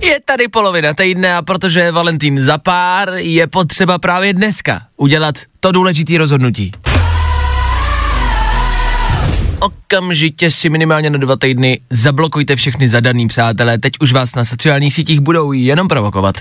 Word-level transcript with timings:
Je 0.00 0.20
tady 0.24 0.48
polovina 0.48 0.94
týdne 0.94 1.36
a 1.36 1.42
protože 1.42 1.80
je 1.80 1.92
Valentín 1.92 2.44
za 2.44 2.58
pár, 2.58 3.12
je 3.14 3.46
potřeba 3.46 3.98
právě 3.98 4.32
dneska 4.32 4.80
udělat 4.96 5.34
to 5.60 5.72
důležité 5.72 6.18
rozhodnutí. 6.18 6.72
Okamžitě 9.58 10.50
si 10.50 10.70
minimálně 10.70 11.10
na 11.10 11.18
dva 11.18 11.36
týdny 11.36 11.80
zablokujte 11.90 12.56
všechny 12.56 12.88
zadaný 12.88 13.28
přátelé, 13.28 13.78
teď 13.78 13.92
už 14.00 14.12
vás 14.12 14.34
na 14.34 14.44
sociálních 14.44 14.94
sítích 14.94 15.20
budou 15.20 15.52
jenom 15.52 15.88
provokovat. 15.88 16.34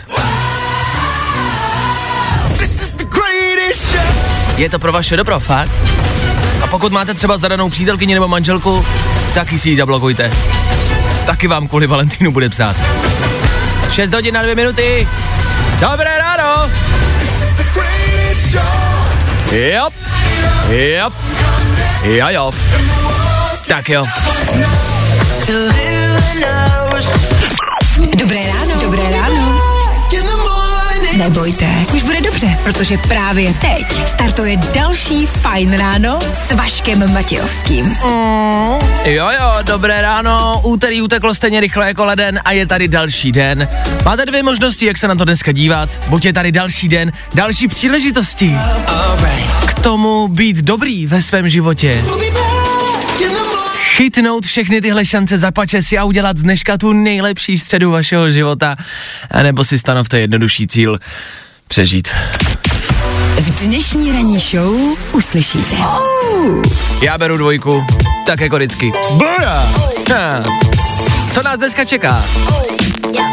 Je 4.57 4.69
to 4.69 4.79
pro 4.79 4.91
vaše 4.91 5.17
dobro, 5.17 5.39
fakt? 5.39 5.71
A 6.63 6.67
pokud 6.67 6.91
máte 6.91 7.13
třeba 7.13 7.37
zadanou 7.37 7.69
přítelkyni 7.69 8.13
nebo 8.13 8.27
manželku, 8.27 8.85
taky 9.33 9.59
si 9.59 9.69
ji 9.69 9.75
zablokujte. 9.75 10.31
Taky 11.25 11.47
vám 11.47 11.67
kvůli 11.67 11.87
Valentínu 11.87 12.31
bude 12.31 12.49
psát. 12.49 12.75
6 13.91 14.13
hodin 14.13 14.33
na 14.33 14.43
2 14.43 14.55
minuty. 14.55 15.07
Dobré 15.79 16.17
ráno. 16.17 16.69
Jop. 19.51 19.93
Jop. 20.69 21.13
Jo, 22.03 22.27
jo. 22.29 22.51
Tak 23.67 23.89
jo. 23.89 24.05
Dobré 28.17 28.39
ráno. 28.47 28.68
Nebojte, 31.19 31.65
už 31.93 32.03
bude 32.03 32.21
dobře, 32.21 32.59
protože 32.63 32.97
právě 32.97 33.53
teď 33.53 34.07
startuje 34.07 34.57
další 34.57 35.25
Fajn 35.25 35.73
ráno 35.73 36.19
s 36.33 36.51
Vaškem 36.51 37.13
Matějovským. 37.13 37.85
Jo, 39.03 39.29
jo, 39.39 39.53
dobré 39.61 40.01
ráno. 40.01 40.61
Úterý 40.63 41.01
uteklo 41.01 41.35
stejně 41.35 41.59
rychle 41.59 41.87
jako 41.87 42.05
leden 42.05 42.39
a 42.45 42.51
je 42.51 42.65
tady 42.65 42.87
další 42.87 43.31
den. 43.31 43.67
Máte 44.05 44.25
dvě 44.25 44.43
možnosti, 44.43 44.85
jak 44.85 44.97
se 44.97 45.07
na 45.07 45.15
to 45.15 45.25
dneska 45.25 45.51
dívat. 45.51 45.89
Buď 46.07 46.25
je 46.25 46.33
tady 46.33 46.51
další 46.51 46.87
den, 46.89 47.11
další 47.33 47.67
příležitosti. 47.67 48.55
K 49.67 49.73
tomu 49.73 50.27
být 50.27 50.57
dobrý 50.57 51.07
ve 51.07 51.21
svém 51.21 51.49
životě. 51.49 52.03
Chytnout 53.99 54.45
všechny 54.45 54.81
tyhle 54.81 55.05
šance 55.05 55.37
za 55.37 55.51
si 55.79 55.97
a 55.97 56.03
udělat 56.03 56.37
z 56.37 56.41
dneška 56.41 56.77
tu 56.77 56.93
nejlepší 56.93 57.57
středu 57.57 57.91
vašeho 57.91 58.31
života. 58.31 58.75
A 59.31 59.43
nebo 59.43 59.63
si 59.63 59.79
stanovte 59.79 60.19
jednodušší 60.19 60.67
cíl 60.67 60.99
přežít. 61.67 62.07
V 63.41 63.65
dnešní 63.65 64.11
ranní 64.11 64.39
show 64.39 64.75
uslyšíte. 65.13 65.75
Já 67.01 67.17
beru 67.17 67.37
dvojku, 67.37 67.85
tak 68.25 68.39
jako 68.39 68.55
vždycky. 68.55 68.91
Bora! 69.17 69.73
Ha. 70.15 70.43
Co 71.31 71.43
nás 71.43 71.57
dneska 71.57 71.85
čeká? 71.85 72.25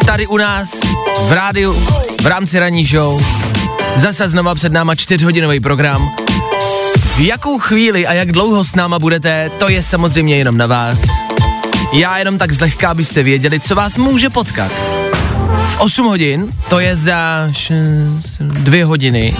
Tady 0.06 0.26
u 0.26 0.36
nás, 0.36 0.80
v 1.28 1.32
rádiu, 1.32 1.72
v 2.22 2.26
rámci 2.26 2.58
ranní 2.58 2.86
show, 2.86 3.24
zase 3.96 4.28
znova 4.28 4.54
před 4.54 4.72
náma 4.72 4.94
čtyřhodinový 4.94 5.60
program. 5.60 6.25
V 7.16 7.20
jakou 7.20 7.58
chvíli 7.58 8.06
a 8.06 8.12
jak 8.12 8.32
dlouho 8.32 8.64
s 8.64 8.74
náma 8.74 8.98
budete, 8.98 9.50
to 9.58 9.68
je 9.68 9.82
samozřejmě 9.82 10.36
jenom 10.36 10.56
na 10.56 10.66
vás. 10.66 11.02
Já 11.92 12.18
jenom 12.18 12.38
tak 12.38 12.52
zlehka, 12.52 12.90
abyste 12.90 13.22
věděli, 13.22 13.60
co 13.60 13.74
vás 13.74 13.96
může 13.96 14.30
potkat. 14.30 14.72
V 15.66 15.80
8 15.80 16.06
hodin, 16.06 16.52
to 16.68 16.80
je 16.80 16.96
za 16.96 17.48
6, 17.52 17.74
2 18.40 18.86
hodiny. 18.86 19.34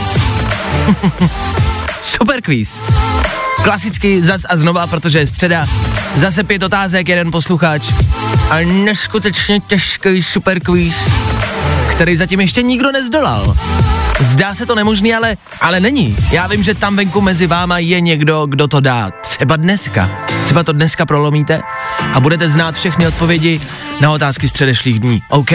Super 2.03 2.43
quiz. 2.43 2.81
Klasicky 3.63 4.23
zas 4.23 4.41
a 4.49 4.57
znova, 4.57 4.87
protože 4.87 5.19
je 5.19 5.27
středa. 5.27 5.67
Zase 6.17 6.45
pět 6.45 6.63
otázek, 6.63 7.09
jeden 7.09 7.31
posluchač. 7.31 7.83
A 8.51 8.61
neskutečně 8.61 9.61
těžký 9.61 10.23
super 10.23 10.61
quiz, 10.61 10.97
který 11.91 12.17
zatím 12.17 12.41
ještě 12.41 12.63
nikdo 12.63 12.93
nezdolal. 12.93 13.57
Zdá 14.21 14.55
se 14.55 14.67
to 14.67 14.75
nemožný, 14.75 15.15
ale, 15.15 15.37
ale 15.61 15.81
není. 15.81 16.17
Já 16.31 16.47
vím, 16.47 16.63
že 16.63 16.75
tam 16.75 16.97
venku 16.97 17.21
mezi 17.21 17.47
váma 17.47 17.79
je 17.79 18.01
někdo, 18.01 18.47
kdo 18.47 18.69
to 18.69 18.81
dá. 18.81 19.13
Třeba 19.23 19.57
dneska. 19.57 20.11
Třeba 20.45 20.63
to 20.63 20.73
dneska 20.73 21.07
prolomíte 21.07 21.63
a 22.15 22.21
budete 22.21 22.49
znát 22.49 22.75
všechny 22.75 23.07
odpovědi 23.07 23.61
na 24.01 24.13
otázky 24.13 24.49
z 24.49 24.53
předešlých 24.53 25.01
dní. 25.01 25.23
OK, 25.29 25.51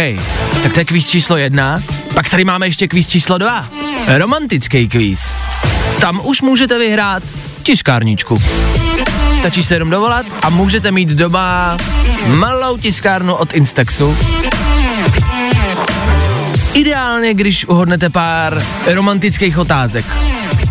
tak 0.64 0.74
to 0.74 0.80
je 0.80 0.86
kvíz 0.86 1.10
číslo 1.10 1.38
jedna. 1.38 1.82
Pak 2.14 2.30
tady 2.30 2.46
máme 2.46 2.68
ještě 2.68 2.88
kvíz 2.88 3.08
číslo 3.08 3.38
dva. 3.38 3.66
Romantický 4.08 4.90
kvíz. 4.90 5.34
Tam 6.00 6.22
už 6.24 6.42
můžete 6.42 6.80
vyhrát 6.80 7.24
tiskárničku. 7.64 8.42
Stačí 9.40 9.64
se 9.64 9.76
jenom 9.76 9.90
dovolat 9.90 10.26
a 10.42 10.50
můžete 10.50 10.92
mít 10.92 11.10
doma 11.10 11.78
malou 12.28 12.78
tiskárnu 12.78 13.34
od 13.34 13.54
Instaxu. 13.54 14.18
Ideálně, 16.74 17.34
když 17.34 17.66
uhodnete 17.66 18.09
pár 18.09 18.64
romantických 18.86 19.58
otázek. 19.58 20.06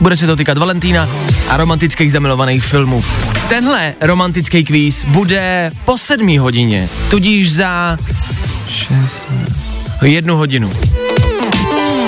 Bude 0.00 0.16
se 0.16 0.26
to 0.26 0.36
týkat 0.36 0.58
Valentína 0.58 1.08
a 1.48 1.56
romantických 1.56 2.12
zamilovaných 2.12 2.64
filmů. 2.64 3.04
Tenhle 3.48 3.94
romantický 4.00 4.64
kvíz 4.64 5.04
bude 5.04 5.70
po 5.84 5.98
sedmí 5.98 6.38
hodině, 6.38 6.88
tudíž 7.10 7.52
za 7.52 7.98
šest, 8.68 9.26
jednu 10.02 10.36
hodinu. 10.36 10.72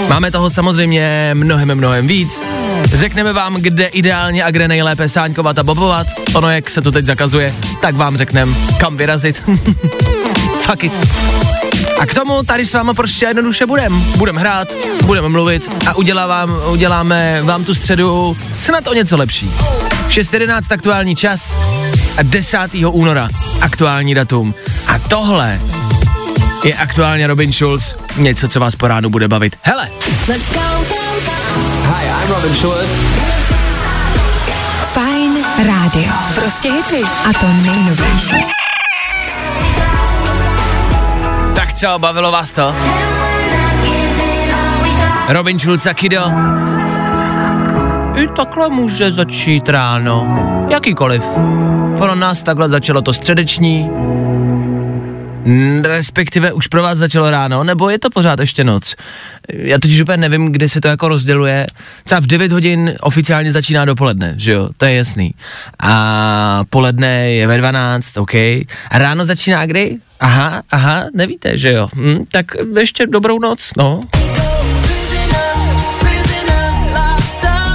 Máme 0.09 0.31
toho 0.31 0.51
samozřejmě 0.51 1.31
mnohem, 1.35 1.75
mnohem 1.75 2.07
víc. 2.07 2.43
Řekneme 2.85 3.33
vám, 3.33 3.55
kde 3.55 3.87
ideálně 3.87 4.45
a 4.45 4.51
kde 4.51 4.69
nejlépe 4.69 5.09
sáňkovat 5.09 5.59
a 5.59 5.63
bobovat. 5.63 6.07
Ono, 6.35 6.51
jak 6.51 6.71
se 6.71 6.83
to 6.83 6.93
teď 6.93 7.05
zakazuje, 7.05 7.55
tak 7.81 7.97
vám 7.97 8.17
řekneme, 8.17 8.53
kam 8.81 8.97
vyrazit. 8.97 9.43
Fuck 10.63 10.85
it. 10.85 10.93
A 12.03 12.07
k 12.07 12.15
tomu 12.15 12.43
tady 12.43 12.67
s 12.67 12.73
váma 12.73 12.95
prostě 12.95 13.25
jednoduše 13.27 13.67
budem. 13.67 14.05
Budem 14.17 14.37
hrát, 14.37 14.69
budeme 15.05 15.29
mluvit 15.29 15.71
a 15.87 15.95
udělávám, 15.97 16.57
uděláme 16.71 17.43
vám 17.43 17.65
tu 17.65 17.75
středu 17.75 18.37
snad 18.55 18.87
o 18.87 18.95
něco 18.95 19.17
lepší. 19.17 19.51
6.11 20.09 20.63
aktuální 20.71 21.17
čas 21.17 21.57
a 22.17 22.23
10. 22.23 22.59
února 22.91 23.29
aktuální 23.61 24.15
datum. 24.15 24.55
A 24.87 24.99
tohle 24.99 25.61
je 26.65 26.75
aktuálně 26.75 27.27
Robin 27.27 27.53
Schulz, 27.53 27.95
něco, 28.17 28.49
co 28.49 28.61
vás 28.61 28.77
po 28.77 28.89
ránu 28.89 29.11
bude 29.11 29.29
bavit. 29.29 29.57
Hele, 29.63 29.89
Let's 30.29 30.51
go. 30.53 30.61
hi, 31.85 32.07
I'm 32.07 32.29
Robin 32.29 32.55
Schulz. 32.55 32.91
Fajn 34.93 35.45
rádio. 35.67 36.13
Prostě 36.35 36.73
hity. 36.73 37.03
A 37.03 37.33
to 37.41 37.47
nejnovější. 37.49 38.62
Co, 41.83 41.99
bavilo 41.99 42.33
vás 42.33 42.53
to? 42.53 42.75
Robin 45.29 45.59
Schulz 45.59 45.87
a 45.87 45.95
Kido. 45.95 46.23
I 48.15 48.29
takhle 48.37 48.69
může 48.69 49.13
začít 49.13 49.69
ráno. 49.69 50.27
Jakýkoliv. 50.71 51.23
Pro 51.99 52.15
nás 52.15 52.43
takhle 52.43 52.69
začalo 52.69 53.03
to 53.03 53.13
středeční, 53.13 53.91
respektive 55.83 56.53
už 56.53 56.67
pro 56.67 56.83
vás 56.83 56.99
začalo 56.99 57.31
ráno, 57.31 57.65
nebo 57.65 57.91
je 57.91 57.99
to 57.99 58.11
pořád 58.11 58.41
ještě 58.41 58.65
noc? 58.65 58.95
Já 59.49 59.79
totiž 59.79 60.01
úplně 60.01 60.17
nevím, 60.17 60.53
kdy 60.53 60.69
se 60.69 60.81
to 60.81 60.89
jako 60.89 61.09
rozděluje. 61.09 61.67
Třeba 62.05 62.21
v 62.21 62.27
9 62.27 62.53
hodin 62.53 62.95
oficiálně 63.01 63.53
začíná 63.53 63.85
dopoledne, 63.85 64.35
že 64.37 64.53
jo, 64.53 64.69
to 64.77 64.85
je 64.85 64.95
jasný. 64.95 65.35
A 65.81 66.65
poledne 66.71 67.31
je 67.31 67.47
ve 67.47 67.59
12, 67.59 68.17
OK. 68.17 68.35
A 68.35 68.65
ráno 68.99 69.25
začíná 69.25 69.67
kdy? 69.67 69.99
Aha, 70.21 70.63
aha, 70.71 71.05
nevíte, 71.15 71.59
že 71.59 71.73
jo. 71.73 71.89
Hm, 71.95 72.25
tak 72.33 72.47
ještě 72.79 73.07
dobrou 73.07 73.39
noc, 73.39 73.71
no. 73.77 74.01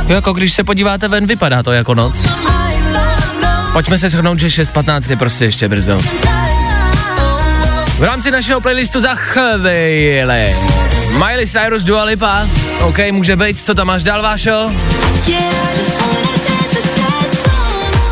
Jako 0.08 0.34
když 0.34 0.54
se 0.54 0.64
podíváte 0.64 1.08
ven, 1.08 1.26
vypadá 1.26 1.64
to 1.64 1.72
jako 1.72 1.96
noc. 1.96 2.26
Pojďme 3.74 3.98
se 3.98 4.10
shodnout, 4.10 4.40
že 4.40 4.48
6.15 4.48 5.10
je 5.10 5.16
prostě 5.18 5.46
ještě 5.46 5.68
brzo. 5.68 6.02
V 7.98 8.04
rámci 8.04 8.32
našeho 8.32 8.62
playlistu 8.62 9.02
za 9.02 9.16
chvíli. 9.16 10.56
Miley 11.12 11.48
Cyrus 11.48 11.84
Dua 11.84 12.04
Lipa. 12.04 12.48
OK, 12.82 12.98
může 13.12 13.36
být, 13.36 13.60
co 13.60 13.76
tam 13.76 13.88
máš 13.88 14.04
dál, 14.04 14.22
Vášo? 14.22 14.72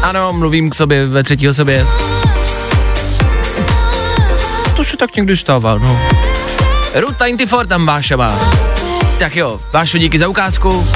Ano, 0.03 0.33
mluvím 0.33 0.69
k 0.69 0.75
sobě 0.75 1.07
ve 1.07 1.23
třetí 1.23 1.49
osobě. 1.49 1.85
To 4.75 4.83
se 4.83 4.97
tak 4.97 5.15
někdy 5.15 5.37
stává, 5.37 5.77
no. 5.77 5.99
Route 6.93 7.25
94 7.25 7.67
tam 7.67 7.85
Váša 7.85 8.17
má. 8.17 8.39
Tak 9.19 9.35
jo, 9.35 9.59
Vášo, 9.73 9.97
díky 9.97 10.19
za 10.19 10.27
ukázku. 10.27 10.87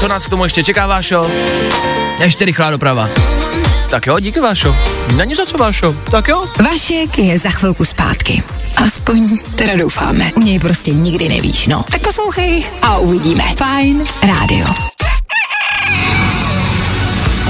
Co 0.00 0.08
nás 0.08 0.26
k 0.26 0.30
tomu 0.30 0.44
ještě 0.44 0.64
čeká, 0.64 0.86
Vášo? 0.86 1.30
Ještě 2.18 2.44
rychlá 2.44 2.70
doprava. 2.70 3.08
Tak 3.90 4.06
jo, 4.06 4.20
díky, 4.20 4.40
Vášo. 4.40 4.76
Není 5.16 5.34
za 5.34 5.46
co, 5.46 5.58
Vášo. 5.58 5.96
Tak 6.10 6.28
jo. 6.28 6.46
Vašek 6.64 7.18
je 7.18 7.38
za 7.38 7.50
chvilku 7.50 7.84
zpátky. 7.84 8.42
Aspoň 8.76 9.38
teda 9.54 9.76
doufáme. 9.76 10.30
U 10.36 10.40
něj 10.40 10.58
prostě 10.58 10.92
nikdy 10.92 11.28
nevíš, 11.28 11.66
no. 11.66 11.84
Tak 11.90 12.00
poslouchej 12.00 12.66
a 12.82 12.98
uvidíme. 12.98 13.44
Fajn 13.56 14.04
rádio. 14.22 14.66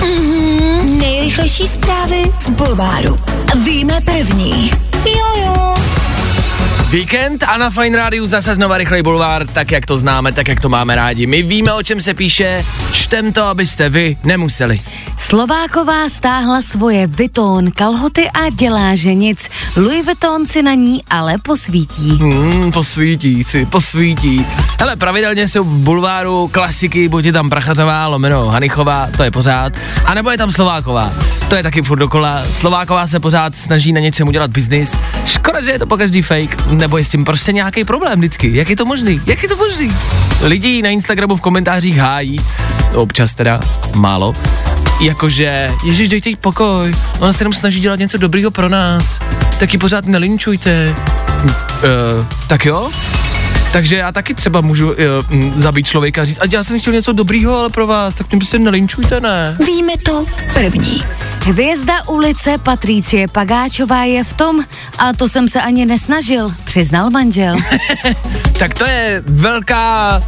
Mhm, 0.01 0.99
nejrychlejší 0.99 1.69
zprávy 1.69 2.33
z 2.39 2.51
Bulváru. 2.51 3.19
Víme 3.65 4.01
první. 4.01 4.71
Jojo. 5.07 5.80
Víkend 6.91 7.43
a 7.43 7.59
na 7.59 7.71
Fine 7.71 7.99
Rádiu 7.99 8.27
zase 8.27 8.55
znova 8.55 8.79
rychlej 8.79 9.03
bulvár, 9.03 9.47
tak 9.47 9.71
jak 9.71 9.87
to 9.87 9.99
známe, 9.99 10.33
tak 10.33 10.49
jak 10.49 10.61
to 10.61 10.69
máme 10.69 10.97
rádi. 10.97 11.27
My 11.27 11.43
víme, 11.43 11.73
o 11.73 11.83
čem 11.83 12.01
se 12.01 12.15
píše, 12.15 12.65
čtem 12.93 13.33
to, 13.33 13.45
abyste 13.45 13.89
vy 13.89 14.17
nemuseli. 14.25 14.81
Slováková 15.19 16.09
stáhla 16.09 16.63
svoje 16.63 17.07
Vuitton 17.07 17.71
kalhoty 17.71 18.31
a 18.31 18.51
dělá, 18.51 18.95
že 18.95 19.15
nic. 19.15 19.49
Louis 19.77 20.05
Vuitton 20.05 20.47
si 20.47 20.63
na 20.63 20.75
ní 20.75 21.03
ale 21.11 21.35
posvítí. 21.43 22.11
Hmm, 22.11 22.73
posvítí 22.73 23.45
si, 23.45 23.67
posvítí. 23.67 24.47
Hele, 24.81 24.97
pravidelně 24.97 25.49
jsou 25.49 25.65
v 25.65 25.79
bulváru 25.79 26.49
klasiky, 26.53 27.09
buď 27.09 27.25
je 27.25 27.33
tam 27.33 27.51
Prachařová, 27.51 28.07
lomeno 28.07 28.47
Hanichová, 28.47 29.09
to 29.17 29.23
je 29.23 29.31
pořád, 29.31 29.73
a 30.05 30.15
nebo 30.15 30.31
je 30.31 30.39
tam 30.39 30.53
Slováková, 30.53 31.13
to 31.49 31.55
je 31.57 31.63
taky 31.63 31.83
furt 31.83 31.99
dokola. 31.99 32.43
Slováková 32.53 33.07
se 33.07 33.21
pořád 33.21 33.57
snaží 33.57 33.93
na 33.93 34.01
něčem 34.01 34.29
udělat 34.29 34.51
biznis. 34.51 34.97
Škoda, 35.27 35.63
že 35.63 35.71
je 35.71 35.79
to 35.79 35.87
po 35.87 35.97
každý 35.97 36.23
fake, 36.23 36.80
nebo 36.81 36.99
je 36.99 37.05
s 37.05 37.09
tím 37.09 37.25
prostě 37.25 37.53
nějaký 37.53 37.85
problém 37.85 38.19
vždycky. 38.19 38.57
Jak 38.57 38.71
je 38.71 38.77
to 38.77 38.85
možný? 38.85 39.21
Jak 39.27 39.43
je 39.43 39.49
to 39.49 39.57
možný? 39.57 39.97
Lidi 40.43 40.83
na 40.83 40.89
Instagramu 40.89 41.37
v 41.37 41.41
komentářích 41.41 41.97
hájí, 41.97 42.41
občas 42.95 43.35
teda, 43.35 43.61
málo, 43.95 44.35
jakože, 45.01 45.73
ježiš, 45.85 46.09
dejte 46.09 46.29
jí 46.29 46.37
pokoj, 46.37 46.95
ona 47.19 47.33
se 47.33 47.43
jenom 47.43 47.53
snaží 47.53 47.81
dělat 47.81 47.99
něco 47.99 48.19
dobrýho 48.19 48.51
pro 48.51 48.69
nás, 48.69 49.19
tak 49.59 49.73
ji 49.73 49.79
pořád 49.79 50.07
nelinčujte. 50.07 50.95
Uh, 51.45 52.27
tak 52.47 52.65
jo? 52.65 52.91
Takže 53.73 53.97
já 53.97 54.13
taky 54.13 54.35
třeba 54.35 54.61
můžu 54.61 54.89
uh, 54.89 54.97
m, 55.31 55.53
zabít 55.57 55.87
člověka 55.87 56.23
a 56.23 56.25
říct, 56.25 56.39
ať 56.41 56.53
já 56.53 56.65
jsem 56.65 56.81
chtěl 56.81 56.93
něco 56.93 57.13
dobrýho, 57.13 57.57
ale 57.59 57.69
pro 57.71 57.87
vás, 57.87 58.15
tak 58.15 58.31
mě 58.31 58.39
prostě 58.39 58.59
nelinčujte, 58.59 59.21
ne? 59.21 59.57
Víme 59.67 59.93
to 60.05 60.27
první. 60.55 61.05
Hvězda 61.41 62.09
ulice 62.09 62.59
Patricie 62.59 63.29
Pagáčová 63.29 64.05
je 64.05 64.25
v 64.25 64.33
tom, 64.33 64.65
a 64.99 65.13
to 65.13 65.29
jsem 65.29 65.49
se 65.49 65.61
ani 65.61 65.87
nesnažil, 65.87 66.53
přiznal 66.65 67.11
manžel. 67.11 67.57
Tak 68.59 68.75
to 68.75 68.85
je 68.85 69.23
velká... 69.27 70.21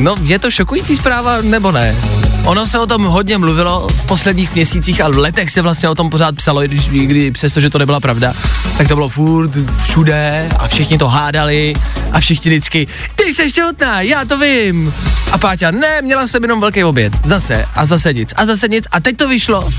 No, 0.00 0.16
je 0.22 0.38
to 0.38 0.50
šokující 0.50 0.96
zpráva, 0.96 1.40
nebo 1.42 1.72
ne? 1.72 1.96
Ono 2.44 2.66
se 2.66 2.78
o 2.78 2.86
tom 2.86 3.04
hodně 3.04 3.38
mluvilo 3.38 3.88
v 3.88 4.06
posledních 4.06 4.54
měsících 4.54 5.00
a 5.00 5.08
v 5.08 5.18
letech 5.18 5.50
se 5.50 5.62
vlastně 5.62 5.88
o 5.88 5.94
tom 5.94 6.10
pořád 6.10 6.36
psalo, 6.36 6.64
i 6.64 6.68
když, 6.68 6.88
kdy 6.88 7.30
přestože 7.30 7.70
to 7.70 7.78
nebyla 7.78 8.00
pravda, 8.00 8.34
tak 8.78 8.88
to 8.88 8.94
bylo 8.94 9.08
furt 9.08 9.50
všude 9.82 10.48
a 10.58 10.68
všichni 10.68 10.98
to 10.98 11.08
hádali 11.08 11.74
a 12.12 12.20
všichni 12.20 12.50
vždycky, 12.50 12.86
ty 13.16 13.24
jsi 13.24 13.52
těhotná, 13.52 14.00
já 14.00 14.24
to 14.24 14.38
vím. 14.38 14.94
A 15.32 15.38
Páťa, 15.38 15.70
ne, 15.70 16.02
měla 16.02 16.26
jsem 16.26 16.42
jenom 16.42 16.60
velký 16.60 16.84
oběd. 16.84 17.12
Zase 17.26 17.64
a 17.74 17.86
zase 17.86 18.12
nic 18.14 18.34
a 18.36 18.46
zase 18.46 18.68
nic 18.68 18.84
a 18.92 19.00
teď 19.00 19.16
to 19.16 19.28
vyšlo. 19.28 19.70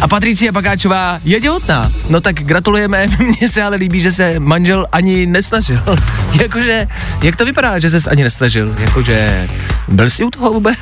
A 0.00 0.08
Patricia 0.08 0.52
Pagáčová 0.52 1.20
je 1.24 1.40
těhotná. 1.40 1.92
No 2.08 2.20
tak 2.20 2.34
gratulujeme, 2.34 3.06
mně 3.18 3.48
se 3.48 3.62
ale 3.62 3.76
líbí, 3.76 4.00
že 4.00 4.12
se 4.12 4.40
manžel 4.40 4.86
ani 4.92 5.26
nesnažil. 5.26 5.82
Jakože, 6.40 6.88
jak 7.22 7.36
to 7.36 7.44
vypadá, 7.44 7.78
že 7.78 7.90
ses 7.90 8.06
ani 8.06 8.22
nesnažil? 8.22 8.74
Jakože, 8.78 9.48
byl 9.88 10.10
jsi 10.10 10.24
u 10.24 10.30
toho 10.30 10.52
vůbec? 10.52 10.76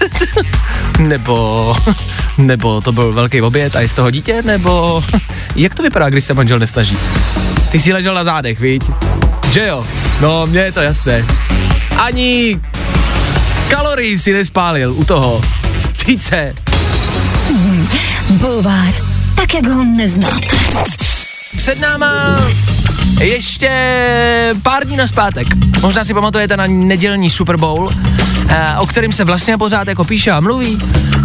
nebo, 0.99 1.77
nebo 2.39 2.81
to 2.81 2.93
byl 2.93 3.13
velký 3.13 3.43
oběd 3.43 3.77
a 3.77 3.81
je 3.81 3.89
z 3.89 3.93
toho 3.93 4.11
dítě? 4.11 4.43
Nebo, 4.43 5.05
jak 5.57 5.75
to 5.75 5.83
vypadá, 5.83 6.11
když 6.11 6.25
se 6.25 6.35
manžel 6.35 6.59
nesnaží? 6.59 6.99
Ty 7.71 7.81
jsi 7.81 7.93
ležel 7.93 8.15
na 8.15 8.25
zádech, 8.25 8.61
viď? 8.61 8.83
Že 9.51 9.67
jo? 9.67 9.87
No, 10.21 10.47
mně 10.47 10.61
je 10.61 10.73
to 10.73 10.81
jasné. 10.81 11.25
Ani 11.97 12.61
kalorii 13.69 14.19
si 14.19 14.33
nespálil 14.33 14.93
u 14.93 15.05
toho. 15.05 15.43
Stýce. 15.79 16.55
Bulvár. 18.45 18.95
Tak, 19.35 19.55
jak 19.55 19.67
ho 19.67 19.85
neznáte. 19.85 20.57
Před 21.57 21.81
náma 21.81 22.37
ještě 23.21 23.71
pár 24.63 24.87
dní 24.87 24.97
na 24.97 25.07
zpátek. 25.07 25.47
Možná 25.83 26.05
si 26.05 26.15
pamatujete 26.15 26.57
na 26.57 26.67
nedělní 26.67 27.31
Super 27.31 27.57
Bowl, 27.57 27.91
eh, 28.49 28.75
o 28.79 28.87
kterým 28.87 29.13
se 29.13 29.25
vlastně 29.25 29.59
pořád 29.59 29.89
jako 29.89 30.05
píše 30.05 30.31
a 30.31 30.41
mluví. 30.41 30.79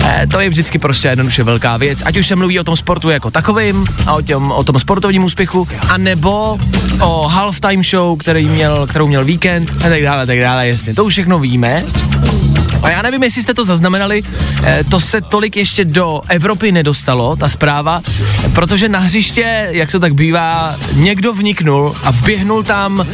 Eh, 0.06 0.28
to 0.32 0.40
je 0.40 0.50
vždycky 0.50 0.80
prostě 0.80 1.08
jednoduše 1.08 1.44
velká 1.44 1.78
věc. 1.78 2.00
Ať 2.06 2.18
už 2.18 2.28
se 2.28 2.36
mluví 2.36 2.60
o 2.60 2.64
tom 2.64 2.78
sportu 2.78 3.10
jako 3.10 3.32
takovým 3.32 3.86
a 4.08 4.14
o, 4.14 4.22
těm, 4.22 4.52
o 4.52 4.64
tom 4.64 4.80
sportovním 4.80 5.24
úspěchu, 5.24 5.68
anebo 5.90 6.58
o 7.02 7.28
halftime 7.28 7.84
show, 7.84 8.18
který 8.18 8.48
měl, 8.48 8.88
kterou 8.88 9.08
měl 9.08 9.26
víkend 9.26 9.70
a 9.86 9.90
tak 9.90 10.04
dále, 10.04 10.26
tak 10.26 10.40
dále, 10.40 10.68
jasně. 10.68 10.94
To 10.94 11.06
už 11.06 11.14
všechno 11.14 11.40
víme. 11.40 11.84
A 12.84 12.90
já 12.90 13.02
nevím, 13.02 13.24
jestli 13.24 13.42
jste 13.42 13.54
to 13.54 13.66
zaznamenali, 13.66 14.22
eh, 14.64 14.84
to 14.90 15.00
se 15.00 15.22
tolik 15.22 15.58
ještě 15.58 15.86
do 15.86 16.22
Evropy 16.28 16.72
nedostalo, 16.72 17.36
ta 17.36 17.50
zpráva, 17.50 18.02
protože 18.56 18.90
na 18.90 19.00
hřiště, 19.00 19.68
jak 19.72 19.92
to 19.92 20.00
tak 20.00 20.14
bývá, 20.14 20.76
někdo 20.94 21.34
vniknul 21.34 21.96
a 22.04 22.12
vběhnul 22.12 22.64
tam 22.64 23.08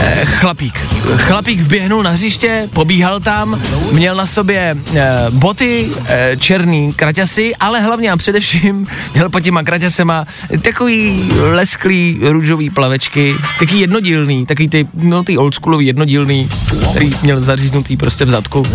eh, 0.00 0.24
chlapík. 0.24 0.97
Chlapík 1.16 1.60
vběhnul 1.60 2.02
na 2.02 2.10
hřiště, 2.10 2.68
pobíhal 2.72 3.20
tam, 3.20 3.62
měl 3.92 4.14
na 4.16 4.26
sobě 4.26 4.76
eh, 4.94 5.16
boty, 5.30 5.90
eh, 6.06 6.36
černý 6.38 6.92
kraťasy, 6.92 7.56
ale 7.56 7.80
hlavně 7.80 8.12
a 8.12 8.16
především 8.16 8.86
měl 9.14 9.28
pod 9.28 9.40
těma 9.40 9.62
kraťasema 9.62 10.24
takový 10.62 11.30
lesklý 11.40 12.20
růžový 12.22 12.70
plavečky, 12.70 13.34
taky 13.58 13.76
jednodílný, 13.76 14.46
taky 14.46 14.68
ty, 14.68 14.88
no 14.94 15.24
ty 15.24 15.38
oldschoolový 15.38 15.86
jednodílný, 15.86 16.48
který 16.90 17.10
měl 17.22 17.40
zaříznutý 17.40 17.96
prostě 17.96 18.24
v 18.24 18.30
zadku 18.30 18.66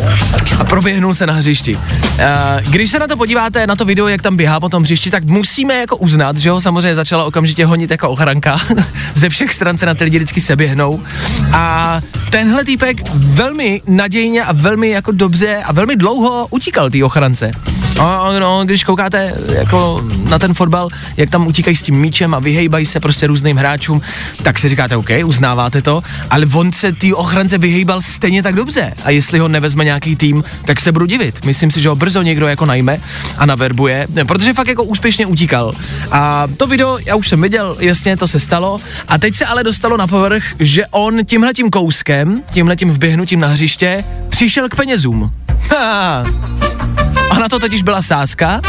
a 0.60 0.64
proběhnul 0.64 1.14
se 1.14 1.28
na 1.28 1.34
hřišti. 1.34 1.78
Eh, 2.18 2.62
když 2.70 2.92
se 2.92 3.00
na 3.00 3.08
to 3.08 3.18
podíváte, 3.18 3.68
na 3.68 3.76
to 3.76 3.86
video, 3.86 4.08
jak 4.08 4.22
tam 4.22 4.38
běhá 4.38 4.60
po 4.60 4.70
tom 4.70 4.84
hřišti, 4.84 5.12
tak 5.12 5.24
musíme 5.24 5.74
jako 5.76 5.98
uznat, 5.98 6.38
že 6.38 6.52
ho 6.52 6.62
samozřejmě 6.62 6.96
začala 6.96 7.24
okamžitě 7.24 7.66
honit 7.66 7.92
jako 7.92 8.10
ochranka. 8.10 8.60
Ze 9.14 9.30
všech 9.30 9.54
stran 9.54 9.78
se 9.78 9.86
na 9.86 9.94
ty 9.94 10.04
lidi 10.04 10.18
vždycky 10.18 10.42
seběhnou. 10.42 11.04
A 11.54 12.02
tenhle 12.31 12.66
týpek 12.66 13.02
velmi 13.14 13.81
nadějně 13.88 14.44
a 14.44 14.52
velmi 14.52 14.90
jako 14.90 15.12
dobře 15.12 15.64
a 15.66 15.74
velmi 15.74 15.96
dlouho 15.96 16.48
utíkal 16.50 16.89
té 16.89 17.03
ochrance. 17.03 17.51
No, 17.98 18.40
no, 18.40 18.66
když 18.66 18.84
koukáte 18.84 19.34
jako 19.50 20.04
na 20.30 20.40
ten 20.40 20.54
fotbal, 20.54 20.90
jak 21.18 21.30
tam 21.30 21.48
utíkají 21.48 21.76
s 21.76 21.82
tím 21.82 21.96
míčem 21.96 22.34
a 22.34 22.40
vyhejbají 22.40 22.86
se 22.86 23.00
prostě 23.00 23.28
různým 23.28 23.58
hráčům, 23.58 24.02
tak 24.44 24.60
si 24.60 24.70
říkáte, 24.70 24.98
OK, 24.98 25.10
uznáváte 25.26 25.82
to, 25.82 26.04
ale 26.30 26.46
on 26.54 26.72
se 26.72 26.92
té 26.92 27.14
ochrance 27.14 27.58
vyhejbal 27.58 28.02
stejně 28.02 28.44
tak 28.44 28.56
dobře. 28.56 28.94
A 29.04 29.10
jestli 29.10 29.40
ho 29.40 29.48
nevezme 29.48 29.84
nějaký 29.84 30.16
tým, 30.16 30.44
tak 30.66 30.82
se 30.82 30.92
budu 30.92 31.06
divit. 31.06 31.46
Myslím 31.46 31.72
si, 31.72 31.82
že 31.82 31.90
ho 31.90 31.96
brzo 31.96 32.22
někdo 32.22 32.48
jako 32.48 32.66
najme 32.66 32.98
a 33.38 33.46
naverbuje, 33.46 34.08
protože 34.28 34.54
fakt 34.54 34.68
jako 34.68 34.84
úspěšně 34.84 35.26
utíkal. 35.26 35.74
A 36.12 36.48
to 36.58 36.68
video 36.68 36.98
já 37.06 37.16
už 37.16 37.28
jsem 37.28 37.42
viděl, 37.42 37.78
jasně, 37.80 38.18
to 38.18 38.28
se 38.28 38.40
stalo. 38.40 38.80
A 39.08 39.18
teď 39.18 39.36
se 39.36 39.46
ale 39.46 39.64
dostalo 39.64 39.98
na 39.98 40.08
povrch, 40.08 40.44
že 40.60 40.88
on 40.88 41.26
tímhletím 41.26 41.70
kouskem, 41.70 42.44
tímhletím 42.54 42.92
vběhnutím 42.92 43.40
na 43.40 43.48
hřiště, 43.48 44.04
přišel 44.30 44.70
k 44.70 44.76
penězům. 44.76 45.32
Ha. 45.70 46.24
A 47.29 47.39
na 47.39 47.50
to 47.50 47.60
totiž 47.60 47.84
byla 47.84 48.01
sázka 48.01 48.62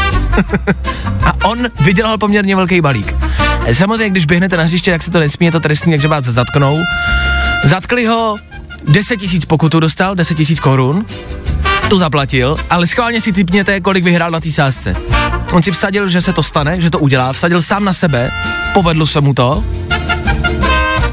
a 1.25 1.45
on 1.45 1.67
vydělal 1.79 2.17
poměrně 2.17 2.55
velký 2.55 2.81
balík. 2.81 3.15
Samozřejmě, 3.71 4.09
když 4.09 4.25
běhnete 4.25 4.57
na 4.57 4.63
hřiště, 4.63 4.91
tak 4.91 5.03
se 5.03 5.11
to 5.11 5.19
nesmí, 5.19 5.45
je 5.45 5.51
to 5.51 5.59
trestný, 5.59 5.93
takže 5.93 6.07
vás 6.07 6.23
zatknou. 6.23 6.79
Zatkli 7.63 8.05
ho, 8.05 8.37
10 8.87 9.17
tisíc 9.17 9.45
pokutu 9.45 9.79
dostal, 9.79 10.15
10 10.15 10.35
tisíc 10.35 10.59
korun, 10.59 11.05
tu 11.89 11.99
zaplatil, 11.99 12.57
ale 12.69 12.87
schválně 12.87 13.21
si 13.21 13.33
typněte, 13.33 13.81
kolik 13.81 14.03
vyhrál 14.03 14.31
na 14.31 14.39
té 14.39 14.51
sázce. 14.51 14.95
On 15.51 15.63
si 15.63 15.71
vsadil, 15.71 16.09
že 16.09 16.21
se 16.21 16.33
to 16.33 16.43
stane, 16.43 16.81
že 16.81 16.89
to 16.89 16.99
udělá, 16.99 17.33
vsadil 17.33 17.61
sám 17.61 17.85
na 17.85 17.93
sebe, 17.93 18.31
povedlo 18.73 19.07
se 19.07 19.21
mu 19.21 19.33
to 19.33 19.63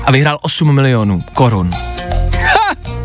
a 0.05 0.13
vyhrál 0.13 0.39
8 0.43 0.75
milionů 0.75 1.25
korun. 1.35 1.71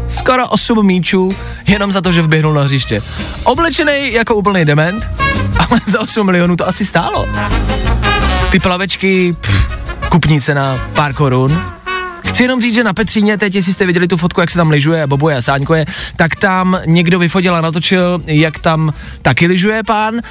Skoro 0.07 0.47
8 0.47 0.85
míčů, 0.85 1.35
jenom 1.67 1.91
za 1.91 2.01
to, 2.01 2.11
že 2.11 2.21
vběhnul 2.21 2.53
na 2.53 2.61
hřiště. 2.61 3.01
Oblečený 3.43 4.13
jako 4.13 4.35
úplný 4.35 4.65
dement, 4.65 5.07
ale 5.69 5.79
za 5.87 6.01
8 6.01 6.25
milionů 6.25 6.55
to 6.55 6.67
asi 6.67 6.85
stálo. 6.85 7.27
Ty 8.51 8.59
plavečky, 8.59 9.35
pff, 9.41 9.67
kupní 10.09 10.41
cena 10.41 10.79
pár 10.93 11.13
korun. 11.13 11.76
Chci 12.37 12.43
jenom 12.43 12.61
říct, 12.61 12.75
že 12.75 12.83
na 12.83 12.93
Petříně, 12.93 13.37
teď 13.37 13.55
jestli 13.55 13.73
jste 13.73 13.85
viděli 13.85 14.07
tu 14.07 14.17
fotku, 14.17 14.41
jak 14.41 14.51
se 14.51 14.57
tam 14.57 14.69
lyžuje, 14.69 15.07
bobuje 15.07 15.35
a 15.35 15.41
sáňkuje, 15.41 15.85
tak 16.15 16.35
tam 16.35 16.79
někdo 16.85 17.19
vyfotil 17.19 17.55
a 17.55 17.61
natočil, 17.61 18.21
jak 18.25 18.59
tam 18.59 18.93
taky 19.21 19.47
lyžuje 19.47 19.83
pán 19.83 20.15
e, 20.15 20.21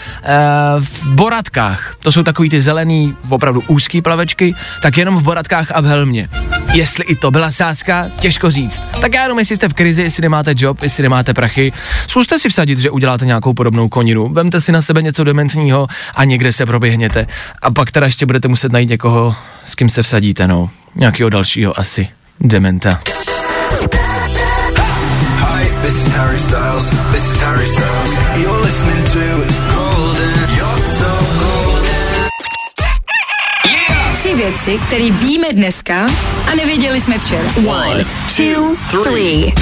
v 0.81 1.07
Boratkách. 1.07 1.97
To 2.03 2.13
jsou 2.13 2.23
takový 2.23 2.49
ty 2.49 2.63
zelený, 2.63 3.17
opravdu 3.29 3.63
úzký 3.67 4.03
plavečky, 4.03 4.55
tak 4.83 4.99
jenom 4.99 5.17
v 5.17 5.23
Boratkách 5.23 5.71
a 5.75 5.81
v 5.81 5.85
Helmě. 5.85 6.29
Jestli 6.73 7.05
i 7.05 7.17
to 7.17 7.31
byla 7.31 7.51
sázka, 7.51 8.07
těžko 8.21 8.51
říct. 8.51 8.81
Tak 9.01 9.15
já 9.15 9.23
jenom, 9.23 9.39
jestli 9.39 9.57
jste 9.57 9.69
v 9.69 9.75
krizi, 9.75 10.03
jestli 10.03 10.23
nemáte 10.23 10.55
job, 10.57 10.83
jestli 10.83 11.03
nemáte 11.03 11.35
prachy, 11.35 11.73
zkuste 12.07 12.39
si 12.39 12.49
vsadit, 12.49 12.79
že 12.79 12.91
uděláte 12.91 13.27
nějakou 13.27 13.55
podobnou 13.55 13.89
koninu. 13.89 14.29
Vemte 14.29 14.61
si 14.61 14.73
na 14.73 14.83
sebe 14.83 15.03
něco 15.03 15.25
dementního 15.25 15.87
a 16.15 16.25
někde 16.25 16.53
se 16.53 16.67
proběhněte. 16.67 17.27
A 17.63 17.71
pak 17.71 17.91
teda 17.91 18.07
ještě 18.07 18.27
budete 18.27 18.49
muset 18.49 18.73
najít 18.73 18.91
někoho, 18.91 19.37
s 19.65 19.75
kým 19.75 19.89
se 19.89 20.03
vsadíte, 20.03 20.49
no. 20.49 20.71
Nějakého 20.97 21.31
dalšího 21.31 21.81
asi. 21.81 22.09
Dementa. 22.41 23.01
Hi, 25.39 25.69
this 25.83 26.07
is 26.07 26.13
Harry 26.13 26.39
Styles. 26.39 26.91
This 27.13 27.31
is 27.31 27.41
Harry 27.41 27.67
Styles. 27.67 28.19
You're 28.37 28.63
listening 28.65 29.05
to 29.05 29.19
Golden. 29.75 30.31
You're 30.57 30.81
so 30.99 31.27
golden. 31.39 32.29
Tři 34.15 34.35
věci, 34.35 34.79
které 34.87 35.11
víme 35.11 35.47
dneska 35.53 36.07
a 36.53 36.55
nevěděli 36.57 37.01
jsme 37.01 37.19
včera. 37.19 37.49
One, 37.67 38.05
two, 38.37 38.77
three. 39.03 39.53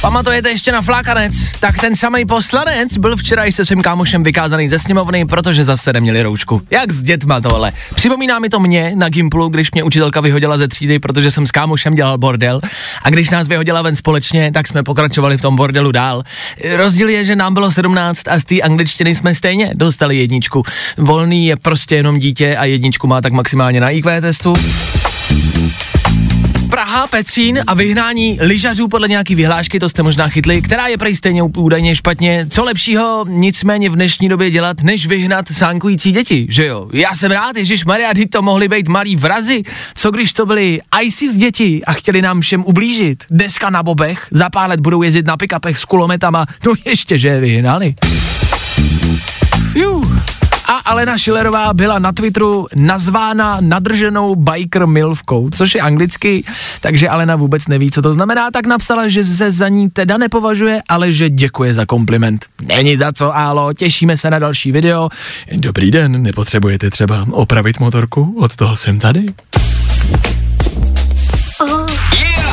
Pamatujete 0.00 0.50
ještě 0.50 0.72
na 0.72 0.82
flákanec? 0.82 1.34
Tak 1.60 1.78
ten 1.78 1.96
samý 1.96 2.24
poslanec 2.24 2.96
byl 2.96 3.16
včera 3.16 3.44
i 3.44 3.52
se 3.52 3.64
svým 3.64 3.82
kámošem 3.82 4.22
vykázaný 4.22 4.68
ze 4.68 4.78
sněmovny, 4.78 5.26
protože 5.26 5.64
zase 5.64 5.92
neměli 5.92 6.22
roušku. 6.22 6.62
Jak 6.70 6.92
s 6.92 7.02
dětma 7.02 7.40
tohle. 7.40 7.72
Připomíná 7.94 8.38
mi 8.38 8.48
to 8.48 8.60
mě 8.60 8.92
na 8.94 9.08
Gimplu, 9.08 9.48
když 9.48 9.72
mě 9.72 9.82
učitelka 9.82 10.20
vyhodila 10.20 10.58
ze 10.58 10.68
třídy, 10.68 10.98
protože 10.98 11.30
jsem 11.30 11.46
s 11.46 11.50
kámošem 11.50 11.94
dělal 11.94 12.18
bordel. 12.18 12.60
A 13.02 13.10
když 13.10 13.30
nás 13.30 13.48
vyhodila 13.48 13.82
ven 13.82 13.96
společně, 13.96 14.52
tak 14.52 14.68
jsme 14.68 14.82
pokračovali 14.82 15.38
v 15.38 15.42
tom 15.42 15.56
bordelu 15.56 15.92
dál. 15.92 16.22
Rozdíl 16.76 17.08
je, 17.08 17.24
že 17.24 17.36
nám 17.36 17.54
bylo 17.54 17.70
17 17.70 18.28
a 18.28 18.40
z 18.40 18.44
té 18.44 18.60
angličtiny 18.60 19.14
jsme 19.14 19.34
stejně 19.34 19.70
dostali 19.74 20.16
jedničku. 20.16 20.62
Volný 20.96 21.46
je 21.46 21.56
prostě 21.56 21.94
jenom 21.96 22.18
dítě 22.18 22.56
a 22.56 22.64
jedničku 22.64 23.06
má 23.06 23.20
tak 23.20 23.32
maximálně 23.32 23.80
na 23.80 23.90
IQ 23.90 24.20
testu. 24.20 24.52
Praha, 26.70 27.06
Petřín 27.06 27.62
a 27.66 27.74
vyhnání 27.74 28.38
lyžařů 28.40 28.88
podle 28.88 29.08
nějaký 29.08 29.34
vyhlášky, 29.34 29.80
to 29.80 29.88
jste 29.88 30.02
možná 30.02 30.28
chytli, 30.28 30.62
která 30.62 30.86
je 30.86 30.98
prej 30.98 31.16
stejně 31.16 31.42
údajně 31.42 31.96
špatně. 31.96 32.46
Co 32.50 32.64
lepšího 32.64 33.24
nicméně 33.28 33.90
v 33.90 33.94
dnešní 33.94 34.28
době 34.28 34.50
dělat, 34.50 34.82
než 34.82 35.06
vyhnat 35.06 35.44
sánkující 35.52 36.12
děti, 36.12 36.46
že 36.50 36.66
jo? 36.66 36.88
Já 36.92 37.14
jsem 37.14 37.30
rád, 37.30 37.56
Ježíš 37.56 37.84
Maria, 37.84 38.10
to 38.30 38.42
mohli 38.42 38.68
být 38.68 38.88
malí 38.88 39.16
vrazy. 39.16 39.62
Co 39.94 40.10
když 40.10 40.32
to 40.32 40.46
byli 40.46 40.80
ISIS 41.02 41.36
děti 41.36 41.82
a 41.84 41.92
chtěli 41.92 42.22
nám 42.22 42.40
všem 42.40 42.64
ublížit? 42.64 43.24
Dneska 43.30 43.70
na 43.70 43.82
bobech, 43.82 44.26
za 44.30 44.50
pár 44.50 44.70
let 44.70 44.80
budou 44.80 45.02
jezdit 45.02 45.26
na 45.26 45.36
pick-upech 45.36 45.76
s 45.76 45.84
kulometama, 45.84 46.46
no 46.66 46.72
ještě, 46.84 47.18
že 47.18 47.28
je 47.28 47.40
vyhnali. 47.40 47.94
Fiu. 49.72 50.18
A 50.68 50.72
Alena 50.72 51.18
Schillerová 51.18 51.74
byla 51.74 51.98
na 51.98 52.12
Twitteru 52.12 52.66
nazvána 52.74 53.56
nadrženou 53.60 54.34
biker 54.34 54.86
milvkou, 54.86 55.50
což 55.50 55.74
je 55.74 55.80
anglicky, 55.80 56.44
takže 56.80 57.08
Alena 57.08 57.36
vůbec 57.36 57.66
neví, 57.66 57.90
co 57.90 58.02
to 58.02 58.14
znamená, 58.14 58.50
tak 58.50 58.66
napsala, 58.66 59.08
že 59.08 59.24
se 59.24 59.50
za 59.52 59.68
ní 59.68 59.90
teda 59.90 60.18
nepovažuje, 60.18 60.82
ale 60.88 61.12
že 61.12 61.30
děkuje 61.30 61.74
za 61.74 61.86
kompliment. 61.86 62.46
Není 62.62 62.96
za 62.96 63.12
co, 63.12 63.36
álo, 63.36 63.72
těšíme 63.72 64.16
se 64.16 64.30
na 64.30 64.38
další 64.38 64.72
video. 64.72 65.08
Dobrý 65.52 65.90
den, 65.90 66.22
nepotřebujete 66.22 66.90
třeba 66.90 67.26
opravit 67.30 67.80
motorku? 67.80 68.34
Od 68.38 68.56
toho 68.56 68.76
jsem 68.76 68.98
tady. 68.98 69.26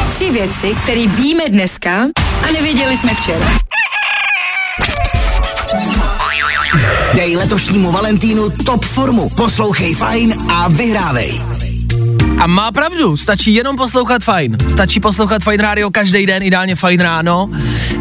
Tři 0.10 0.32
věci, 0.32 0.76
které 0.84 1.08
víme 1.08 1.44
dneska 1.50 2.02
a 2.44 2.52
nevěděli 2.54 2.98
jsme 2.98 3.14
včera. 3.14 3.46
Dej 7.16 7.36
letošnímu 7.36 7.92
Valentínu 7.92 8.50
top 8.66 8.86
formu. 8.86 9.30
Poslouchej 9.30 9.96
fajn 9.96 10.30
a 10.50 10.68
vyhrávej. 10.68 11.55
A 12.40 12.48
má 12.48 12.72
pravdu, 12.72 13.18
stačí 13.18 13.54
jenom 13.54 13.76
poslouchat 13.76 14.24
fajn. 14.24 14.58
Stačí 14.70 15.00
poslouchat 15.00 15.44
fajn 15.44 15.60
rádio 15.60 15.92
každý 15.92 16.26
den, 16.26 16.44
ideálně 16.44 16.76
fajn 16.76 17.00
ráno, 17.00 17.50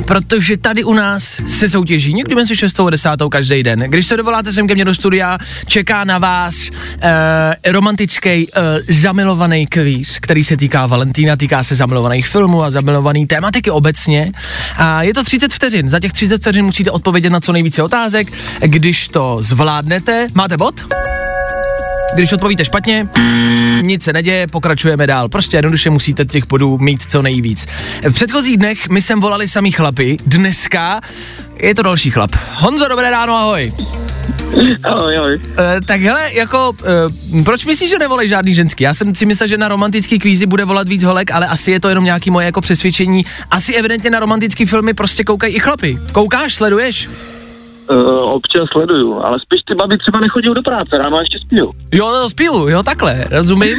protože 0.05 0.57
tady 0.57 0.85
u 0.85 0.95
nás 0.95 1.41
se 1.47 1.69
soutěží 1.69 2.15
někdy 2.15 2.35
mezi 2.35 2.57
6 2.57 2.81
a 2.81 2.91
10 2.91 3.11
každý 3.31 3.63
den. 3.63 3.79
Když 3.79 4.07
se 4.07 4.17
dovoláte 4.17 4.53
sem 4.53 4.69
ke 4.69 4.75
mně 4.75 4.85
do 4.85 4.95
studia, 4.95 5.39
čeká 5.67 6.05
na 6.05 6.19
vás 6.19 6.71
eh, 7.01 7.73
romantický 7.73 8.29
eh, 8.29 8.49
zamilovaný 8.89 9.67
kvíz, 9.67 10.19
který 10.19 10.45
se 10.45 10.57
týká 10.57 10.87
Valentína, 10.87 11.37
týká 11.37 11.63
se 11.63 11.75
zamilovaných 11.75 12.29
filmů 12.29 12.65
a 12.65 12.71
zamilovaný 12.71 13.27
tématiky 13.27 13.71
obecně. 13.71 14.33
A 14.77 15.03
je 15.03 15.15
to 15.15 15.25
30 15.25 15.55
vteřin. 15.55 15.89
Za 15.89 16.01
těch 16.01 16.13
30 16.13 16.39
vteřin 16.39 16.65
musíte 16.65 16.91
odpovědět 16.91 17.31
na 17.31 17.41
co 17.41 17.53
nejvíce 17.53 17.83
otázek. 17.83 18.33
Když 18.61 19.09
to 19.09 19.39
zvládnete, 19.41 20.27
máte 20.35 20.57
bod? 20.57 20.85
Když 22.15 22.33
odpovíte 22.33 22.65
špatně, 22.65 23.09
nic 23.81 24.03
se 24.05 24.13
neděje, 24.13 24.47
pokračujeme 24.47 25.07
dál. 25.07 25.29
Prostě 25.29 25.57
jednoduše 25.57 25.91
musíte 25.91 26.25
těch 26.25 26.47
bodů 26.47 26.79
mít 26.79 27.03
co 27.09 27.23
nejvíc. 27.23 27.67
V 28.09 28.13
předchozích 28.13 28.57
dnech 28.57 28.89
my 28.89 29.03
jsem 29.03 29.21
volali 29.21 29.49
samý 29.49 29.73
chlapy, 29.73 30.17
dneska 30.27 31.01
je 31.59 31.75
to 31.75 31.83
další 31.83 32.11
chlap. 32.11 32.31
Honzo, 32.55 32.89
dobré 32.89 33.11
ráno, 33.11 33.37
ahoj. 33.37 33.73
Ahoj, 34.85 35.19
ahoj. 35.19 35.39
E, 35.59 35.81
tak 35.81 36.01
hele, 36.01 36.35
jako, 36.35 36.73
e, 37.41 37.43
proč 37.43 37.65
myslíš, 37.65 37.91
že 37.91 37.99
nevolej 37.99 38.29
žádný 38.29 38.55
ženský? 38.55 38.85
Já 38.85 38.95
jsem 38.95 39.15
si 39.15 39.27
myslel, 39.27 39.47
že 39.47 39.59
na 39.59 39.69
romantický 39.69 40.19
kvízy 40.19 40.47
bude 40.47 40.65
volat 40.65 40.89
víc 40.89 41.03
holek, 41.03 41.31
ale 41.31 41.47
asi 41.47 41.71
je 41.71 41.81
to 41.81 41.89
jenom 41.89 42.05
nějaký 42.05 42.31
moje 42.31 42.47
jako 42.47 42.61
přesvědčení. 42.61 43.27
Asi 43.51 43.75
evidentně 43.75 44.11
na 44.11 44.21
romantický 44.21 44.67
filmy 44.67 44.95
prostě 44.95 45.25
koukají 45.25 45.55
i 45.55 45.61
chlapy. 45.61 45.99
Koukáš, 46.13 46.55
sleduješ? 46.55 47.09
Uh, 47.91 47.97
občas 48.33 48.69
sleduju, 48.73 49.21
ale 49.25 49.39
spíš 49.41 49.63
ty 49.69 49.75
babi 49.75 49.99
třeba 49.99 50.21
nechodí 50.21 50.49
do 50.55 50.63
práce, 50.63 50.99
ráno 50.99 51.21
ještě 51.21 51.39
spiju. 51.39 51.73
Jo, 51.93 52.11
to 52.11 52.31
zpívu, 52.31 52.69
jo, 52.69 52.83
takhle, 52.83 53.25
rozumím. 53.31 53.77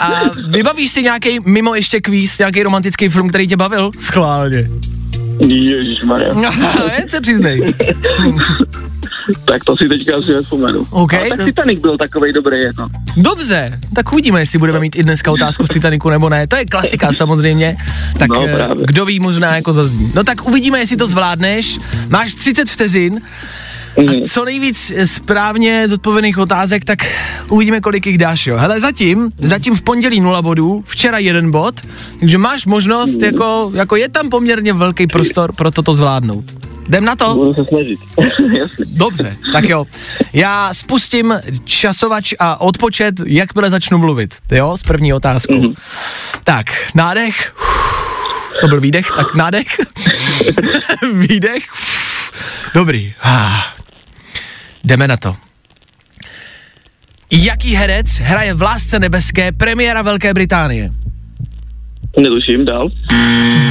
A 0.00 0.20
vybavíš 0.48 0.90
si 0.90 1.02
nějaký 1.02 1.40
mimo 1.44 1.74
ještě 1.74 2.00
kvíz, 2.00 2.38
nějaký 2.38 2.62
romantický 2.62 3.08
film, 3.08 3.28
který 3.28 3.48
tě 3.48 3.56
bavil? 3.56 3.90
Schválně. 3.98 4.68
Ježišmarja. 5.48 6.32
Jen 6.98 7.08
se 7.08 7.20
přiznej. 7.20 7.74
tak 9.44 9.64
to 9.64 9.76
si 9.76 9.88
teďka 9.88 10.16
asi 10.16 10.32
nespomenu. 10.32 10.86
OK, 10.90 11.14
ale 11.14 11.28
tak 11.28 11.38
no. 11.38 11.44
Titanic 11.44 11.78
byl 11.80 11.98
takovej 11.98 12.32
dobrý, 12.32 12.60
jako. 12.64 12.86
Dobře, 13.16 13.80
tak 13.94 14.12
uvidíme, 14.12 14.40
jestli 14.40 14.58
budeme 14.58 14.80
mít 14.80 14.96
i 14.96 15.02
dneska 15.02 15.30
otázku 15.32 15.66
z 15.66 15.68
Titaniku 15.68 16.10
nebo 16.10 16.28
ne. 16.28 16.46
To 16.46 16.56
je 16.56 16.64
klasika 16.66 17.12
samozřejmě. 17.22 17.76
Tak 18.18 18.28
No, 18.30 18.44
eh, 18.48 18.52
právě. 18.54 18.84
kdo 18.86 19.04
ví, 19.04 19.20
možná 19.20 19.56
jako 19.56 19.72
zazní. 19.72 20.12
No 20.14 20.24
tak 20.24 20.48
uvidíme, 20.48 20.78
jestli 20.78 20.96
to 20.96 21.06
zvládneš. 21.06 21.78
Máš 22.08 22.34
30 22.34 22.70
vteřin. 22.70 23.20
A 23.96 24.00
Mhm. 24.02 24.22
co 24.22 24.44
nejvíc 24.44 24.92
správně 25.04 25.88
zodpovědných 25.88 26.38
otázek, 26.38 26.84
tak 26.84 26.98
uvidíme, 27.48 27.80
kolik 27.80 28.06
jich 28.06 28.18
dáš, 28.18 28.46
jo. 28.46 28.56
Hele, 28.56 28.80
zatím, 28.80 29.30
zatím 29.38 29.74
v 29.74 29.82
pondělí 29.82 30.20
nula 30.20 30.42
bodů, 30.42 30.84
včera 30.86 31.18
jeden 31.18 31.50
bod, 31.50 31.80
takže 32.20 32.38
máš 32.38 32.66
možnost, 32.66 33.16
Mhm. 33.16 33.24
jako, 33.24 33.70
jako 33.74 33.96
je 33.96 34.08
tam 34.08 34.28
poměrně 34.30 34.72
velký 34.72 35.06
prostor 35.06 35.52
pro 35.52 35.70
toto 35.70 35.94
zvládnout. 35.94 36.44
Jdem 36.88 37.04
na 37.04 37.16
to? 37.16 37.34
Budu 37.34 37.54
se 37.54 37.64
snažit. 37.68 37.98
Dobře, 38.86 39.36
tak 39.52 39.64
jo. 39.68 39.84
Já 40.32 40.74
spustím 40.74 41.34
časovač 41.64 42.34
a 42.38 42.60
odpočet, 42.60 43.14
jakmile 43.26 43.70
začnu 43.70 43.98
mluvit. 43.98 44.34
Jo, 44.52 44.76
s 44.76 44.82
první 44.82 45.12
otázkou. 45.12 45.54
Mhm. 45.60 45.74
Tak, 46.44 46.66
nádech. 46.94 47.54
To 48.60 48.68
byl 48.68 48.80
výdech, 48.80 49.06
tak 49.16 49.34
nádech. 49.34 49.66
výdech. 51.14 51.64
Dobrý. 52.74 53.14
Jdeme 54.84 55.08
na 55.08 55.16
to. 55.16 55.36
Jaký 57.32 57.74
herec 57.74 58.06
hraje 58.18 58.54
v 58.54 58.62
Lásce 58.62 58.98
nebeské 58.98 59.52
premiéra 59.52 60.02
Velké 60.02 60.34
Británie? 60.34 60.92
Netuším, 62.20 62.64
dál. 62.64 62.88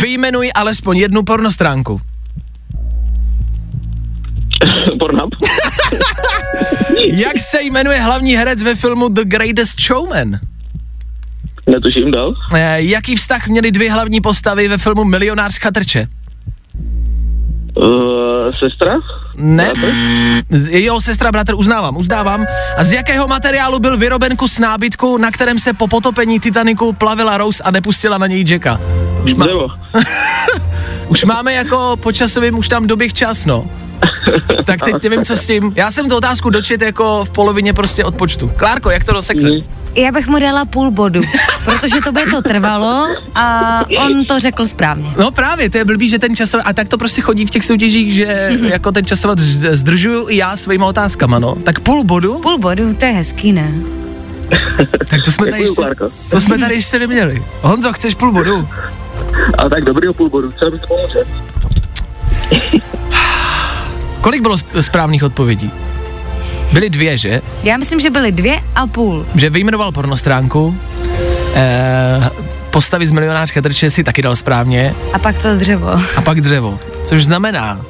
Vyjmenuj 0.01 0.51
alespoň 0.55 0.97
jednu 0.97 1.23
pornostránku. 1.23 2.01
Pornhub. 4.99 5.35
Jak 7.03 7.39
se 7.39 7.61
jmenuje 7.61 7.99
hlavní 7.99 8.35
herec 8.35 8.63
ve 8.63 8.75
filmu 8.75 9.09
The 9.09 9.23
Greatest 9.23 9.81
Showman? 9.81 10.39
Netuším, 11.67 12.11
dál. 12.11 12.33
Eh, 12.53 12.81
jaký 12.81 13.15
vztah 13.15 13.47
měly 13.47 13.71
dvě 13.71 13.91
hlavní 13.91 14.21
postavy 14.21 14.67
ve 14.67 14.77
filmu 14.77 15.03
Milionář 15.03 15.53
z 15.53 15.57
chatrče? 15.57 16.07
Uh, 17.75 17.87
sestra? 18.59 18.93
Ne. 19.35 19.63
Bratr? 19.63 19.95
Jo, 20.69 21.01
sestra, 21.01 21.31
bratr, 21.31 21.53
uznávám, 21.55 21.97
uznávám. 21.97 22.45
A 22.77 22.83
z 22.83 22.91
jakého 22.91 23.27
materiálu 23.27 23.79
byl 23.79 23.97
vyroben 23.97 24.37
kus 24.37 24.59
nábytku, 24.59 25.17
na 25.17 25.31
kterém 25.31 25.59
se 25.59 25.73
po 25.73 25.87
potopení 25.87 26.39
Titaniku 26.39 26.93
plavila 26.93 27.37
Rose 27.37 27.63
a 27.63 27.71
nepustila 27.71 28.17
na 28.17 28.27
něj 28.27 28.45
Jacka? 28.49 28.79
Už, 29.23 29.33
má. 29.33 29.47
už 31.13 31.23
máme 31.23 31.53
jako 31.53 31.97
po 31.99 32.11
časovým, 32.11 32.57
už 32.57 32.67
tam 32.67 32.87
doběh 32.87 33.13
čas, 33.13 33.45
no. 33.45 33.65
Tak 34.65 34.81
teď 34.81 35.03
nevím, 35.03 35.25
co 35.25 35.35
s 35.35 35.45
tím. 35.45 35.73
Já 35.75 35.91
jsem 35.91 36.09
tu 36.09 36.15
otázku 36.17 36.49
dočet 36.49 36.81
jako 36.81 37.25
v 37.25 37.29
polovině 37.29 37.73
prostě 37.73 38.03
odpočtu. 38.03 38.51
Klárko, 38.57 38.89
jak 38.89 39.03
to 39.03 39.13
dosekne? 39.13 39.49
Mhm. 39.51 39.61
Já 39.95 40.11
bych 40.11 40.27
mu 40.27 40.39
dala 40.39 40.65
půl 40.65 40.91
bodu, 40.91 41.21
protože 41.65 41.95
to 42.03 42.11
by 42.11 42.21
to 42.31 42.41
trvalo 42.41 43.07
a 43.35 43.79
on 44.05 44.25
to 44.25 44.39
řekl 44.39 44.67
správně. 44.67 45.09
No 45.17 45.31
právě, 45.31 45.69
to 45.69 45.77
je 45.77 45.85
blbý, 45.85 46.09
že 46.09 46.19
ten 46.19 46.35
časovat, 46.35 46.63
a 46.63 46.73
tak 46.73 46.89
to 46.89 46.97
prostě 46.97 47.21
chodí 47.21 47.45
v 47.45 47.49
těch 47.49 47.65
soutěžích, 47.65 48.13
že 48.13 48.49
jako 48.61 48.91
ten 48.91 49.05
časovat 49.05 49.39
zdržuju 49.39 50.29
i 50.29 50.37
já 50.37 50.57
svýma 50.57 50.85
otázkama, 50.85 51.39
no. 51.39 51.55
Tak 51.55 51.79
půl 51.79 52.03
bodu? 52.03 52.39
Půl 52.39 52.57
bodu, 52.57 52.93
to 52.93 53.05
je 53.05 53.11
hezký, 53.11 53.53
ne? 53.53 53.73
Tak 55.09 55.23
to 55.25 55.31
jsme 55.31 55.45
tady 55.45 55.51
Děkuju, 55.51 55.61
ještě, 55.63 55.75
Klárko. 55.75 56.09
to 56.29 56.41
jsme 56.41 56.57
tady 56.57 56.75
ještě 56.75 56.99
neměli. 56.99 57.43
Honzo, 57.61 57.93
chceš 57.93 58.15
půl 58.15 58.31
bodu? 58.31 58.67
A 59.57 59.69
tak 59.69 59.83
dobrýho 59.83 60.13
půl 60.13 60.29
bodu, 60.29 60.51
třeba 60.51 60.71
byste 60.71 60.87
pomoct. 60.87 61.15
Kolik 64.21 64.41
bylo 64.41 64.55
sp- 64.57 64.77
správných 64.81 65.23
odpovědí? 65.23 65.71
Byly 66.71 66.89
dvě, 66.89 67.17
že? 67.17 67.41
Já 67.63 67.77
myslím, 67.77 67.99
že 67.99 68.09
byly 68.09 68.31
dvě 68.31 68.59
a 68.75 68.87
půl. 68.87 69.25
Že 69.35 69.49
vyjmenoval 69.49 69.91
pornostránku, 69.91 70.77
eh, 71.55 72.29
postavy 72.71 73.07
z 73.07 73.11
milionářka 73.11 73.61
trče 73.61 73.91
si 73.91 74.03
taky 74.03 74.21
dal 74.21 74.35
správně 74.35 74.95
A 75.13 75.19
pak 75.19 75.41
to 75.41 75.55
dřevo. 75.55 75.89
a 76.15 76.21
pak 76.21 76.41
dřevo. 76.41 76.79
Což 77.05 77.23
znamená, 77.23 77.81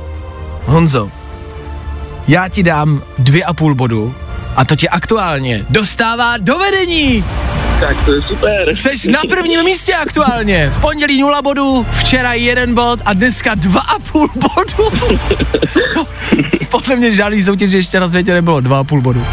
Honzo, 0.66 1.10
já 2.28 2.48
ti 2.48 2.64
dám 2.64 3.02
dvě 3.18 3.44
a 3.44 3.54
půl 3.54 3.76
bodu 3.76 4.16
a 4.56 4.66
to 4.66 4.76
tě 4.76 4.90
aktuálně 4.90 5.66
dostává 5.70 6.38
do 6.38 6.58
vedení. 6.58 7.26
Tak 7.88 8.06
to 8.06 8.14
je 8.14 8.22
super. 8.22 8.76
Seš 8.76 9.04
na 9.04 9.20
prvním 9.30 9.64
místě 9.64 9.94
aktuálně. 9.94 10.72
V 10.76 10.82
pondělí 10.82 11.22
nula 11.22 11.42
bodů, 11.42 11.86
včera 12.00 12.34
jeden 12.34 12.76
bod 12.76 13.00
a 13.06 13.14
dneska 13.14 13.56
dva 13.56 13.82
a 13.82 14.00
půl 14.00 14.30
bodu. 14.36 15.08
To, 15.94 16.06
podle 16.70 16.96
mě 16.96 17.12
žádný 17.12 17.44
soutěž 17.44 17.72
ještě 17.72 18.00
na 18.00 18.10
světě 18.10 18.34
nebylo, 18.34 18.60
dva 18.60 18.80
a 18.80 18.84
půl 18.84 19.02
bodu. 19.02 19.26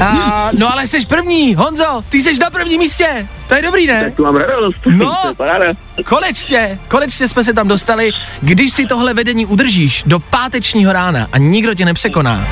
A, 0.00 0.50
no 0.58 0.72
ale 0.72 0.86
seš 0.86 1.04
první, 1.04 1.54
Honzo, 1.54 2.04
ty 2.08 2.22
seš 2.22 2.38
na 2.38 2.50
prvním 2.50 2.78
místě. 2.78 3.28
To 3.48 3.54
je 3.54 3.62
dobrý, 3.62 3.86
ne? 3.86 4.04
Tak 4.04 4.14
tu 4.14 4.24
mám 4.24 4.36
radost. 4.36 4.78
No. 4.86 5.16
Konečně, 6.04 6.78
konečně 6.88 7.28
jsme 7.28 7.44
se 7.44 7.52
tam 7.52 7.68
dostali. 7.68 8.12
Když 8.40 8.72
si 8.72 8.86
tohle 8.86 9.14
vedení 9.14 9.46
udržíš 9.46 10.02
do 10.06 10.18
pátečního 10.18 10.92
rána 10.92 11.28
a 11.32 11.38
nikdo 11.38 11.74
tě 11.74 11.84
nepřekoná, 11.84 12.46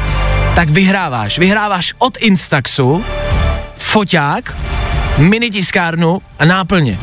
tak 0.55 0.69
vyhráváš. 0.71 1.39
Vyhráváš 1.39 1.95
od 1.99 2.17
Instaxu 2.17 3.05
foťák, 3.79 4.57
mini 5.19 5.51
tiskárnu 5.51 6.19
a 6.39 6.45
náplně. 6.45 6.99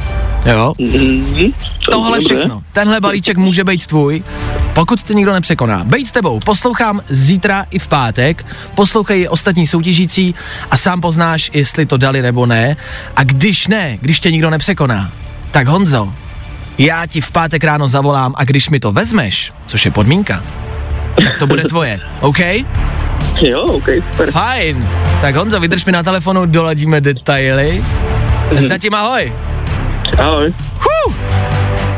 Jo? 0.45 0.73
Mhm. 0.79 1.51
To 1.85 1.91
Tohle 1.91 2.19
dobré. 2.19 2.35
všechno. 2.35 2.63
Tenhle 2.73 3.01
balíček 3.01 3.37
může 3.37 3.63
být 3.63 3.85
tvůj, 3.87 4.23
pokud 4.73 5.01
tě 5.03 5.13
nikdo 5.13 5.33
nepřekoná. 5.33 5.83
Bejt 5.83 6.11
tebou, 6.11 6.39
poslouchám 6.45 7.01
zítra 7.09 7.65
i 7.71 7.79
v 7.79 7.87
pátek, 7.87 8.45
poslouchej 8.75 9.27
ostatní 9.31 9.67
soutěžící 9.67 10.35
a 10.71 10.77
sám 10.77 11.01
poznáš, 11.01 11.51
jestli 11.53 11.85
to 11.85 11.97
dali 11.97 12.21
nebo 12.21 12.45
ne. 12.45 12.77
A 13.15 13.23
když 13.23 13.67
ne, 13.67 13.97
když 14.01 14.19
tě 14.19 14.31
nikdo 14.31 14.49
nepřekoná, 14.49 15.11
tak 15.51 15.67
Honzo, 15.67 16.13
já 16.77 17.05
ti 17.05 17.21
v 17.21 17.31
pátek 17.31 17.63
ráno 17.63 17.87
zavolám 17.87 18.33
a 18.37 18.43
když 18.43 18.69
mi 18.69 18.79
to 18.79 18.91
vezmeš, 18.91 19.53
což 19.67 19.85
je 19.85 19.91
podmínka, 19.91 20.43
tak 21.23 21.37
to 21.39 21.47
bude 21.47 21.63
tvoje, 21.63 21.99
OK? 22.19 22.39
Jo, 23.41 23.61
ok, 23.61 23.89
super. 24.11 24.31
Fajn. 24.31 24.87
Tak 25.21 25.35
Honzo, 25.35 25.59
vydrž 25.59 25.85
mi 25.85 25.91
na 25.91 26.03
telefonu, 26.03 26.45
doladíme 26.45 27.01
detaily. 27.01 27.83
Zatím 28.57 28.93
ahoj. 28.93 29.33
Ahoj. 30.17 30.53
Huh! 30.79 31.13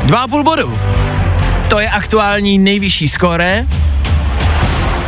Dva 0.02 0.18
a 0.22 0.28
půl 0.28 0.44
bodu. 0.44 0.78
To 1.68 1.80
je 1.80 1.88
aktuální 1.88 2.58
nejvyšší 2.58 3.08
skóre. 3.08 3.66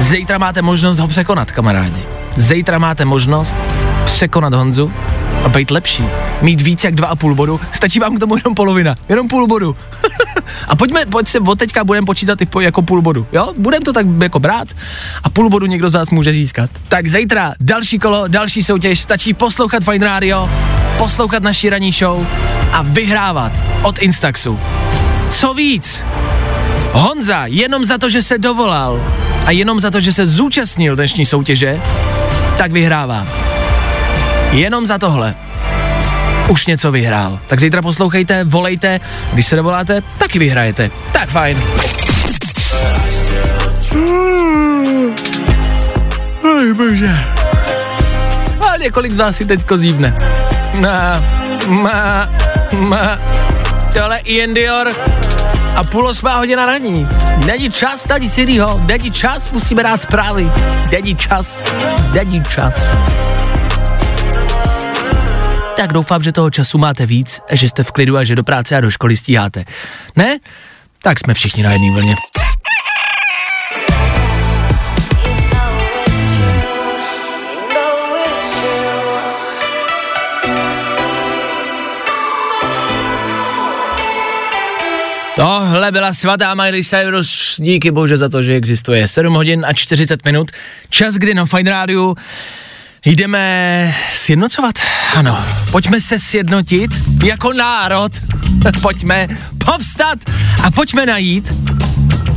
Zítra 0.01 0.39
máte 0.39 0.63
možnost 0.63 0.99
ho 0.99 1.09
překonat, 1.09 1.53
kamarádi. 1.53 2.03
Zítra 2.37 2.79
máte 2.79 3.05
možnost 3.05 3.57
překonat 4.05 4.55
Honzu 4.55 4.93
a 5.45 5.49
být 5.49 5.71
lepší. 5.71 6.05
Mít 6.43 6.61
víc 6.61 6.85
jak 6.85 6.95
dva 6.95 7.09
a 7.09 7.17
půl 7.17 7.35
bodu. 7.35 7.61
Stačí 7.73 7.99
vám 7.99 8.17
k 8.17 8.21
tomu 8.21 8.37
jenom 8.37 8.55
polovina. 8.55 8.95
Jenom 9.09 9.29
půl 9.29 9.47
bodu. 9.47 9.77
a 10.69 10.77
pojďme, 10.77 11.07
pojď 11.07 11.29
se 11.29 11.41
od 11.41 11.59
teďka 11.59 11.85
budeme 11.85 12.05
počítat 12.05 12.41
i 12.41 12.47
po, 12.47 12.61
jako 12.61 12.83
půl 12.83 13.03
bodu. 13.03 13.27
Jo? 13.33 13.53
Budeme 13.59 13.85
to 13.85 13.93
tak 13.93 14.07
jako 14.23 14.39
brát 14.39 14.69
a 15.23 15.31
půl 15.31 15.51
bodu 15.51 15.67
někdo 15.67 15.91
z 15.91 15.95
vás 15.95 16.11
může 16.11 16.33
získat. 16.33 16.71
Tak 16.89 17.09
zítra 17.09 17.55
další 17.61 17.99
kolo, 17.99 18.29
další 18.29 18.63
soutěž. 18.63 19.01
Stačí 19.01 19.35
poslouchat 19.35 19.85
Fine 19.85 20.07
Radio, 20.07 20.51
poslouchat 20.99 21.43
naší 21.43 21.71
ranní 21.71 21.93
show 21.93 22.27
a 22.73 22.83
vyhrávat 22.83 23.53
od 23.83 23.99
Instaxu. 23.99 24.59
Co 25.31 25.55
víc? 25.55 26.03
Honza, 26.93 27.47
jenom 27.47 27.85
za 27.85 27.99
to, 27.99 28.11
že 28.11 28.23
se 28.23 28.39
dovolal 28.39 29.01
a 29.47 29.51
jenom 29.51 29.81
za 29.81 29.91
to, 29.91 30.01
že 30.01 30.13
se 30.13 30.27
zúčastnil 30.27 30.97
dnešní 30.97 31.27
soutěže, 31.27 31.81
tak 32.59 32.73
vyhrává. 32.73 33.27
Jenom 34.53 34.87
za 34.87 34.99
tohle 34.99 35.35
už 36.49 36.67
něco 36.67 36.93
vyhrál. 36.93 37.39
Tak 37.47 37.61
zítra 37.61 37.83
poslouchejte, 37.83 38.45
volejte, 38.45 39.01
když 39.33 39.47
se 39.47 39.57
dovoláte, 39.57 40.03
taky 40.19 40.39
vyhrajete. 40.39 40.91
Tak 41.13 41.29
fajn. 41.29 41.63
Oj, 46.45 46.75
bože. 46.75 47.19
A 48.61 48.77
několik 48.77 49.13
z 49.13 49.19
vás 49.19 49.37
si 49.37 49.45
teďko 49.45 49.79
zívne. 49.79 50.17
Ma, 50.81 51.23
ma, 51.69 52.29
ma. 52.75 53.19
Tohle 53.93 54.19
Ian 54.19 54.55
Dior 54.55 54.89
a 55.77 55.85
půl 55.85 56.09
osmá 56.09 56.37
hodina 56.37 56.67
raní. 56.67 57.09
Není 57.47 57.71
čas, 57.73 58.03
tady 58.03 58.25
nic 58.25 58.39
jinýho. 58.39 58.81
Není 58.87 59.11
čas, 59.11 59.53
musíme 59.53 59.83
dát 59.83 60.03
zprávy. 60.03 60.51
Není 60.93 61.17
čas, 61.17 61.63
není 62.15 62.43
čas. 62.43 62.97
Tak 65.77 65.93
doufám, 65.93 66.23
že 66.23 66.33
toho 66.33 66.51
času 66.51 66.79
máte 66.79 67.07
víc, 67.07 67.41
že 67.53 67.69
jste 67.69 67.85
v 67.85 67.93
klidu 67.93 68.17
a 68.17 68.25
že 68.25 68.35
do 68.35 68.45
práce 68.45 68.77
a 68.77 68.81
do 68.81 68.91
školy 68.91 69.17
stíháte. 69.17 69.65
Ne? 70.17 70.39
Tak 71.03 71.21
jsme 71.21 71.35
všichni 71.35 71.63
na 71.63 71.73
jedné 71.73 71.91
vlně. 71.91 72.15
Tohle 85.37 85.93
byla 85.93 86.15
svatá 86.15 86.55
Miley 86.55 86.85
Cyrus, 86.85 87.57
díky 87.59 87.91
bože 87.91 88.17
za 88.17 88.29
to, 88.29 88.43
že 88.43 88.55
existuje. 88.55 89.09
7 89.09 89.35
hodin 89.35 89.65
a 89.69 89.73
40 89.73 90.25
minut, 90.25 90.51
čas, 90.91 91.15
kdy 91.15 91.35
na 91.35 91.47
Fine 91.47 91.71
Rádiu 91.71 92.17
jdeme 93.07 93.95
sjednocovat. 94.15 94.75
Ano, 95.15 95.39
pojďme 95.71 96.01
se 96.01 96.19
sjednotit 96.19 96.91
jako 97.25 97.53
národ. 97.53 98.13
pojďme 98.83 99.29
povstat 99.65 100.19
a 100.63 100.71
pojďme 100.71 101.07
najít 101.07 101.53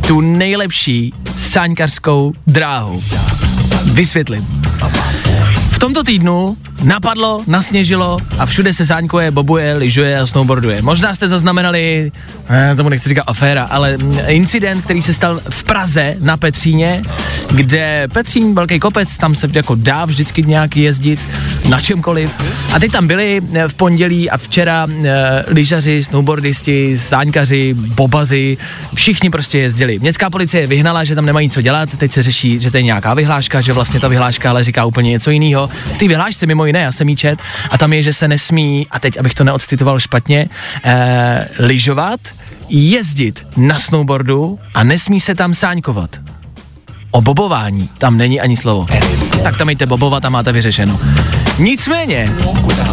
tu 0.08 0.22
nejlepší 0.22 1.14
sáňkarskou 1.38 2.34
dráhu. 2.48 3.04
Vysvětlím. 3.94 4.48
Tomto 5.80 6.04
týdnu 6.04 6.58
napadlo, 6.84 7.44
nasněžilo 7.48 8.18
a 8.40 8.46
všude 8.46 8.74
se 8.74 8.86
sáňkuje, 8.86 9.32
bobuje, 9.32 9.76
lyžuje 9.76 10.20
a 10.20 10.28
snowboarduje. 10.28 10.82
Možná 10.82 11.16
jste 11.16 11.28
zaznamenali, 11.28 12.12
eh, 12.50 12.76
tomu 12.76 12.90
nechci 12.90 13.10
říkat 13.10 13.24
aféra, 13.28 13.64
ale 13.64 13.98
mm, 13.98 14.18
incident, 14.28 14.84
který 14.84 15.02
se 15.02 15.14
stal 15.14 15.42
v 15.50 15.64
Praze 15.64 16.16
na 16.20 16.38
Petříně, 16.38 17.04
kde 17.52 18.08
Petřín, 18.14 18.56
velký 18.56 18.80
kopec, 18.80 19.18
tam 19.18 19.36
se 19.36 19.50
jako 19.54 19.76
dá 19.76 20.06
vždycky 20.06 20.44
nějak 20.44 20.78
jezdit 20.78 21.28
na 21.70 21.82
čemkoliv. 21.82 22.32
A 22.74 22.80
teď 22.80 22.92
tam 22.92 23.08
byli 23.08 23.42
eh, 23.54 23.68
v 23.68 23.74
pondělí 23.74 24.30
a 24.30 24.38
včera 24.38 24.88
eh, 24.90 25.44
lyžaři, 25.48 26.04
snowboardisti, 26.04 26.98
sáňkaři, 26.98 27.74
bobazy, 27.74 28.58
všichni 28.96 29.30
prostě 29.30 29.60
jezdili. 29.60 30.00
Městská 30.00 30.30
policie 30.30 30.68
vyhnala, 30.68 31.04
že 31.04 31.16
tam 31.16 31.26
nemají 31.26 31.50
co 31.50 31.62
dělat, 31.62 31.90
teď 31.98 32.12
se 32.12 32.24
řeší, 32.24 32.60
že 32.60 32.72
to 32.72 32.78
je 32.78 32.84
nějaká 32.84 33.14
vyhláška, 33.14 33.62
že 33.62 33.74
vlastně 33.74 34.00
ta 34.00 34.08
vyhláška 34.08 34.50
ale 34.50 34.64
říká 34.64 34.86
úplně 34.86 35.10
něco 35.12 35.32
jiného. 35.32 35.69
V 35.70 35.98
té 35.98 36.08
vyhlášce 36.08 36.46
mimo 36.46 36.66
jiné, 36.66 36.80
já 36.80 36.92
jsem 36.92 37.10
jí 37.10 37.16
čet, 37.16 37.42
a 37.70 37.78
tam 37.78 37.94
je, 37.94 38.04
že 38.04 38.14
se 38.14 38.28
nesmí, 38.28 38.88
a 38.92 39.00
teď 39.00 39.20
abych 39.20 39.34
to 39.34 39.44
neodcitoval 39.44 40.00
špatně, 40.00 40.50
eh, 40.84 41.50
lyžovat, 41.60 42.20
jezdit 42.70 43.48
na 43.58 43.80
snowboardu 43.80 44.60
a 44.74 44.84
nesmí 44.84 45.20
se 45.20 45.36
tam 45.36 45.54
sáňkovat. 45.54 46.10
O 47.12 47.22
bobování 47.22 47.90
tam 47.98 48.18
není 48.18 48.42
ani 48.42 48.58
slovo. 48.58 48.88
Tak 49.44 49.58
tam 49.58 49.70
jděte 49.70 49.86
bobovat 49.86 50.26
a 50.26 50.30
máte 50.30 50.52
vyřešeno. 50.52 51.00
Nicméně, 51.60 52.32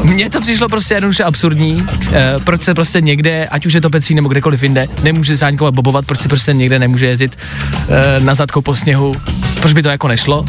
mně 0.02 0.30
to 0.30 0.40
přišlo 0.40 0.68
prostě 0.68 0.94
jednoduše 0.94 1.24
absurdní, 1.24 1.86
eh, 2.12 2.34
proč 2.44 2.62
se 2.62 2.74
prostě 2.74 3.00
někde, 3.00 3.48
ať 3.48 3.66
už 3.66 3.72
je 3.72 3.80
to 3.80 3.90
Petří 3.90 4.14
nebo 4.14 4.28
kdekoliv 4.28 4.62
jinde, 4.62 4.86
nemůže 5.02 5.36
sáňkovat 5.36 5.74
bobovat, 5.74 6.06
proč 6.06 6.20
se 6.20 6.28
prostě 6.28 6.52
někde 6.52 6.78
nemůže 6.78 7.06
jezdit 7.06 7.38
eh, 7.88 8.20
na 8.20 8.34
zadku 8.34 8.62
po 8.62 8.76
sněhu, 8.76 9.16
proč 9.60 9.72
by 9.72 9.82
to 9.82 9.88
jako 9.88 10.08
nešlo. 10.08 10.44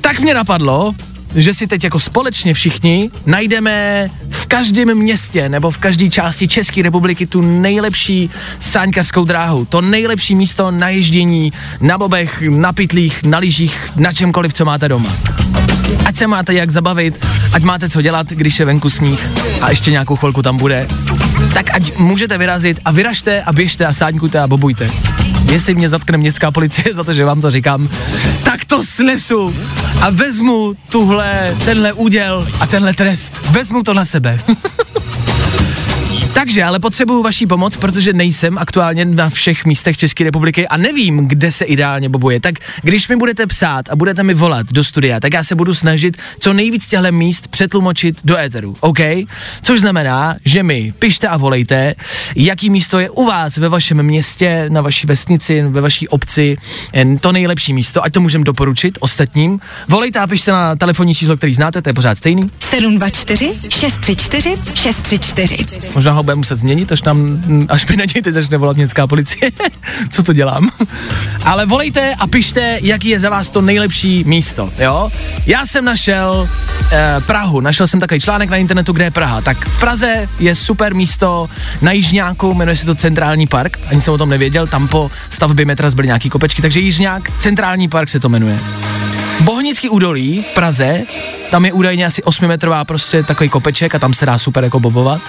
Tak 0.00 0.20
mě 0.20 0.34
napadlo, 0.34 0.94
že 1.34 1.54
si 1.54 1.66
teď 1.66 1.84
jako 1.84 2.00
společně 2.00 2.54
všichni 2.54 3.10
najdeme 3.26 4.06
v 4.30 4.46
každém 4.46 4.94
městě 4.94 5.48
nebo 5.48 5.70
v 5.70 5.78
každé 5.78 6.10
části 6.10 6.48
České 6.48 6.82
republiky 6.82 7.26
tu 7.26 7.40
nejlepší 7.40 8.30
sáňkařskou 8.60 9.24
dráhu, 9.24 9.64
to 9.64 9.80
nejlepší 9.80 10.34
místo 10.34 10.70
na 10.70 10.88
ježdění, 10.88 11.52
na 11.80 11.98
bobech, 11.98 12.42
na 12.48 12.72
pytlích, 12.72 13.22
na 13.22 13.38
lyžích, 13.38 13.90
na 13.96 14.12
čemkoliv, 14.12 14.52
co 14.52 14.64
máte 14.64 14.88
doma. 14.88 15.10
Ať 16.06 16.16
se 16.16 16.26
máte 16.26 16.54
jak 16.54 16.70
zabavit, 16.70 17.26
ať 17.52 17.62
máte 17.62 17.90
co 17.90 18.02
dělat, 18.02 18.26
když 18.26 18.60
je 18.60 18.66
venku 18.66 18.90
sníh 18.90 19.28
a 19.62 19.70
ještě 19.70 19.90
nějakou 19.90 20.16
chvilku 20.16 20.42
tam 20.42 20.56
bude, 20.56 20.88
tak 21.54 21.74
ať 21.74 21.96
můžete 21.98 22.38
vyrazit 22.38 22.80
a 22.84 22.90
vyražte 22.90 23.42
a 23.42 23.52
běžte 23.52 23.86
a 23.86 23.92
sáňkujte 23.92 24.40
a 24.40 24.46
bobujte. 24.46 24.90
Jestli 25.52 25.74
mě 25.74 25.88
zatkne 25.88 26.18
městská 26.18 26.50
policie 26.50 26.84
za 26.94 27.04
to, 27.04 27.12
že 27.12 27.24
vám 27.24 27.40
to 27.40 27.50
říkám, 27.50 27.88
tak 28.44 28.53
to 28.66 28.82
snesu 28.84 29.54
a 30.00 30.10
vezmu 30.10 30.74
tuhle, 30.88 31.56
tenhle 31.64 31.92
úděl 31.92 32.48
a 32.60 32.66
tenhle 32.66 32.94
trest. 32.94 33.32
Vezmu 33.50 33.82
to 33.82 33.94
na 33.94 34.04
sebe. 34.04 34.40
Takže, 36.34 36.64
ale 36.64 36.78
potřebuju 36.78 37.22
vaší 37.22 37.46
pomoc, 37.46 37.76
protože 37.76 38.12
nejsem 38.12 38.58
aktuálně 38.58 39.04
na 39.04 39.30
všech 39.30 39.64
místech 39.64 39.96
České 39.96 40.24
republiky 40.24 40.68
a 40.68 40.76
nevím, 40.76 41.28
kde 41.28 41.52
se 41.52 41.64
ideálně 41.64 42.08
bobuje. 42.08 42.40
Tak 42.40 42.54
když 42.82 43.08
mi 43.08 43.16
budete 43.16 43.46
psát 43.46 43.88
a 43.88 43.96
budete 43.96 44.22
mi 44.22 44.34
volat 44.34 44.66
do 44.72 44.84
studia, 44.84 45.20
tak 45.20 45.32
já 45.32 45.42
se 45.42 45.54
budu 45.54 45.74
snažit 45.74 46.16
co 46.38 46.52
nejvíc 46.52 46.88
těchto 46.88 47.12
míst 47.12 47.48
přetlumočit 47.48 48.16
do 48.24 48.36
éteru, 48.36 48.76
OK? 48.80 48.98
Což 49.62 49.80
znamená, 49.80 50.36
že 50.44 50.62
mi 50.62 50.92
pište 50.98 51.28
a 51.28 51.36
volejte, 51.36 51.94
jaký 52.36 52.70
místo 52.70 52.98
je 52.98 53.10
u 53.10 53.24
vás 53.24 53.56
ve 53.56 53.68
vašem 53.68 54.02
městě, 54.02 54.66
na 54.68 54.80
vaší 54.80 55.06
vesnici, 55.06 55.62
ve 55.62 55.80
vaší 55.80 56.08
obci, 56.08 56.56
to 57.20 57.32
nejlepší 57.32 57.72
místo, 57.72 58.04
ať 58.04 58.12
to 58.12 58.20
můžem 58.20 58.44
doporučit 58.44 58.98
ostatním. 59.00 59.60
Volejte 59.88 60.18
a 60.18 60.26
pište 60.26 60.52
na 60.52 60.76
telefonní 60.76 61.14
číslo, 61.14 61.36
který 61.36 61.54
znáte, 61.54 61.82
to 61.82 61.88
je 61.88 61.94
pořád 61.94 62.18
stejný. 62.18 62.50
724 62.58 63.52
634 63.70 64.56
634. 64.74 65.56
Možná 65.94 66.12
ho 66.12 66.23
budeme 66.24 66.38
muset 66.38 66.56
změnit, 66.56 66.92
až, 66.92 67.02
nám, 67.02 67.44
až 67.68 67.86
mi 67.86 67.96
na 67.96 68.04
něj 68.14 68.22
teď 68.22 68.34
začne 68.34 68.58
volat 68.58 68.76
městská 68.76 69.06
policie. 69.06 69.50
Co 70.10 70.22
to 70.22 70.32
dělám? 70.32 70.70
Ale 71.44 71.66
volejte 71.66 72.14
a 72.14 72.26
pište, 72.26 72.78
jaký 72.82 73.08
je 73.08 73.20
za 73.20 73.30
vás 73.30 73.50
to 73.50 73.60
nejlepší 73.60 74.24
místo, 74.24 74.70
jo? 74.78 75.10
Já 75.46 75.66
jsem 75.66 75.84
našel 75.84 76.48
eh, 76.92 77.20
Prahu, 77.26 77.60
našel 77.60 77.86
jsem 77.86 78.00
takový 78.00 78.20
článek 78.20 78.50
na 78.50 78.56
internetu, 78.56 78.92
kde 78.92 79.04
je 79.04 79.10
Praha. 79.10 79.40
Tak 79.40 79.68
v 79.68 79.80
Praze 79.80 80.28
je 80.38 80.54
super 80.54 80.94
místo 80.94 81.48
na 81.82 81.92
Jižňáku, 81.92 82.54
jmenuje 82.54 82.76
se 82.76 82.86
to 82.86 82.94
Centrální 82.94 83.46
park, 83.46 83.78
ani 83.86 84.00
jsem 84.00 84.14
o 84.14 84.18
tom 84.18 84.28
nevěděl, 84.28 84.66
tam 84.66 84.88
po 84.88 85.10
stavbě 85.30 85.64
metra 85.64 85.90
zbyly 85.90 86.06
nějaký 86.06 86.30
kopečky, 86.30 86.62
takže 86.62 86.80
Jižňák, 86.80 87.30
Centrální 87.38 87.88
park 87.88 88.08
se 88.08 88.20
to 88.20 88.28
jmenuje. 88.28 88.58
Bohnický 89.40 89.88
údolí 89.88 90.44
v 90.50 90.54
Praze, 90.54 91.02
tam 91.50 91.64
je 91.64 91.72
údajně 91.72 92.06
asi 92.06 92.22
8metrová 92.22 92.84
prostě 92.84 93.22
takový 93.22 93.48
kopeček 93.48 93.94
a 93.94 93.98
tam 93.98 94.14
se 94.14 94.26
dá 94.26 94.38
super 94.38 94.64
jako 94.64 94.80
bobovat. 94.80 95.20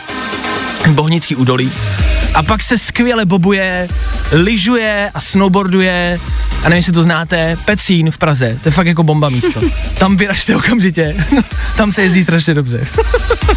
Bohnický 0.94 1.36
údolí. 1.36 1.72
A 2.34 2.44
pak 2.44 2.64
se 2.64 2.78
skvěle 2.78 3.26
bobuje, 3.26 3.88
lyžuje 4.32 5.12
a 5.14 5.22
snowboarduje, 5.22 6.20
a 6.64 6.70
nevím, 6.70 6.78
jestli 6.78 6.94
to 6.94 7.04
znáte, 7.04 7.58
Pecín 7.66 8.12
v 8.12 8.18
Praze, 8.18 8.60
to 8.64 8.68
je 8.68 8.72
fakt 8.72 8.88
jako 8.88 9.04
bomba 9.04 9.30
místo. 9.30 9.62
Tam 10.00 10.18
vyražte 10.18 10.56
okamžitě, 10.56 11.26
tam 11.78 11.92
se 11.92 12.02
jezdí 12.02 12.24
strašně 12.24 12.54
dobře. 12.54 12.88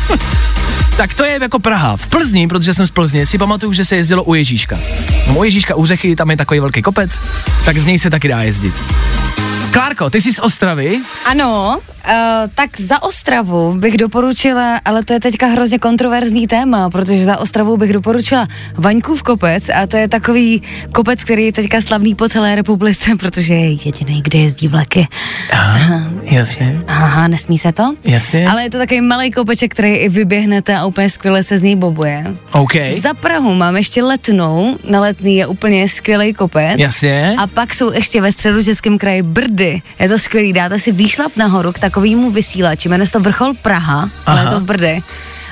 tak 0.97 1.15
to 1.15 1.25
je 1.25 1.39
jako 1.43 1.59
Praha. 1.59 1.97
V 1.97 2.07
Plzni, 2.07 2.49
protože 2.49 2.75
jsem 2.75 2.87
z 2.87 2.91
Plzně, 2.91 3.27
si 3.27 3.39
pamatuju, 3.39 3.73
že 3.73 3.85
se 3.85 3.97
jezdilo 3.97 4.25
u 4.25 4.35
Ježíška. 4.35 4.79
No, 5.27 5.35
u 5.35 5.45
Ježíška 5.45 5.75
u 5.75 5.87
Řechy, 5.87 6.17
tam 6.17 6.31
je 6.31 6.37
takový 6.37 6.61
velký 6.61 6.83
kopec, 6.83 7.21
tak 7.65 7.79
z 7.79 7.85
něj 7.85 7.99
se 7.99 8.11
taky 8.11 8.29
dá 8.29 8.43
jezdit. 8.43 8.75
Klárko, 9.71 10.11
ty 10.11 10.21
jsi 10.21 10.33
z 10.33 10.39
Ostravy, 10.39 11.01
Ano, 11.31 11.79
uh, 12.09 12.15
tak 12.55 12.81
za 12.81 13.03
Ostravu 13.03 13.75
bych 13.75 13.97
doporučila, 13.97 14.81
ale 14.85 15.05
to 15.05 15.13
je 15.13 15.21
teďka 15.21 15.47
hrozně 15.47 15.79
kontroverzní 15.79 16.47
téma, 16.47 16.91
protože 16.91 17.25
za 17.25 17.37
Ostravu 17.39 17.77
bych 17.77 17.93
doporučila 17.93 18.49
Vaňkův 18.75 19.23
kopec 19.23 19.65
a 19.75 19.87
to 19.87 19.97
je 19.97 20.09
takový 20.09 20.63
kopec, 20.95 21.25
který 21.25 21.45
je 21.47 21.53
teďka 21.53 21.81
slavný 21.81 22.15
po 22.15 22.29
celé 22.29 22.55
republice, 22.55 23.11
protože 23.19 23.55
je 23.55 23.71
jediný, 23.73 24.23
kde 24.23 24.39
jezdí 24.39 24.69
vlaky. 24.69 25.09
Aha, 25.53 26.03
jasně, 26.23 26.81
Aha, 26.89 27.29
nesmí 27.29 27.59
se 27.59 27.73
to? 27.73 27.95
jasně, 28.05 28.47
Ale 28.49 28.63
je 28.63 28.71
to 28.71 28.79
takový 28.79 29.01
malý 29.01 29.31
kopeček, 29.31 29.73
který 29.73 29.93
i 29.95 30.09
vyběhnete 30.09 30.77
a 30.77 30.85
úplně 30.87 31.11
skvěle 31.11 31.43
se 31.43 31.59
z 31.59 31.63
něj 31.63 31.77
bobuje. 31.77 32.25
OK, 32.53 32.73
Za 33.03 33.15
Prahu 33.15 33.55
mám 33.55 33.77
ještě 33.77 34.03
letnou, 34.03 34.79
na 34.91 35.01
letný 35.01 35.37
je 35.37 35.47
úplně 35.47 35.89
skvělý 35.89 36.33
kopec. 36.35 36.79
jasně, 36.81 37.35
A 37.39 37.47
pak 37.47 37.75
jsou 37.75 37.93
ještě 37.93 38.21
ve 38.21 38.33
středu 38.33 38.63
českém 38.65 38.99
kraji 38.99 39.23
Brdy. 39.23 39.83
Je 40.01 40.09
to 40.09 40.19
skvělý, 40.19 40.53
dáte 40.53 40.79
si 40.79 40.93
výšlap 40.93 41.37
nahoru 41.37 41.73
k 41.73 41.79
takovému 41.79 41.98
vysílači, 42.31 42.89
jmenuje 42.89 43.07
se 43.07 43.13
to 43.13 43.21
Vrchol 43.21 43.55
Praha, 43.63 44.11
ale 44.27 44.41
je 44.41 44.47
to 44.47 44.61
v 44.61 44.65
Brdy. 44.65 45.03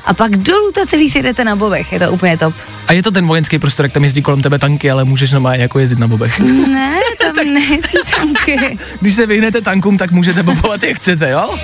A 0.04 0.14
pak 0.14 0.36
dolů 0.36 0.72
to 0.74 0.86
celý 0.86 1.10
si 1.10 1.22
jdete 1.22 1.44
na 1.44 1.56
bobech, 1.56 1.92
je 1.92 1.98
to 2.00 2.12
úplně 2.12 2.38
top. 2.38 2.54
a 2.88 2.92
je 2.92 3.02
to 3.02 3.10
ten 3.10 3.26
vojenský 3.26 3.58
prostor, 3.58 3.86
jak 3.86 3.92
tam 3.92 4.04
jezdí 4.04 4.22
kolem 4.22 4.42
tebe 4.42 4.58
tanky, 4.58 4.90
ale 4.90 5.04
můžeš 5.04 5.32
normálně 5.32 5.62
jako 5.62 5.78
jezdit 5.78 5.98
na 5.98 6.08
bobech. 6.08 6.40
Ne, 6.40 6.92
tam 7.34 7.54
nejezdí 7.54 7.98
tanky. 8.16 8.78
Když 9.00 9.14
se 9.14 9.26
vyhnete 9.26 9.60
tankům, 9.60 9.98
tak 9.98 10.10
můžete 10.10 10.42
bobovat 10.42 10.82
jak 10.82 10.96
chcete, 10.96 11.30
jo? 11.30 11.54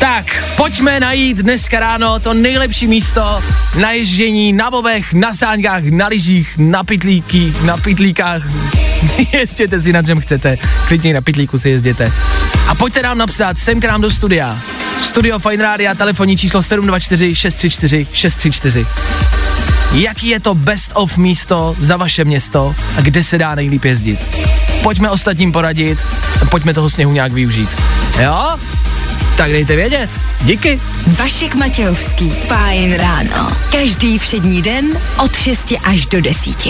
Tak, 0.00 0.44
pojďme 0.56 1.00
najít 1.00 1.36
dneska 1.36 1.80
ráno 1.80 2.20
to 2.20 2.34
nejlepší 2.34 2.86
místo 2.86 3.40
na 3.80 3.90
ježdění, 3.90 4.52
na 4.52 4.70
bobech, 4.70 5.12
na 5.12 5.34
sáňkách, 5.34 5.84
na 5.84 6.06
lyžích, 6.06 6.54
na 6.58 6.84
pitlíkích, 6.84 7.62
na 7.62 7.76
pitlíkách. 7.76 8.42
Jezděte 9.32 9.80
si 9.80 9.92
na 9.92 10.02
čem 10.02 10.20
chcete, 10.20 10.56
klidně 10.88 11.14
na 11.14 11.20
pitlíku 11.20 11.58
si 11.58 11.70
jezděte. 11.70 12.12
A 12.68 12.74
pojďte 12.74 13.02
nám 13.02 13.18
napsat 13.18 13.58
sem 13.58 13.80
k 13.80 13.84
nám 13.84 14.00
do 14.00 14.10
studia. 14.10 14.58
Studio 14.98 15.38
Fine 15.38 15.62
Radio, 15.62 15.94
telefonní 15.94 16.36
číslo 16.36 16.62
724 16.62 17.34
634 17.34 18.06
634. 18.12 18.86
Jaký 19.92 20.28
je 20.28 20.40
to 20.40 20.54
best 20.54 20.90
of 20.94 21.16
místo 21.16 21.76
za 21.80 21.96
vaše 21.96 22.24
město 22.24 22.74
a 22.96 23.00
kde 23.00 23.24
se 23.24 23.38
dá 23.38 23.54
nejlíp 23.54 23.84
jezdit? 23.84 24.18
Pojďme 24.82 25.10
ostatním 25.10 25.52
poradit 25.52 25.98
a 26.42 26.44
pojďme 26.44 26.74
toho 26.74 26.90
sněhu 26.90 27.12
nějak 27.12 27.32
využít. 27.32 27.70
Jo? 28.22 28.58
Tak 29.36 29.50
dejte 29.50 29.76
vědět. 29.76 30.10
Díky. 30.44 30.80
Vašek 31.06 31.54
Matějovský. 31.54 32.30
Fajn 32.30 32.94
ráno. 32.94 33.52
Každý 33.72 34.18
všední 34.18 34.62
den 34.62 34.86
od 35.16 35.36
6 35.36 35.72
až 35.84 36.06
do 36.06 36.20
10. 36.20 36.66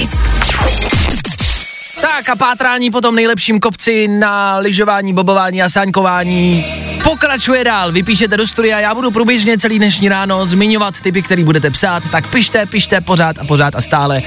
Tak 2.01 2.29
a 2.29 2.37
pátrání 2.37 2.91
po 2.91 3.01
tom 3.01 3.15
nejlepším 3.15 3.61
kopci 3.61 4.09
na 4.09 4.59
lyžování, 4.59 5.13
bobování 5.13 5.63
a 5.63 5.69
sáňkování 5.69 6.65
pokračuje 7.03 7.65
dál. 7.65 7.93
Vypíšete 7.93 8.37
do 8.37 8.47
studia, 8.47 8.81
já 8.81 8.95
budu 8.95 9.11
průběžně 9.11 9.59
celý 9.59 9.79
dnešní 9.79 10.09
ráno 10.09 10.47
zmiňovat 10.47 11.01
typy, 11.01 11.23
který 11.23 11.45
budete 11.45 11.71
psát, 11.71 12.03
tak 12.11 12.27
pište, 12.27 12.67
pište 12.67 13.01
pořád 13.01 13.39
a 13.39 13.45
pořád 13.45 13.75
a 13.77 13.83
stále. 13.83 14.23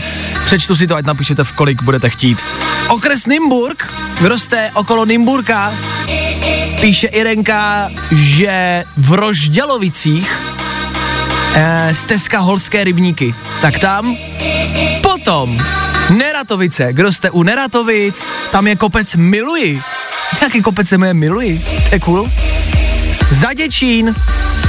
Přečtu 0.45 0.75
si 0.75 0.87
to, 0.87 0.95
ať 0.95 1.05
napíšete 1.05 1.43
v 1.43 1.51
kolik 1.51 1.83
budete 1.83 2.09
chtít. 2.09 2.37
Okres 2.89 3.25
Nymburk 3.25 3.93
roste 4.21 4.71
okolo 4.73 5.05
Nymburka. 5.05 5.73
Píše 6.81 7.07
Irenka, 7.07 7.91
že 8.11 8.83
v 8.97 9.13
Roždělovicích 9.13 10.39
eh, 11.55 11.95
stezka 11.95 12.39
Holské 12.39 12.83
rybníky. 12.83 13.35
Tak 13.61 13.79
tam 13.79 14.17
Potom 15.11 15.57
Neratovice, 16.09 16.93
kdo 16.93 17.11
jste 17.11 17.31
u 17.31 17.43
Neratovic, 17.43 18.25
tam 18.51 18.67
je 18.67 18.75
kopec 18.75 19.15
Miluji. 19.15 19.81
Jaký 20.41 20.61
kopec 20.61 20.87
se 20.87 20.97
jmenuje 20.97 21.13
Miluji? 21.13 21.65
To 21.89 21.95
je 21.95 21.99
cool. 21.99 22.31
Za 23.31 23.53
Děčín, 23.53 24.15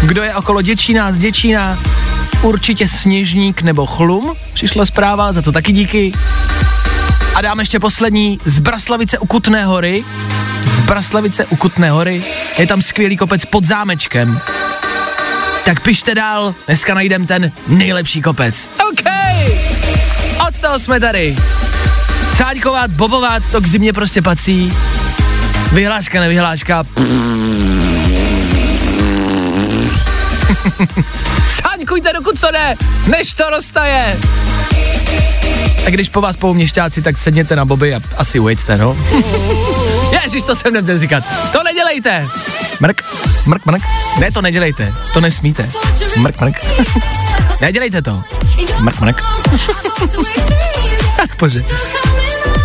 kdo 0.03 0.23
je 0.23 0.35
okolo 0.35 0.63
Děčína 0.63 1.13
z 1.13 1.19
Děčína, 1.19 1.79
určitě 2.43 2.89
Sněžník 2.89 3.63
nebo 3.63 3.87
Chlum, 3.87 4.33
přišla 4.53 4.87
zpráva, 4.87 5.33
za 5.33 5.43
to 5.43 5.53
taky 5.53 5.73
díky. 5.73 6.13
A 7.35 7.41
dáme 7.41 7.63
ještě 7.63 7.81
poslední, 7.81 8.39
z 8.45 8.59
Braslavice 8.59 9.19
u 9.19 9.27
Kutné 9.27 9.65
hory, 9.65 10.05
z 10.77 10.81
Braslavice 10.81 11.45
u 11.45 11.57
Kutné 11.57 11.91
hory, 11.91 12.25
je 12.59 12.67
tam 12.67 12.83
skvělý 12.83 13.17
kopec 13.17 13.45
pod 13.45 13.65
zámečkem. 13.65 14.41
Tak 15.65 15.81
pište 15.81 16.15
dál, 16.15 16.55
dneska 16.67 16.95
najdem 16.95 17.27
ten 17.27 17.53
nejlepší 17.69 18.23
kopec. 18.23 18.69
OK! 18.91 19.03
Toho 20.63 20.79
jsme 20.79 21.01
tady. 21.01 21.37
Sáďkovat, 22.37 22.91
bobovat, 22.91 23.43
to 23.53 23.61
k 23.61 23.67
zimě 23.67 23.93
prostě 23.93 24.23
patří. 24.23 24.73
Vyhláška, 25.73 26.21
nevyhláška. 26.21 26.85
Sáňkujte, 31.47 32.13
dokud 32.13 32.41
to 32.41 32.51
jde, 32.51 32.75
než 33.07 33.35
to 33.35 33.51
roztaje. 33.51 34.19
A 35.87 35.91
když 35.91 36.09
po 36.09 36.21
vás 36.21 36.37
pou 36.37 36.55
měšťáci, 36.55 37.03
tak 37.03 37.19
sedněte 37.19 37.57
na 37.57 37.65
boby 37.65 37.95
a 37.95 38.01
asi 38.17 38.39
ujeďte, 38.39 38.79
no. 38.79 38.97
Ježiš, 40.23 40.43
to 40.43 40.55
jsem 40.55 40.73
neměl 40.73 40.99
říkat. 40.99 41.25
To 41.53 41.63
nedělejte. 41.63 42.27
Mrk, 42.81 43.03
mrk, 43.47 43.67
mrk. 43.67 43.83
Ne, 44.19 44.31
to 44.31 44.43
nedělejte. 44.43 44.95
To 45.13 45.21
nesmíte. 45.21 45.69
Mrk, 46.17 46.41
mrk. 46.41 46.57
Nedělejte 47.63 48.03
to. 48.03 48.23
Mrk, 48.81 49.01
mrk. 49.01 49.23
Bože. 51.39 51.65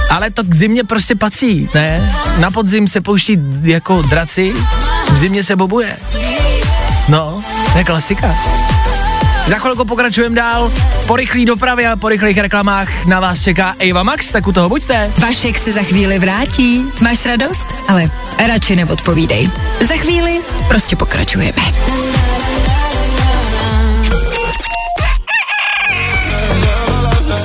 Ale 0.10 0.32
to 0.32 0.44
k 0.44 0.56
zimě 0.56 0.84
prostě 0.84 1.16
patří, 1.16 1.70
ne? 1.74 2.14
Na 2.38 2.52
podzim 2.52 2.88
se 2.88 3.02
pouští 3.02 3.38
jako 3.62 4.02
draci, 4.02 4.54
V 5.12 5.18
zimě 5.18 5.44
se 5.44 5.56
bobuje. 5.56 5.98
No, 7.10 7.44
to 7.72 7.78
je 7.78 7.84
klasika. 7.84 8.36
Za 9.48 9.60
chvilku 9.60 9.86
pokračujeme 9.86 10.36
dál. 10.36 10.72
Po 11.08 11.16
rychlý 11.16 11.46
dopravě 11.46 11.90
a 11.90 11.96
po 11.96 12.10
rychlých 12.10 12.38
reklamách 12.38 13.06
na 13.06 13.20
vás 13.20 13.42
čeká 13.42 13.76
Eva 13.80 14.04
Max, 14.04 14.32
tak 14.32 14.48
u 14.48 14.52
toho 14.52 14.70
buďte. 14.70 15.12
Vašek 15.18 15.60
se 15.60 15.72
za 15.72 15.82
chvíli 15.82 16.20
vrátí. 16.20 16.84
Máš 17.02 17.26
radost? 17.26 17.76
Ale 17.88 18.10
radši 18.48 18.76
neodpovídej. 18.76 19.50
Za 19.82 19.96
chvíli 19.96 20.42
prostě 20.68 20.96
pokračujeme. 20.96 21.62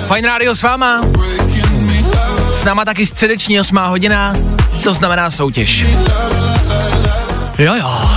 Fajn 0.06 0.24
rádio 0.24 0.56
s 0.56 0.62
váma. 0.62 1.00
S 2.54 2.64
náma 2.64 2.84
taky 2.84 3.06
středeční 3.06 3.60
8 3.60 3.76
hodina, 3.76 4.34
to 4.82 4.94
znamená 4.94 5.30
soutěž. 5.30 5.84
Jo, 7.58 7.74
jo. 7.74 8.10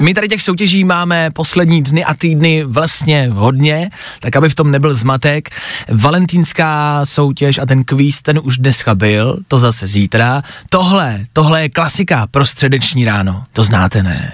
My 0.00 0.14
tady 0.14 0.28
těch 0.28 0.42
soutěží 0.42 0.84
máme 0.84 1.30
poslední 1.30 1.82
dny 1.82 2.04
a 2.04 2.14
týdny 2.14 2.64
vlastně 2.64 3.30
hodně, 3.32 3.90
tak 4.20 4.36
aby 4.36 4.48
v 4.48 4.54
tom 4.54 4.70
nebyl 4.70 4.94
zmatek. 4.94 5.50
Valentínská 5.92 7.00
soutěž 7.06 7.58
a 7.58 7.66
ten 7.66 7.84
kvíz, 7.84 8.22
ten 8.22 8.40
už 8.42 8.58
dneska 8.58 8.94
byl, 8.94 9.38
to 9.48 9.58
zase 9.58 9.86
zítra. 9.86 10.42
Tohle, 10.68 11.20
tohle 11.32 11.62
je 11.62 11.68
klasika 11.68 12.26
pro 12.30 12.46
středeční 12.46 13.04
ráno, 13.04 13.44
to 13.52 13.62
znáte, 13.62 14.02
ne? 14.02 14.32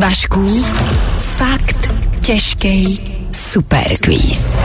Vašku, 0.00 0.64
fakt 1.18 1.90
těžký 2.20 3.00
superquiz. 3.56 4.60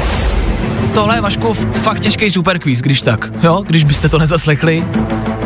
Tohle 0.93 1.17
je 1.17 1.21
Vaškov 1.21 1.67
fakt 1.82 1.99
těžký 1.99 2.30
superkvíz, 2.30 2.82
když 2.82 3.01
tak, 3.01 3.32
jo, 3.43 3.63
když 3.67 3.84
byste 3.84 4.10
to 4.10 4.19
nezaslechli. 4.19 4.86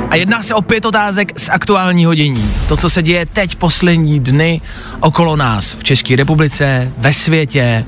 A 0.10 0.16
jedná 0.16 0.44
se 0.44 0.54
o 0.54 0.62
pět 0.62 0.86
otázek 0.86 1.40
z 1.40 1.50
aktuálního 1.50 2.16
dění. 2.16 2.52
To, 2.68 2.78
co 2.78 2.90
se 2.90 3.04
děje 3.04 3.26
teď 3.26 3.56
poslední 3.56 4.20
dny 4.20 4.62
okolo 5.00 5.36
nás 5.36 5.76
v 5.80 5.84
České 5.84 6.16
republice, 6.16 6.92
ve 6.98 7.14
světě. 7.14 7.86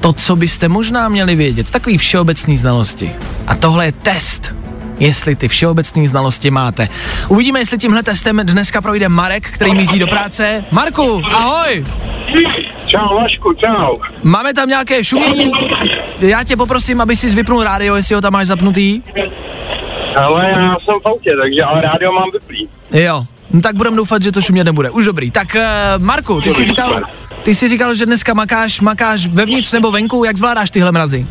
To, 0.00 0.12
co 0.12 0.36
byste 0.36 0.68
možná 0.68 1.08
měli 1.08 1.36
vědět, 1.36 1.70
takový 1.70 1.98
všeobecný 1.98 2.56
znalosti. 2.58 3.12
A 3.46 3.54
tohle 3.54 3.86
je 3.86 3.92
test, 3.92 4.54
jestli 4.98 5.36
ty 5.36 5.48
všeobecné 5.48 6.08
znalosti 6.08 6.50
máte. 6.50 6.88
Uvidíme, 7.28 7.58
jestli 7.58 7.78
tímhle 7.78 8.02
testem 8.02 8.40
dneska 8.44 8.80
projde 8.80 9.08
Marek, 9.08 9.50
který 9.50 9.74
míří 9.74 9.98
do 9.98 10.06
práce. 10.06 10.64
Marku, 10.70 11.22
ahoj! 11.32 11.84
Čau, 12.86 13.14
Vašku, 13.16 13.54
čau. 13.54 13.96
Máme 14.22 14.54
tam 14.54 14.68
nějaké 14.68 15.04
šumění? 15.04 15.52
Já 16.20 16.44
tě 16.44 16.56
poprosím, 16.56 17.00
aby 17.00 17.16
si 17.16 17.28
vypnul 17.28 17.64
rádio, 17.64 17.96
jestli 17.96 18.14
ho 18.14 18.20
tam 18.20 18.32
máš 18.32 18.46
zapnutý. 18.46 19.02
Ale 20.16 20.50
já 20.50 20.76
jsem 20.84 20.94
v 21.02 21.06
autě, 21.06 21.30
takže 21.42 21.62
ale 21.62 21.80
rádio 21.82 22.12
mám 22.12 22.30
vyplý. 22.32 22.68
Jo, 22.92 23.24
no 23.52 23.60
tak 23.60 23.74
budeme 23.76 23.96
doufat, 23.96 24.22
že 24.22 24.32
to 24.32 24.42
šumět 24.42 24.64
nebude. 24.66 24.90
Už 24.90 25.04
dobrý. 25.04 25.30
Tak 25.30 25.48
uh, 25.54 26.02
Marku, 26.04 26.40
ty 26.40 26.50
jsi 26.50 26.64
říkal, 26.64 27.00
ty 27.42 27.54
jsi 27.54 27.68
říkal, 27.68 27.94
že 27.94 28.06
dneska 28.06 28.34
makáš, 28.34 28.80
makáš 28.80 29.26
vevnitř 29.26 29.72
nebo 29.72 29.90
venku, 29.90 30.24
jak 30.24 30.36
zvládáš 30.36 30.70
tyhle 30.70 30.92
mrazy? 30.92 31.26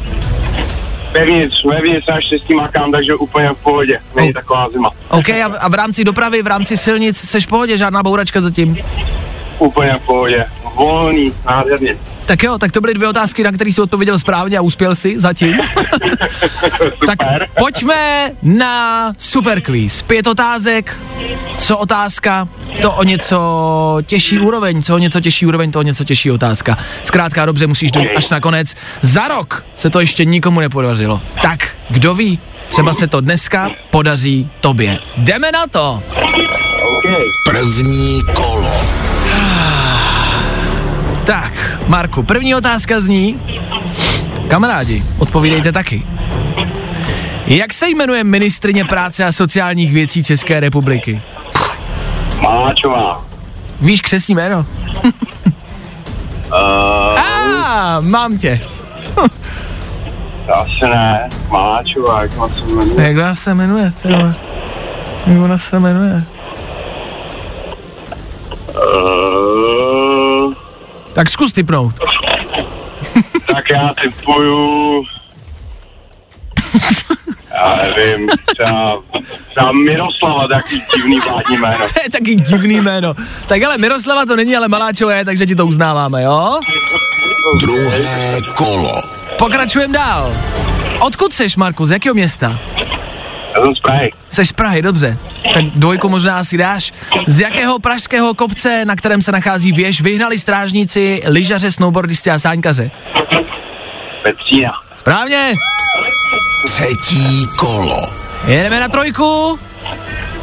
Vevnitř, 1.12 1.55
vevnitř 1.65 2.07
naštěstí 2.07 2.53
makám, 2.53 2.91
takže 2.91 3.15
úplně 3.15 3.49
v 3.49 3.63
pohodě. 3.63 3.99
Není 4.15 4.27
Oh. 4.29 4.33
taková 4.33 4.69
zima. 4.69 4.89
OK, 5.09 5.29
a, 5.29 5.45
a 5.59 5.67
v 5.67 5.73
rámci 5.73 6.03
dopravy, 6.03 6.41
v 6.43 6.47
rámci 6.47 6.77
silnic 6.77 7.17
seš 7.17 7.45
v 7.45 7.49
pohodě, 7.49 7.77
žádná 7.77 8.03
bouračka 8.03 8.41
zatím. 8.41 8.77
Úplně 9.59 9.95
v 10.03 10.05
pohodě. 10.05 10.45
Volný, 10.80 11.34
nádherně. 11.46 11.98
Tak 12.26 12.44
jo, 12.44 12.58
tak 12.58 12.72
to 12.72 12.82
byly 12.82 12.94
dvě 12.94 13.08
otázky, 13.08 13.44
na 13.44 13.52
které 13.52 13.70
jsi 13.70 13.82
odpověděl 13.82 14.20
správně 14.20 14.58
a 14.58 14.62
uspěl 14.62 14.96
si 14.96 15.20
zatím. 15.20 15.58
tak 17.06 17.24
Super. 17.24 17.48
pojďme 17.60 18.32
na 18.44 19.13
super 19.18 19.62
quiz. 19.62 20.02
Pět 20.02 20.28
otázek, 20.28 21.00
co 21.58 21.78
otázka, 21.78 22.48
to 22.82 22.92
o 22.92 23.04
něco 23.04 23.39
těžší 24.06 24.39
úroveň, 24.39 24.82
co 24.82 24.96
o 24.96 24.98
něco 24.98 25.20
těžší 25.20 25.46
úroveň, 25.46 25.72
to 25.72 25.80
o 25.80 25.82
něco 25.82 26.04
těžší 26.04 26.32
otázka. 26.32 26.78
Zkrátka 27.04 27.46
dobře, 27.46 27.68
musíš 27.68 27.92
dojít 27.92 28.12
až 28.15 28.30
na 28.30 28.39
konec. 28.39 28.76
Za 29.02 29.28
rok 29.28 29.65
se 29.74 29.89
to 29.89 30.00
ještě 30.00 30.26
nikomu 30.26 30.60
nepodařilo. 30.60 31.22
Tak, 31.42 31.70
kdo 31.89 32.15
ví, 32.15 32.39
třeba 32.68 32.94
se 32.94 33.08
to 33.08 33.22
dneska 33.22 33.70
podaří 33.89 34.50
tobě. 34.60 35.00
Jdeme 35.18 35.52
na 35.52 35.68
to! 35.68 36.04
První 37.46 38.22
kolo. 38.36 38.74
Tak, 41.30 41.54
Marku, 41.88 42.24
první 42.24 42.56
otázka 42.56 43.00
zní, 43.00 43.42
kamarádi, 44.48 45.04
odpovídejte 45.18 45.72
taky. 45.72 46.04
Jak 47.48 47.74
se 47.74 47.89
jmenuje 47.89 48.24
ministrině 48.24 48.86
práce 48.86 49.26
a 49.26 49.32
sociálních 49.32 49.94
věcí 49.94 50.24
České 50.24 50.60
republiky? 50.60 51.22
Máčová. 52.42 53.26
Víš 53.82 54.02
křesní 54.02 54.36
jméno? 54.36 54.65
Uh, 55.04 55.12
A, 57.20 57.98
mám 58.02 58.38
tě. 58.38 58.60
asi 60.54 60.86
ne. 60.89 61.30
Máčová, 61.50 62.22
jak 62.22 62.38
má 62.38 62.48
se 62.50 62.65
jmenuje. 62.65 63.08
Jak 63.08 63.18
vás 63.18 63.39
se 63.39 63.54
jmenuje? 63.54 63.94
Tyhle? 64.02 64.36
Jak 65.28 65.38
ona 65.44 65.58
se 65.58 65.80
jmenuje? 65.80 66.24
Tak 71.19 71.29
zkus 71.29 71.53
typnout. 71.53 71.95
tak 73.53 73.69
já 73.69 73.93
typuju... 74.01 75.03
Já 77.53 77.75
nevím, 77.75 78.29
třeba, 78.45 78.95
třeba 79.49 79.71
Miroslava, 79.71 80.47
takový 80.47 80.82
divný 80.95 81.19
vládní 81.19 81.58
jméno. 81.58 81.75
To 81.77 82.01
je 82.03 82.10
taky 82.10 82.36
divný 82.36 82.82
jméno. 82.82 83.13
Tak 83.47 83.63
ale 83.63 83.77
Miroslava 83.77 84.25
to 84.25 84.36
není, 84.36 84.55
ale 84.55 84.67
Maláčové 84.67 85.17
je, 85.17 85.25
takže 85.25 85.45
ti 85.45 85.55
to 85.55 85.67
uznáváme, 85.67 86.23
jo? 86.23 86.60
Druhé 87.60 87.99
kolo. 88.55 89.01
Pokračujeme 89.38 89.93
dál. 89.93 90.34
Odkud 90.99 91.34
seš, 91.34 91.55
Marku? 91.55 91.86
Z 91.86 91.91
jakého 91.91 92.15
města? 92.15 92.60
Já 93.55 93.62
jsem 93.62 93.75
z 93.75 93.79
Prahy. 93.79 94.12
Seš 94.29 94.47
z 94.49 94.51
Prahy, 94.51 94.81
dobře. 94.81 95.17
Tak 95.53 95.65
dvojku 95.65 96.09
možná 96.09 96.43
si 96.43 96.57
dáš. 96.57 96.93
Z 97.27 97.39
jakého 97.39 97.79
pražského 97.79 98.33
kopce, 98.33 98.85
na 98.85 98.95
kterém 98.95 99.21
se 99.21 99.31
nachází 99.31 99.71
věž, 99.71 100.01
vyhnali 100.01 100.39
strážníci, 100.39 101.21
lyžaře, 101.27 101.71
snowboardisti 101.71 102.31
a 102.31 102.39
sáňkaře? 102.39 102.91
Petřína. 104.23 104.71
Správně. 104.93 105.53
Třetí 106.65 107.47
kolo. 107.59 107.97
Jedeme 108.47 108.79
na 108.79 108.88
trojku. 108.88 109.59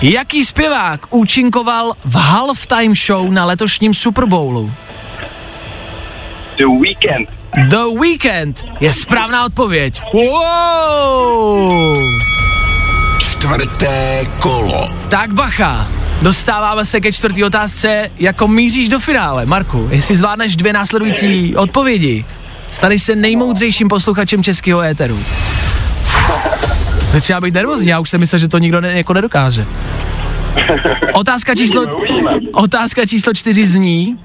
Jaký 0.03 0.45
zpěvák 0.45 1.15
účinkoval 1.15 1.93
v 2.05 2.15
halftime 2.15 2.95
show 3.07 3.31
na 3.31 3.45
letošním 3.45 3.95
Super 3.95 4.25
Bowlu? 4.27 4.73
The 6.57 6.65
Weekend. 6.81 7.29
The 7.69 8.01
Weekend 8.01 8.65
je 8.81 8.93
správná 8.93 9.45
odpověď. 9.45 10.01
Wow! 10.13 11.73
Čtvrté 13.47 14.27
kolo. 14.41 14.89
Tak 15.09 15.33
bacha, 15.33 15.89
dostáváme 16.23 16.85
se 16.85 17.01
ke 17.01 17.13
čtvrtý 17.13 17.45
otázce, 17.45 18.11
jako 18.19 18.49
míříš 18.49 18.89
do 18.89 19.01
finále. 19.01 19.47
Marku, 19.47 19.89
jestli 19.91 20.17
zvládneš 20.17 20.57
dvě 20.57 20.73
následující 20.73 21.57
odpovědi, 21.57 22.25
staneš 22.71 23.03
se 23.03 23.17
nejmoudřejším 23.17 23.89
posluchačem 23.89 24.43
českého 24.43 24.81
éteru. 24.81 25.19
Začíná 27.13 27.41
být 27.41 27.55
nervózní, 27.55 27.89
já 27.89 28.01
už 28.01 28.11
jsem 28.11 28.21
myslel, 28.21 28.39
že 28.39 28.49
to 28.49 28.59
nikdo 28.59 28.81
ne, 28.81 28.93
jako 28.93 29.13
nedokáže. 29.13 29.67
Otázka 31.15 31.55
číslo, 31.55 31.85
otázka 32.53 33.07
číslo 33.07 33.33
čtyři 33.35 33.67
zní, 33.67 34.19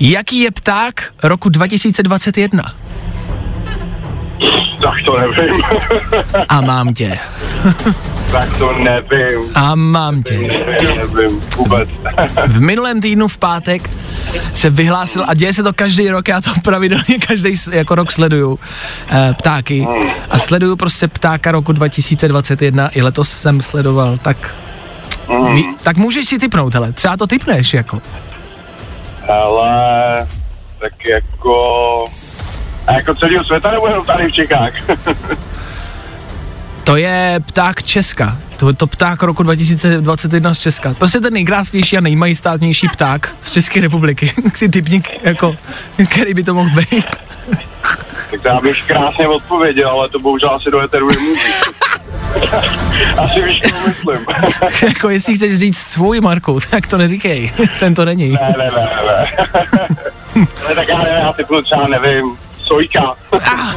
jaký 0.00 0.40
je 0.40 0.50
pták 0.50 1.14
roku 1.22 1.48
2021? 1.48 2.74
Tak 4.82 4.94
to 5.04 5.18
nevím. 5.18 5.62
A 6.48 6.60
mám 6.60 6.94
tě. 6.94 7.18
tak 8.32 8.56
to 8.58 8.72
nevím. 8.78 9.50
A 9.54 9.74
mám 9.74 10.22
tě. 10.22 10.38
Nevím 10.38 11.40
vůbec. 11.56 11.88
V 12.46 12.60
minulém 12.60 13.00
týdnu 13.00 13.28
v 13.28 13.38
pátek 13.38 13.90
se 14.54 14.70
vyhlásil, 14.70 15.24
a 15.28 15.34
děje 15.34 15.52
se 15.52 15.62
to 15.62 15.72
každý 15.72 16.10
rok, 16.10 16.28
já 16.28 16.40
to 16.40 16.50
pravidelně 16.64 17.18
každý 17.28 17.54
jako 17.72 17.94
rok 17.94 18.12
sleduju, 18.12 18.58
eh, 19.10 19.34
ptáky. 19.38 19.86
A 20.30 20.38
sleduju 20.38 20.76
prostě 20.76 21.08
ptáka 21.08 21.52
roku 21.52 21.72
2021, 21.72 22.88
i 22.88 23.02
letos 23.02 23.30
jsem 23.30 23.60
sledoval, 23.60 24.18
tak, 24.18 24.54
ví, 25.54 25.74
tak 25.82 25.96
můžeš 25.96 26.26
si 26.26 26.38
typnout, 26.38 26.74
hele, 26.74 26.92
třeba 26.92 27.16
to 27.16 27.26
typneš, 27.26 27.74
jako. 27.74 28.00
Ale 29.28 30.26
tak 30.80 30.92
jako... 31.08 32.06
A 32.90 32.94
jako 32.94 33.14
celého 33.14 33.44
světa 33.44 33.70
nebo 33.70 33.86
jenom 33.86 34.04
tady 34.04 34.28
v 34.28 34.32
Čechách? 34.32 34.72
To 36.84 36.96
je 36.96 37.40
pták 37.46 37.82
Česka. 37.82 38.38
To 38.56 38.68
je 38.68 38.74
to 38.74 38.86
pták 38.86 39.22
roku 39.22 39.42
2021 39.42 40.54
z 40.54 40.58
Česka. 40.58 40.94
Prostě 40.94 41.20
ten 41.20 41.32
nejkrásnější 41.32 41.98
a 41.98 42.00
nejmajestátnější 42.00 42.88
pták 42.88 43.36
z 43.42 43.52
České 43.52 43.80
republiky. 43.80 44.32
si 44.54 44.68
typník, 44.68 45.08
jako, 45.24 45.56
který 46.08 46.34
by 46.34 46.42
to 46.42 46.54
mohl 46.54 46.70
být. 46.70 47.06
tak 48.30 48.44
já 48.44 48.60
bych 48.60 48.82
krásně 48.86 49.28
odpověděl, 49.28 49.90
ale 49.90 50.08
to 50.08 50.18
bohužel 50.18 50.50
asi 50.50 50.70
do 50.70 50.80
eteru 50.80 51.08
nemůžu. 51.10 51.40
Asi 53.18 53.42
víš, 53.42 53.60
co 53.60 53.88
myslím. 53.88 54.26
jako 54.88 55.10
jestli 55.10 55.34
chceš 55.34 55.58
říct 55.58 55.78
svůj, 55.78 56.20
Marku, 56.20 56.58
tak 56.70 56.86
to 56.86 56.98
neříkej. 56.98 57.52
Ten 57.80 57.94
to 57.94 58.04
není. 58.04 58.28
ne, 58.28 58.54
ne, 58.58 58.70
ne, 58.76 58.88
ne. 59.06 59.48
Ale 60.64 60.74
tak 60.74 60.88
já 60.88 60.98
nevím, 60.98 61.18
já 61.18 61.32
typnu 61.32 61.62
třeba, 61.62 61.88
nevím, 61.88 62.36
sojka. 62.70 63.14
Ah, 63.46 63.74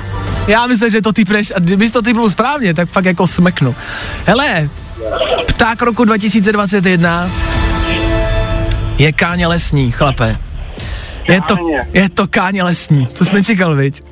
já 0.47 0.67
myslím, 0.67 0.89
že 0.89 1.01
to 1.01 1.13
typneš 1.13 1.53
a 1.55 1.59
kdybys 1.59 1.91
to 1.91 2.01
typnul 2.01 2.29
správně, 2.29 2.73
tak 2.73 2.89
fakt 2.89 3.05
jako 3.05 3.27
smeknu. 3.27 3.75
Hele, 4.25 4.69
pták 5.47 5.81
roku 5.81 6.05
2021 6.05 7.29
je 8.97 9.11
káně 9.11 9.47
lesní, 9.47 9.91
chlape. 9.91 10.37
Je 11.27 11.41
to, 11.41 11.55
Káně. 11.55 11.87
je 11.93 12.09
to 12.09 12.27
káně 12.27 12.63
lesní, 12.63 13.05
to 13.05 13.25
jsi 13.25 13.33
nečekal, 13.35 13.75
viď? 13.75 14.03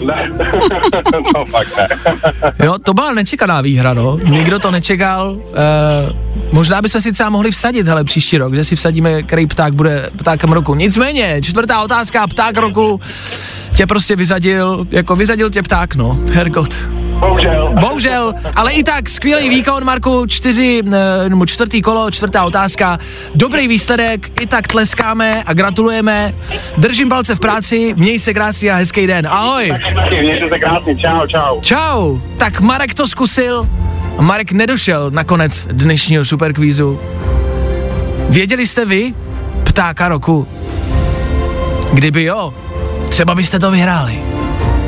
Ne, 0.00 0.30
no 1.34 1.44
fakt 1.44 1.76
ne. 1.76 1.88
Jo, 2.64 2.78
to 2.78 2.94
byla 2.94 3.12
nečekaná 3.12 3.60
výhra, 3.60 3.94
no. 3.94 4.18
Nikdo 4.18 4.58
to 4.58 4.70
nečekal. 4.70 5.32
Uh, 5.32 5.42
možná 6.52 6.82
bychom 6.82 7.00
si 7.00 7.12
třeba 7.12 7.30
mohli 7.30 7.50
vsadit, 7.50 7.86
hele, 7.86 8.04
příští 8.04 8.38
rok, 8.38 8.54
že 8.54 8.64
si 8.64 8.76
vsadíme, 8.76 9.22
který 9.22 9.46
pták 9.46 9.74
bude 9.74 10.10
ptákem 10.16 10.52
roku. 10.52 10.74
Nicméně, 10.74 11.40
čtvrtá 11.42 11.82
otázka, 11.82 12.26
pták 12.26 12.56
roku 12.56 13.00
tě 13.74 13.86
prostě 13.86 14.16
vyzadil, 14.16 14.86
jako 14.90 15.16
vyzadil 15.16 15.50
tě 15.50 15.62
pták, 15.62 15.94
no. 15.94 16.18
Hergot. 16.32 16.99
Bohužel. 17.20 17.74
Bohužel, 17.80 18.34
ale 18.56 18.72
i 18.72 18.84
tak 18.84 19.08
skvělý 19.08 19.48
výkon, 19.48 19.84
Marku, 19.84 20.26
čtyři, 20.26 20.82
eh, 20.92 21.28
nebo 21.28 21.46
čtvrtý 21.46 21.82
kolo, 21.82 22.10
čtvrtá 22.10 22.44
otázka, 22.44 22.98
dobrý 23.34 23.68
výsledek, 23.68 24.42
i 24.42 24.46
tak 24.46 24.68
tleskáme 24.68 25.42
a 25.46 25.52
gratulujeme, 25.52 26.34
držím 26.78 27.08
palce 27.08 27.34
v 27.34 27.40
práci, 27.40 27.94
měj 27.96 28.18
se 28.18 28.34
krásný 28.34 28.70
a 28.70 28.76
hezký 28.76 29.06
den, 29.06 29.26
ahoj. 29.26 29.72
Taky, 29.94 30.20
mějte 30.22 30.48
se 30.48 30.58
krásně, 30.58 30.96
čau, 30.96 31.26
čau. 31.26 31.60
Čau, 31.60 32.18
tak 32.36 32.60
Marek 32.60 32.94
to 32.94 33.06
zkusil, 33.08 33.68
a 34.18 34.22
Marek 34.22 34.52
nedošel 34.52 35.10
na 35.10 35.24
konec 35.24 35.66
dnešního 35.72 36.24
superkvízu. 36.24 37.00
Věděli 38.28 38.66
jste 38.66 38.84
vy, 38.86 39.14
ptáka 39.64 40.08
roku? 40.08 40.46
Kdyby 41.92 42.24
jo, 42.24 42.54
třeba 43.08 43.34
byste 43.34 43.58
to 43.58 43.70
vyhráli. 43.70 44.39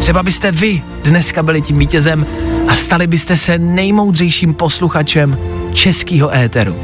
Třeba 0.03 0.23
byste 0.23 0.53
vy 0.53 0.83
dneska 1.05 1.43
byli 1.43 1.63
tím 1.63 1.79
vítězem 1.79 2.27
a 2.69 2.75
stali 2.75 3.07
byste 3.07 3.37
se 3.37 3.59
nejmoudřejším 3.59 4.55
posluchačem 4.55 5.39
českého 5.73 6.35
éteru. 6.35 6.77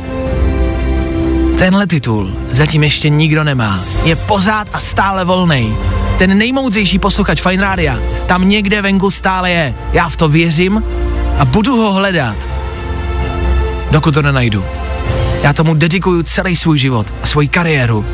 Tenhle 1.59 1.87
titul 1.87 2.35
zatím 2.51 2.85
ještě 2.85 3.09
nikdo 3.09 3.45
nemá. 3.45 3.81
Je 4.05 4.17
pořád 4.17 4.69
a 4.73 4.81
stále 4.81 5.25
volný. 5.25 5.75
Ten 6.19 6.39
nejmoudřejší 6.39 6.99
posluchač 6.99 7.41
Fine 7.41 7.63
Rádia 7.63 7.99
tam 8.27 8.49
někde 8.49 8.83
venku 8.83 9.11
stále 9.11 9.51
je. 9.51 9.75
Já 9.93 10.09
v 10.09 10.17
to 10.17 10.29
věřím 10.29 10.85
a 11.39 11.45
budu 11.45 11.77
ho 11.77 11.93
hledat, 11.93 12.37
dokud 13.91 14.15
to 14.15 14.23
nenajdu. 14.23 14.65
Já 15.43 15.53
tomu 15.53 15.75
dedikuju 15.75 16.23
celý 16.23 16.57
svůj 16.57 16.79
život 16.79 17.15
a 17.23 17.27
svoji 17.27 17.49
kariéru. 17.49 18.07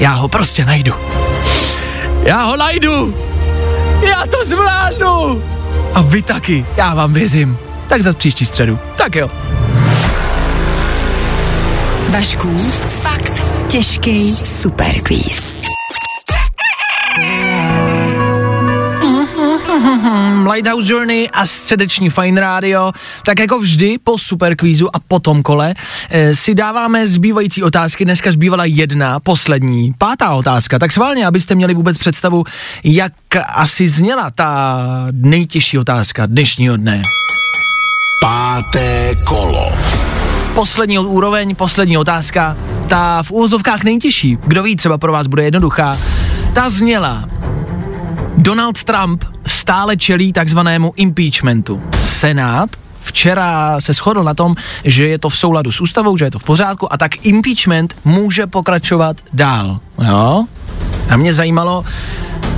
Já 0.00 0.12
ho 0.12 0.28
prostě 0.28 0.64
najdu. 0.64 0.92
Já 2.24 2.44
ho 2.44 2.56
najdu! 2.56 3.27
Já 4.02 4.26
to 4.26 4.44
zvládnu! 4.46 5.42
A 5.94 6.02
vy 6.02 6.22
taky, 6.22 6.66
já 6.76 6.94
vám 6.94 7.12
věřím. 7.12 7.58
Tak 7.88 8.02
za 8.02 8.12
příští 8.12 8.46
středu. 8.46 8.78
Tak 8.96 9.14
jo. 9.14 9.30
Vašku, 12.08 12.58
fakt 13.02 13.42
těžký 13.68 14.36
superquiz. 14.42 15.57
Lighthouse 20.52 20.92
Journey 20.92 21.28
a 21.32 21.46
středeční 21.46 22.10
Fine 22.10 22.40
Radio. 22.40 22.92
Tak 23.24 23.38
jako 23.38 23.58
vždy 23.58 23.98
po 24.04 24.18
superkvízu 24.18 24.96
a 24.96 25.00
po 25.08 25.20
tom 25.20 25.42
kole 25.42 25.74
eh, 26.10 26.34
si 26.34 26.54
dáváme 26.54 27.08
zbývající 27.08 27.62
otázky. 27.62 28.04
Dneska 28.04 28.32
zbývala 28.32 28.64
jedna, 28.64 29.20
poslední, 29.20 29.94
pátá 29.98 30.34
otázka. 30.34 30.78
Tak 30.78 30.92
sválně, 30.92 31.26
abyste 31.26 31.54
měli 31.54 31.74
vůbec 31.74 31.98
představu, 31.98 32.44
jak 32.84 33.12
asi 33.54 33.88
zněla 33.88 34.30
ta 34.30 34.78
nejtěžší 35.12 35.78
otázka 35.78 36.26
dnešního 36.26 36.76
dne. 36.76 37.02
Páté 38.20 39.14
kolo. 39.24 39.72
Poslední 40.54 40.98
úroveň, 40.98 41.54
poslední 41.54 41.98
otázka, 41.98 42.56
ta 42.88 43.22
v 43.22 43.30
úvozovkách 43.30 43.84
nejtěžší, 43.84 44.38
kdo 44.46 44.62
ví, 44.62 44.76
třeba 44.76 44.98
pro 44.98 45.12
vás 45.12 45.26
bude 45.26 45.44
jednoduchá, 45.44 45.98
ta 46.52 46.70
zněla, 46.70 47.28
Donald 48.48 48.84
Trump 48.84 49.24
stále 49.46 49.96
čelí 49.96 50.32
takzvanému 50.32 50.92
impeachmentu. 50.96 51.82
Senát 52.00 52.70
včera 53.00 53.80
se 53.80 53.92
shodl 53.92 54.24
na 54.24 54.34
tom, 54.34 54.56
že 54.84 55.08
je 55.08 55.18
to 55.18 55.28
v 55.28 55.36
souladu 55.36 55.72
s 55.72 55.80
ústavou, 55.80 56.16
že 56.16 56.24
je 56.24 56.30
to 56.30 56.38
v 56.38 56.44
pořádku 56.44 56.92
a 56.92 56.96
tak 56.96 57.26
impeachment 57.26 57.96
může 58.04 58.46
pokračovat 58.46 59.16
dál. 59.32 59.80
Jo? 60.08 60.44
A 61.08 61.16
mě 61.16 61.32
zajímalo, 61.32 61.84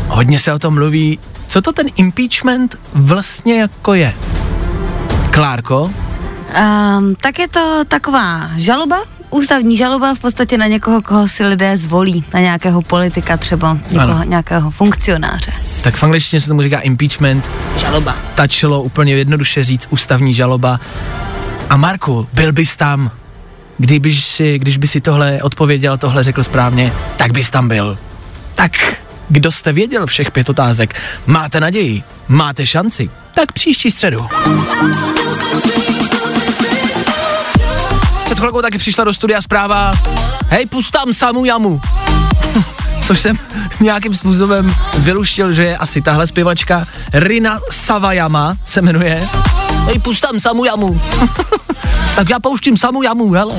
hodně 0.08 0.38
se 0.38 0.52
o 0.52 0.58
tom 0.58 0.74
mluví, 0.74 1.18
co 1.46 1.62
to 1.62 1.72
ten 1.72 1.86
impeachment 1.96 2.78
vlastně 2.94 3.60
jako 3.60 3.94
je. 3.94 4.14
Klárko, 5.30 5.90
Um, 6.50 7.14
tak 7.14 7.38
je 7.38 7.48
to 7.48 7.84
taková 7.88 8.50
žaloba, 8.56 9.04
ústavní 9.30 9.76
žaloba 9.76 10.14
v 10.14 10.18
podstatě 10.18 10.58
na 10.58 10.66
někoho, 10.66 11.02
koho 11.02 11.28
si 11.28 11.44
lidé 11.44 11.76
zvolí, 11.76 12.24
na 12.34 12.40
nějakého 12.40 12.82
politika 12.82 13.36
třeba, 13.36 13.78
někoho, 13.90 14.12
Ano. 14.12 14.24
nějakého 14.24 14.70
funkcionáře. 14.70 15.52
tak 15.82 15.94
v 15.96 16.02
angličtině 16.02 16.40
se 16.40 16.48
tomu 16.48 16.62
říká 16.62 16.80
impeachment. 16.80 17.50
Žaloba. 17.76 18.16
Stačilo 18.32 18.82
úplně 18.82 19.14
jednoduše 19.14 19.64
říct 19.64 19.86
ústavní 19.90 20.34
žaloba. 20.34 20.80
A 21.70 21.76
Marku, 21.76 22.28
byl 22.32 22.52
bys 22.52 22.76
tam, 22.76 23.10
kdybyš 23.78 24.24
si, 24.24 24.58
když 24.58 24.76
by 24.76 24.88
si 24.88 25.00
tohle 25.00 25.42
odpověděl, 25.42 25.98
tohle 25.98 26.24
řekl 26.24 26.42
správně, 26.42 26.92
tak 27.16 27.32
bys 27.32 27.50
tam 27.50 27.68
byl. 27.68 27.98
Tak 28.54 28.72
kdo 29.28 29.52
jste 29.52 29.72
věděl 29.72 30.06
všech 30.06 30.30
pět 30.30 30.48
otázek, 30.48 30.94
máte 31.26 31.60
naději, 31.60 32.02
máte 32.28 32.66
šanci, 32.66 33.10
tak 33.34 33.52
příští 33.52 33.90
středu. 33.90 34.26
Chvilkou 38.40 38.62
taky 38.62 38.78
přišla 38.78 39.04
do 39.04 39.12
studia 39.12 39.42
zpráva, 39.42 39.92
hej, 40.48 40.66
pust 40.66 40.90
tam 40.90 41.12
Samu 41.12 41.44
Jamu. 41.44 41.80
Což 43.02 43.20
jsem 43.20 43.38
nějakým 43.80 44.14
způsobem 44.14 44.74
vyluštil, 44.98 45.52
že 45.52 45.64
je 45.64 45.76
asi 45.76 46.02
tahle 46.02 46.26
zpěvačka 46.26 46.84
Rina 47.12 47.60
Savajama 47.70 48.56
se 48.66 48.82
jmenuje. 48.82 49.20
Hej, 49.84 49.98
pust 49.98 50.22
tam 50.22 50.40
Samu 50.40 50.64
Jamu. 50.64 51.00
tak 52.16 52.30
já 52.30 52.40
pouštím 52.40 52.76
Samu 52.76 53.02
Jamu, 53.02 53.32
hele. 53.32 53.54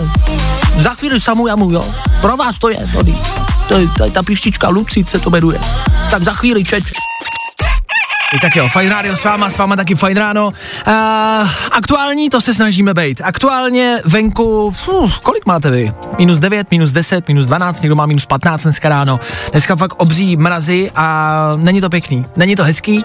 Za 0.80 0.94
chvíli 0.94 1.20
Samu 1.20 1.48
Jamu, 1.48 1.72
jo. 1.72 1.86
Pro 2.22 2.38
vás 2.38 2.60
to 2.60 2.70
je, 2.70 2.88
tady. 2.94 3.18
To 3.68 3.78
je, 3.78 3.88
to 3.98 4.04
je 4.04 4.12
ta 4.12 4.24
píštička 4.24 4.70
Lucid 4.70 5.10
se 5.10 5.20
to 5.20 5.30
jmenuje. 5.30 5.60
Tak 6.12 6.24
za 6.24 6.34
chvíli, 6.34 6.64
čeč. 6.64 6.84
Tak 8.40 8.56
jo, 8.56 8.68
Fajn 8.68 8.90
rádio 8.90 9.16
s 9.16 9.24
váma, 9.24 9.50
s 9.50 9.58
váma 9.58 9.76
taky 9.76 9.96
Fajn 9.96 10.18
ráno. 10.18 10.48
Uh, 10.48 10.94
aktuální, 11.72 12.30
to 12.30 12.42
se 12.42 12.54
snažíme 12.54 12.94
být. 12.94 13.22
Aktuálně 13.24 13.98
venku, 14.06 14.66
uf, 14.66 15.20
kolik 15.24 15.46
máte 15.46 15.72
vy? 15.72 15.94
Minus 16.18 16.40
9, 16.40 16.72
minus 16.72 16.92
10, 16.92 17.28
minus 17.28 17.46
12, 17.46 17.82
někdo 17.82 17.96
má 17.96 18.06
minus 18.06 18.26
15 18.26 18.64
dneska 18.64 18.90
ráno. 18.90 19.20
Dneska 19.52 19.76
fakt 19.76 19.94
obří 19.98 20.38
mrazy 20.38 20.92
a 20.96 21.50
není 21.58 21.82
to 21.82 21.90
pěkný, 21.90 22.26
není 22.36 22.56
to 22.56 22.64
hezký. 22.64 23.04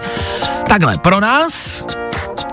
Takhle, 0.67 0.97
pro 0.97 1.19
nás 1.19 1.85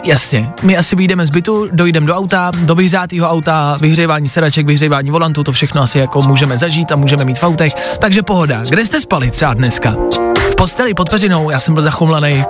Jasně, 0.05 0.51
my 0.63 0.77
asi 0.77 0.97
vyjdeme 0.97 1.27
z 1.27 1.31
bytu, 1.31 1.69
dojdeme 1.73 2.07
do 2.07 2.17
auta, 2.17 2.53
do 2.55 2.75
vyhřátého 2.75 3.29
auta, 3.29 3.77
vyhřívání 3.81 4.29
sedaček, 4.29 4.67
vyhřívání 4.67 5.11
volantu, 5.11 5.45
to 5.45 5.53
všechno 5.53 5.83
asi 5.83 5.99
jako 5.99 6.21
můžeme 6.21 6.59
zažít 6.59 6.93
a 6.93 6.97
můžeme 6.97 7.25
mít 7.25 7.39
v 7.39 7.43
autech, 7.43 7.73
takže 7.99 8.23
pohoda. 8.23 8.63
Kde 8.69 8.87
jste 8.87 9.01
spali 9.01 9.31
třeba 9.31 9.55
dneska? 9.55 9.97
Posteli 10.65 10.95
pod 10.95 11.11
peřinou, 11.11 11.51
já 11.51 11.61
jsem 11.61 11.75
byl 11.75 11.83
zachumlaný. 11.83 12.45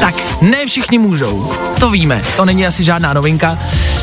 Tak 0.00 0.42
ne 0.42 0.66
všichni 0.66 0.98
můžou, 0.98 1.52
to 1.80 1.90
víme, 1.90 2.22
to 2.36 2.44
není 2.44 2.66
asi 2.66 2.84
žádná 2.84 3.12
novinka. 3.12 3.58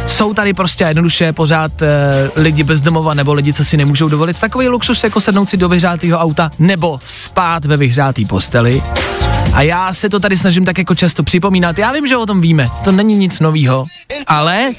Jsou 0.07 0.33
tady 0.33 0.53
prostě 0.53 0.83
jednoduše 0.83 1.33
pořád 1.33 1.81
e, 1.81 1.87
lidi 2.35 2.63
bez 2.63 2.81
domova 2.81 3.13
nebo 3.13 3.33
lidi, 3.33 3.53
co 3.53 3.65
si 3.65 3.77
nemůžou 3.77 4.07
dovolit 4.07 4.39
takový 4.39 4.67
luxus, 4.67 5.03
jako 5.03 5.21
sednout 5.21 5.49
si 5.49 5.57
do 5.57 5.69
vyhřátého 5.69 6.19
auta 6.19 6.51
nebo 6.59 6.99
spát 7.03 7.65
ve 7.65 7.77
vyhřátý 7.77 8.25
posteli. 8.25 8.83
A 9.53 9.61
já 9.61 9.93
se 9.93 10.09
to 10.09 10.19
tady 10.19 10.37
snažím 10.37 10.65
tak 10.65 10.77
jako 10.77 10.95
často 10.95 11.23
připomínat. 11.23 11.77
Já 11.77 11.91
vím, 11.91 12.07
že 12.07 12.17
o 12.17 12.25
tom 12.25 12.41
víme, 12.41 12.69
to 12.83 12.91
není 12.91 13.15
nic 13.15 13.39
novýho, 13.39 13.85
ale 14.27 14.71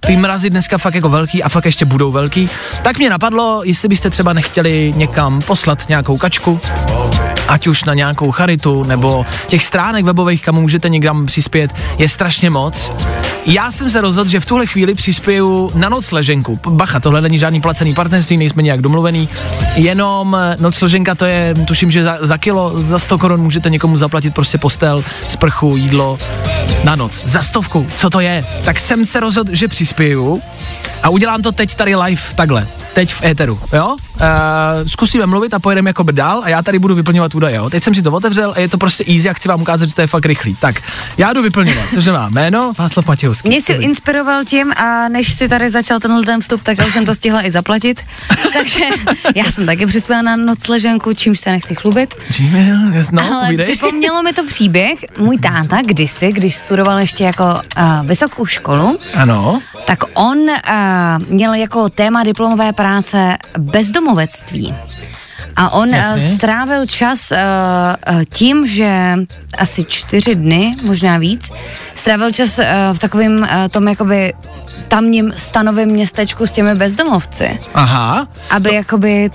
ty 0.00 0.16
mrazy 0.16 0.50
dneska 0.50 0.78
fakt 0.78 0.94
jako 0.94 1.08
velký 1.08 1.42
a 1.42 1.48
fakt 1.48 1.64
ještě 1.64 1.84
budou 1.84 2.12
velký. 2.12 2.48
Tak 2.82 2.98
mě 2.98 3.10
napadlo, 3.10 3.60
jestli 3.64 3.88
byste 3.88 4.10
třeba 4.10 4.32
nechtěli 4.32 4.92
někam 4.96 5.40
poslat 5.42 5.88
nějakou 5.88 6.18
kačku, 6.18 6.60
ať 7.48 7.66
už 7.66 7.84
na 7.84 7.94
nějakou 7.94 8.30
charitu, 8.30 8.84
nebo 8.84 9.26
těch 9.48 9.64
stránek 9.64 10.04
webových, 10.04 10.42
kam 10.42 10.54
můžete 10.54 10.88
někam 10.88 11.26
přispět, 11.26 11.70
je 11.98 12.08
strašně 12.08 12.50
moc. 12.50 12.92
Já 13.46 13.70
jsem 13.70 13.90
se 13.90 14.00
rozhodl, 14.00 14.30
že 14.30 14.40
v 14.40 14.46
tuhle 14.46 14.66
chvíli 14.66 14.94
přispěju 14.94 15.70
na 15.74 15.88
nocleženku. 15.88 16.60
Bacha, 16.68 17.00
tohle 17.00 17.20
není 17.20 17.38
žádný 17.38 17.60
placený 17.60 17.94
partnerství, 17.94 18.36
nejsme 18.36 18.62
nějak 18.62 18.82
domluvený. 18.82 19.28
Jenom 19.74 20.36
eh, 20.40 20.56
nocleženka 20.60 21.14
to 21.14 21.24
je, 21.24 21.54
tuším, 21.66 21.90
že 21.90 22.04
za, 22.04 22.18
za 22.20 22.38
kilo, 22.38 22.72
za 22.78 22.98
100 22.98 23.18
korun 23.18 23.40
můžete 23.40 23.70
někomu 23.70 23.96
zaplatit 23.96 24.34
prostě 24.34 24.58
postel, 24.58 25.04
sprchu, 25.28 25.76
jídlo 25.76 26.18
na 26.84 26.96
noc. 26.96 27.22
Za 27.24 27.42
stovku, 27.42 27.86
co 27.96 28.10
to 28.10 28.20
je? 28.20 28.44
Tak 28.64 28.80
jsem 28.80 29.04
se 29.04 29.20
rozhodl, 29.20 29.54
že 29.54 29.68
přispěju 29.68 30.42
a 31.02 31.08
udělám 31.08 31.42
to 31.42 31.52
teď 31.52 31.74
tady 31.74 31.96
live 31.96 32.22
takhle. 32.34 32.66
Teď 32.94 33.12
v 33.12 33.24
éteru, 33.24 33.60
jo? 33.72 33.96
Uh, 34.14 34.26
zkusíme 34.86 35.26
mluvit 35.26 35.54
a 35.54 35.58
pojedeme 35.58 35.90
jako 35.90 36.02
dál 36.02 36.40
a 36.44 36.48
já 36.48 36.62
tady 36.62 36.78
budu 36.78 36.94
vyplňovat 36.94 37.31
údaje, 37.34 37.56
jo? 37.56 37.70
Teď 37.70 37.84
jsem 37.84 37.94
si 37.94 38.02
to 38.02 38.12
otevřel 38.12 38.52
a 38.56 38.60
je 38.60 38.68
to 38.68 38.78
prostě 38.78 39.04
easy 39.08 39.30
a 39.30 39.32
chci 39.32 39.48
vám 39.48 39.62
ukázat, 39.62 39.88
že 39.88 39.94
to 39.94 40.00
je 40.00 40.06
fakt 40.06 40.26
rychlý. 40.26 40.56
Tak, 40.60 40.80
já 41.18 41.32
jdu 41.32 41.42
vyplňovat, 41.42 41.84
cože 41.94 42.12
má 42.12 42.28
jméno? 42.28 42.72
Václav 42.78 43.06
Matějovský. 43.06 43.48
Mě 43.48 43.62
si 43.62 43.72
inspiroval 43.72 44.44
tím 44.44 44.72
a 44.76 45.08
než 45.08 45.32
si 45.32 45.48
tady 45.48 45.70
začal 45.70 46.00
tenhle 46.00 46.22
ten 46.22 46.40
vstup, 46.40 46.62
tak 46.62 46.78
já 46.78 46.86
už 46.86 46.92
jsem 46.92 47.06
to 47.06 47.14
stihla 47.14 47.46
i 47.46 47.50
zaplatit. 47.50 48.02
Takže 48.52 48.84
já 49.34 49.44
jsem 49.44 49.66
taky 49.66 49.86
přispěla 49.86 50.22
na 50.22 50.36
nocleženku, 50.36 51.12
čímž 51.14 51.38
se 51.38 51.50
nechci 51.50 51.74
chlubit. 51.74 52.14
Gmail, 52.38 52.94
yes, 52.94 53.10
no, 53.10 53.22
Ale 53.22 53.44
povídej. 53.46 53.66
připomnělo 53.66 54.22
mi 54.22 54.32
to 54.32 54.46
příběh. 54.46 54.98
Můj 55.18 55.38
táta 55.38 55.78
kdysi, 55.86 56.32
když 56.32 56.56
studoval 56.56 56.98
ještě 56.98 57.24
jako 57.24 57.44
uh, 57.44 58.06
vysokou 58.06 58.46
školu, 58.46 58.98
Ano, 59.14 59.62
tak 59.86 60.04
on 60.14 60.38
uh, 60.38 60.54
měl 61.28 61.54
jako 61.54 61.88
téma 61.88 62.22
diplomové 62.24 62.72
práce 62.72 63.36
bezdomovectví. 63.58 64.74
A 65.56 65.70
on 65.70 65.88
uh, 65.88 65.94
Jasně. 65.94 66.36
strávil 66.36 66.86
čas 66.86 67.30
uh, 67.30 67.38
tím, 68.34 68.66
že 68.66 69.18
asi 69.58 69.84
čtyři 69.84 70.34
dny, 70.34 70.74
možná 70.82 71.18
víc, 71.18 71.50
strávil 71.94 72.32
čas 72.32 72.58
uh, 72.58 72.64
v 72.92 72.98
takovém 72.98 73.38
uh, 73.38 73.48
tom 73.70 73.88
jakoby 73.88 74.32
tamním 74.88 75.32
stanovém 75.36 75.88
městečku 75.88 76.46
s 76.46 76.52
těmi 76.52 76.74
bezdomovci, 76.74 77.58
aha. 77.74 78.28
aby 78.50 78.68
to, 78.68 78.74
jakoby 78.74 79.30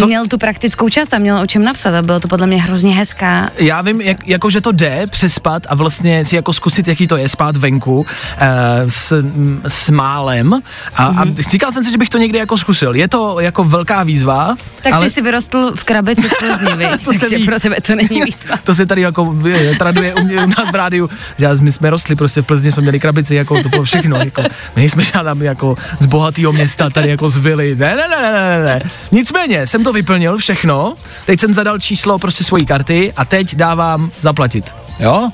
to, 0.00 0.06
měl 0.06 0.26
tu 0.26 0.38
praktickou 0.38 0.88
část 0.88 1.14
a 1.14 1.18
měl 1.18 1.38
o 1.38 1.46
čem 1.46 1.64
napsat 1.64 1.94
a 1.94 2.02
bylo 2.02 2.20
to 2.20 2.28
podle 2.28 2.46
mě 2.46 2.62
hrozně 2.62 2.94
hezká. 2.94 3.50
Já 3.58 3.82
vím, 3.82 4.00
jak, 4.00 4.28
jako, 4.28 4.50
že 4.50 4.60
to 4.60 4.72
jde 4.72 5.06
přespat 5.10 5.62
a 5.68 5.74
vlastně 5.74 6.24
si 6.24 6.36
jako 6.36 6.52
zkusit, 6.52 6.88
jaký 6.88 7.06
to 7.06 7.16
je 7.16 7.28
spát 7.28 7.56
venku 7.56 8.06
eh, 8.38 8.48
s, 8.88 9.24
s 9.68 9.90
málem 9.90 10.54
a, 10.94 11.12
mm-hmm. 11.12 11.38
a 11.38 11.50
říkal 11.50 11.72
jsem 11.72 11.84
si, 11.84 11.90
že 11.90 11.98
bych 11.98 12.08
to 12.08 12.18
někdy 12.18 12.38
jako 12.38 12.58
zkusil. 12.58 12.94
Je 12.94 13.08
to 13.08 13.40
jako 13.40 13.64
velká 13.64 14.02
výzva, 14.02 14.56
Tak 14.82 14.92
ale 14.92 15.06
ty 15.06 15.10
jsi 15.10 15.22
vyrostl 15.22 15.72
v 15.76 15.84
krabici 15.84 16.22
v 16.22 16.38
Plzni? 16.38 16.86
To 17.04 17.12
se 17.12 17.18
takže 17.18 17.36
ví. 17.38 17.44
pro 17.44 17.60
tebe 17.60 17.76
to 17.80 17.96
není 17.96 18.20
výzva. 18.20 18.56
to 18.64 18.74
se 18.74 18.86
tady 18.86 19.00
jako 19.00 19.36
eh, 19.50 19.74
traduje 19.74 20.14
u, 20.14 20.24
mě, 20.24 20.36
u 20.36 20.46
nás 20.46 20.70
v 20.72 20.74
rádiu, 20.74 21.10
že 21.38 21.48
my 21.60 21.72
jsme 21.72 21.90
rostli 21.90 22.16
prostě 22.16 22.42
v 22.42 22.46
Plzni, 22.46 22.72
jsme 22.72 22.82
měli 22.82 23.00
krabici, 23.00 23.34
jako 23.34 23.62
to 23.62 23.68
bylo 23.68 23.84
všechno, 23.84 24.16
jako, 24.16 24.42
my 24.42 24.82
nejsme 24.82 25.04
žádná 25.04 25.34
jako 25.44 25.76
z 25.98 26.06
bohatého 26.06 26.52
města, 26.52 26.90
tady 26.90 27.08
jako 27.08 27.30
z 27.30 27.36
vily, 27.36 27.76
ne, 27.76 27.96
ne, 27.96 28.08
ne, 28.08 28.32
ne, 28.32 28.32
ne, 28.32 28.64
ne. 28.64 28.80
Nicméně, 29.12 29.66
jsem 29.66 29.81
to 29.84 29.92
vyplnil 29.92 30.36
všechno, 30.36 30.94
teď 31.26 31.40
jsem 31.40 31.54
zadal 31.54 31.78
číslo 31.78 32.18
prostě 32.18 32.44
svojí 32.44 32.66
karty 32.66 33.12
a 33.16 33.24
teď 33.24 33.54
dávám 33.54 34.10
zaplatit, 34.20 34.74
jo? 34.98 35.30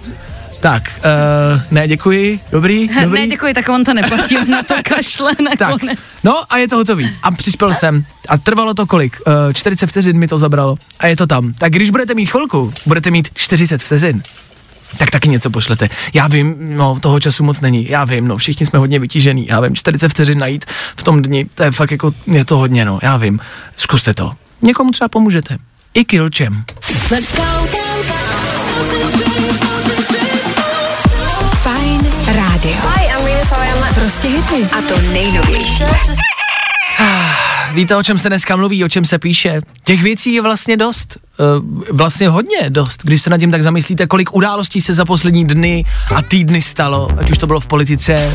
Tak, 0.61 0.83
uh, 1.55 1.61
ne, 1.71 1.89
děkuji, 1.89 2.41
dobrý, 2.53 2.89
dobrý. 3.03 3.21
Ne, 3.21 3.27
děkuji, 3.27 3.55
tak 3.55 3.69
on 3.69 3.85
to 3.85 3.95
neplatí, 3.95 4.39
on 4.39 4.51
na 4.51 4.63
to 4.63 4.75
kašle 4.85 5.33
tak, 5.37 5.61
nakonec. 5.61 5.99
no 6.25 6.53
a 6.53 6.57
je 6.57 6.69
to 6.69 6.77
hotový. 6.77 7.11
A 7.23 7.31
přispěl 7.31 7.75
jsem. 7.75 8.05
A 8.29 8.39
trvalo 8.39 8.75
to 8.75 8.87
kolik? 8.87 9.21
Uh, 9.27 9.53
40 9.53 9.87
vteřin 9.87 10.19
mi 10.19 10.29
to 10.29 10.39
zabralo. 10.39 10.77
A 10.99 11.07
je 11.07 11.17
to 11.17 11.27
tam. 11.27 11.53
Tak 11.53 11.73
když 11.73 11.91
budete 11.91 12.15
mít 12.15 12.27
chvilku, 12.27 12.73
budete 12.87 13.11
mít 13.11 13.29
40 13.35 13.83
vteřin. 13.83 14.23
Tak 14.97 15.11
taky 15.11 15.29
něco 15.29 15.51
pošlete. 15.51 15.89
Já 16.15 16.29
vím, 16.29 16.57
no 16.69 17.01
toho 17.01 17.21
času 17.21 17.45
moc 17.45 17.61
není. 17.61 17.91
Já 17.91 18.05
vím, 18.05 18.29
no 18.29 18.37
všichni 18.37 18.67
jsme 18.67 18.79
hodně 18.79 18.99
vytížený. 18.99 19.47
Já 19.47 19.61
vím, 19.61 19.77
40 19.77 20.09
vteřin 20.09 20.39
najít 20.39 20.65
v 20.97 21.03
tom 21.03 21.23
dni, 21.23 21.45
to 21.55 21.63
je 21.63 21.71
fakt 21.71 21.91
jako, 21.91 22.13
je 22.27 22.45
to 22.45 22.59
hodně, 22.59 22.85
no. 22.85 22.99
Já 23.03 23.17
vím. 23.17 23.41
Zkuste 23.77 24.15
to. 24.15 24.33
Někomu 24.63 24.91
třeba 24.91 25.09
pomůžete. 25.09 25.59
I 25.95 26.05
kilčem. 26.05 26.65
Fajn 31.63 32.07
rádio. 32.27 32.77
Hi, 32.97 33.07
I'm. 33.07 33.95
Prostě 33.95 34.29
hity. 34.29 34.69
A 34.79 34.83
to 34.83 35.01
nejnovější. 35.01 35.85
Víte, 37.73 37.97
o 37.97 38.03
čem 38.03 38.19
se 38.19 38.29
dneska 38.29 38.57
mluví, 38.57 38.85
o 38.85 38.89
čem 38.89 39.05
se 39.05 39.19
píše? 39.19 39.61
Těch 39.85 40.03
věcí 40.03 40.35
je 40.35 40.43
vlastně 40.43 40.77
dost. 40.77 41.19
Uh, 41.39 41.83
vlastně 41.91 42.29
hodně 42.29 42.71
dost, 42.71 43.03
když 43.05 43.23
se 43.23 43.31
nad 43.31 43.39
tím 43.39 43.51
tak 43.51 43.63
zamyslíte, 43.63 44.07
kolik 44.07 44.35
událostí 44.35 44.81
se 44.81 44.95
za 44.95 45.05
poslední 45.05 45.45
dny 45.45 45.85
a 46.15 46.23
týdny 46.23 46.63
stalo, 46.63 47.09
ať 47.17 47.31
už 47.31 47.39
to 47.39 47.47
bylo 47.47 47.61
v 47.61 47.67
politice, 47.67 48.33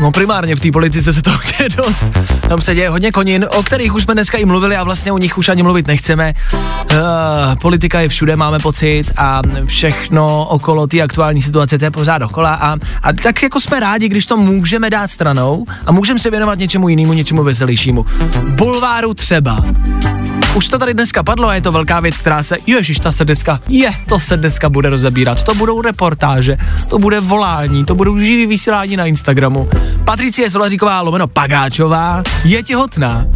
No 0.00 0.12
primárně 0.12 0.56
v 0.56 0.60
té 0.60 0.72
politice 0.72 1.12
se 1.12 1.22
to 1.22 1.30
děje 1.58 1.68
dost. 1.68 2.04
Tam 2.48 2.60
se 2.60 2.74
děje 2.74 2.90
hodně 2.90 3.12
konin, 3.12 3.46
o 3.58 3.62
kterých 3.62 3.94
už 3.94 4.02
jsme 4.02 4.14
dneska 4.14 4.38
i 4.38 4.44
mluvili 4.44 4.76
a 4.76 4.84
vlastně 4.84 5.12
o 5.12 5.18
nich 5.18 5.38
už 5.38 5.48
ani 5.48 5.62
mluvit 5.62 5.86
nechceme. 5.86 6.32
Uh, 6.52 6.98
politika 7.62 8.00
je 8.00 8.08
všude, 8.08 8.36
máme 8.36 8.58
pocit 8.58 9.04
a 9.16 9.42
všechno 9.64 10.44
okolo 10.44 10.86
té 10.86 11.00
aktuální 11.00 11.42
situace, 11.42 11.78
to 11.78 11.84
je 11.84 11.90
pořád 11.90 12.18
dokola 12.18 12.54
a, 12.54 12.76
a 13.02 13.12
tak 13.22 13.42
jako 13.42 13.60
jsme 13.60 13.80
rádi, 13.80 14.08
když 14.08 14.26
to 14.26 14.36
můžeme 14.36 14.90
dát 14.90 15.10
stranou 15.10 15.64
a 15.86 15.92
můžeme 15.92 16.18
se 16.18 16.30
věnovat 16.30 16.58
něčemu 16.58 16.88
jinému, 16.88 17.12
něčemu 17.12 17.44
veselějšímu. 17.44 18.06
Bulváru 18.56 19.14
třeba. 19.14 19.64
Už 20.56 20.68
to 20.68 20.78
tady 20.78 20.94
dneska 20.94 21.22
padlo 21.22 21.48
a 21.48 21.54
je 21.54 21.60
to 21.60 21.72
velká 21.72 22.00
věc, 22.00 22.18
která 22.18 22.42
se, 22.42 22.56
ježiš, 22.66 22.98
ta 22.98 23.12
se 23.12 23.24
dneska, 23.24 23.60
je, 23.68 23.90
to 24.08 24.18
se 24.18 24.36
dneska 24.36 24.68
bude 24.68 24.90
rozebírat. 24.90 25.42
To 25.42 25.54
budou 25.54 25.82
reportáže, 25.82 26.56
to 26.90 26.98
bude 26.98 27.20
volání, 27.20 27.84
to 27.84 27.94
budou 27.94 28.18
živý 28.18 28.46
vysílání 28.46 28.96
na 28.96 29.06
Instagramu. 29.06 29.68
Patricie 30.04 30.50
Solaříková 30.50 31.00
lomeno 31.00 31.28
Pagáčová 31.28 32.22
je 32.44 32.62
těhotná. 32.62 33.26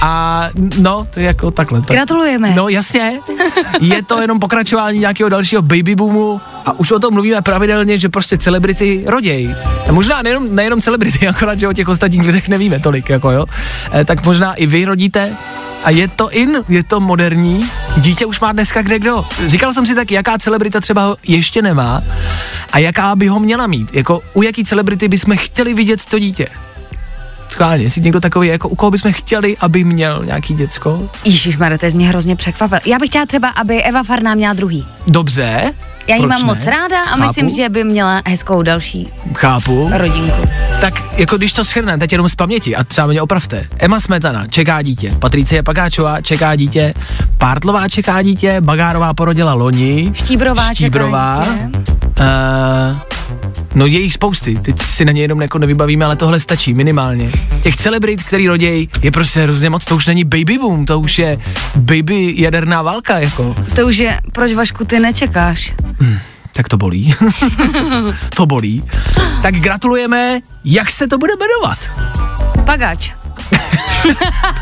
A 0.00 0.48
no, 0.80 1.06
to 1.10 1.20
je 1.20 1.26
jako 1.26 1.50
takhle. 1.50 1.80
Tak, 1.80 1.96
Gratulujeme. 1.96 2.54
No 2.54 2.68
jasně, 2.68 3.20
je 3.80 4.02
to 4.02 4.20
jenom 4.20 4.40
pokračování 4.40 4.98
nějakého 4.98 5.28
dalšího 5.28 5.62
baby 5.62 5.94
boomu 5.94 6.40
a 6.66 6.78
už 6.78 6.90
o 6.90 6.98
tom 6.98 7.14
mluvíme 7.14 7.42
pravidelně, 7.42 7.98
že 7.98 8.08
prostě 8.08 8.38
celebrity 8.38 9.04
roděj. 9.06 9.54
A 9.88 9.92
možná 9.92 10.22
nejenom, 10.22 10.54
nejenom 10.54 10.80
celebrity, 10.80 11.28
akorát, 11.28 11.60
že 11.60 11.68
o 11.68 11.72
těch 11.72 11.88
ostatních 11.88 12.22
lidech 12.22 12.48
nevíme 12.48 12.80
tolik, 12.80 13.08
jako 13.08 13.30
jo. 13.30 13.44
E, 13.94 14.04
tak 14.04 14.24
možná 14.24 14.54
i 14.54 14.66
vy 14.66 14.84
rodíte 14.84 15.36
a 15.84 15.90
je 15.90 16.08
to 16.08 16.30
in, 16.30 16.64
je 16.68 16.82
to 16.84 17.00
moderní, 17.00 17.70
dítě 17.96 18.26
už 18.26 18.40
má 18.40 18.52
dneska 18.52 18.82
kde 18.82 18.98
kdo. 18.98 19.24
Říkal 19.46 19.72
jsem 19.72 19.86
si 19.86 19.94
tak, 19.94 20.10
jaká 20.10 20.38
celebrita 20.38 20.80
třeba 20.80 21.04
ho 21.04 21.16
ještě 21.22 21.62
nemá 21.62 22.02
a 22.72 22.78
jaká 22.78 23.16
by 23.16 23.26
ho 23.26 23.40
měla 23.40 23.66
mít. 23.66 23.94
Jako 23.94 24.20
u 24.32 24.42
jaký 24.42 24.64
celebrity 24.64 25.08
bychom 25.08 25.36
chtěli 25.36 25.74
vidět 25.74 26.04
to 26.04 26.18
dítě. 26.18 26.46
Schválně, 27.48 27.84
jestli 27.84 28.00
někdo 28.00 28.20
takový, 28.20 28.48
jako 28.48 28.68
u 28.68 28.74
koho 28.74 28.90
bychom 28.90 29.12
chtěli, 29.12 29.56
aby 29.60 29.84
měl 29.84 30.22
nějaký 30.24 30.54
děcko. 30.54 31.10
Ježíš 31.24 31.56
to 31.56 31.86
mě 31.94 32.08
hrozně 32.08 32.36
překvapil. 32.36 32.78
Já 32.86 32.98
bych 32.98 33.08
chtěla 33.10 33.26
třeba, 33.26 33.48
aby 33.48 33.82
Eva 33.82 34.02
Farná 34.02 34.34
měla 34.34 34.54
druhý. 34.54 34.86
Dobře. 35.06 35.72
Já 36.06 36.16
ji 36.16 36.26
mám 36.26 36.40
ne? 36.40 36.46
moc 36.46 36.66
ráda 36.66 37.02
a 37.02 37.06
Chápu, 37.06 37.22
myslím, 37.22 37.50
že 37.50 37.68
by 37.68 37.84
měla 37.84 38.22
hezkou 38.26 38.62
další 38.62 39.08
Chápu. 39.34 39.90
rodinku. 39.92 40.48
Tak 40.80 40.94
jako 41.18 41.36
když 41.36 41.52
to 41.52 41.64
schrne, 41.64 41.98
teď 41.98 42.12
jenom 42.12 42.28
z 42.28 42.34
paměti 42.34 42.76
a 42.76 42.84
třeba 42.84 43.06
mě 43.06 43.22
opravte. 43.22 43.66
Emma 43.78 44.00
Smetana 44.00 44.46
čeká 44.46 44.82
dítě, 44.82 45.10
Patricie 45.18 45.62
Pagáčová 45.62 46.20
čeká 46.20 46.56
dítě, 46.56 46.94
Pártlová 47.38 47.88
čeká 47.88 48.22
dítě, 48.22 48.60
Bagárová 48.60 49.14
porodila 49.14 49.54
loni, 49.54 50.10
Štíbrová, 50.14 50.74
Štíbrová 50.74 51.44
čeká 51.44 51.66
dítě. 51.66 52.03
Uh, 52.20 52.98
no 53.74 53.86
je 53.86 54.00
jich 54.00 54.12
spousty, 54.14 54.58
teď 54.62 54.82
si 54.82 55.04
na 55.04 55.12
ně 55.12 55.22
jenom 55.22 55.42
jako 55.42 55.58
nevybavíme, 55.58 56.04
ale 56.04 56.16
tohle 56.16 56.40
stačí 56.40 56.74
minimálně. 56.74 57.30
Těch 57.62 57.76
celebrit, 57.76 58.22
který 58.22 58.48
roděj, 58.48 58.88
je 59.02 59.10
prostě 59.10 59.42
hrozně 59.42 59.70
moc, 59.70 59.84
to 59.84 59.96
už 59.96 60.06
není 60.06 60.24
baby 60.24 60.58
boom, 60.58 60.86
to 60.86 61.00
už 61.00 61.18
je 61.18 61.38
baby 61.76 62.34
jaderná 62.36 62.82
válka, 62.82 63.18
jako. 63.18 63.56
To 63.76 63.86
už 63.86 63.96
je, 63.96 64.20
proč 64.32 64.52
Vašku 64.52 64.84
ty 64.84 65.00
nečekáš? 65.00 65.72
Tak 66.52 66.68
to 66.68 66.76
bolí. 66.76 67.14
to 68.36 68.46
bolí. 68.46 68.84
Tak 69.42 69.54
gratulujeme, 69.54 70.40
jak 70.64 70.90
se 70.90 71.06
to 71.06 71.18
bude 71.18 71.32
jmenovat? 71.36 71.78
Pagač. 72.64 73.10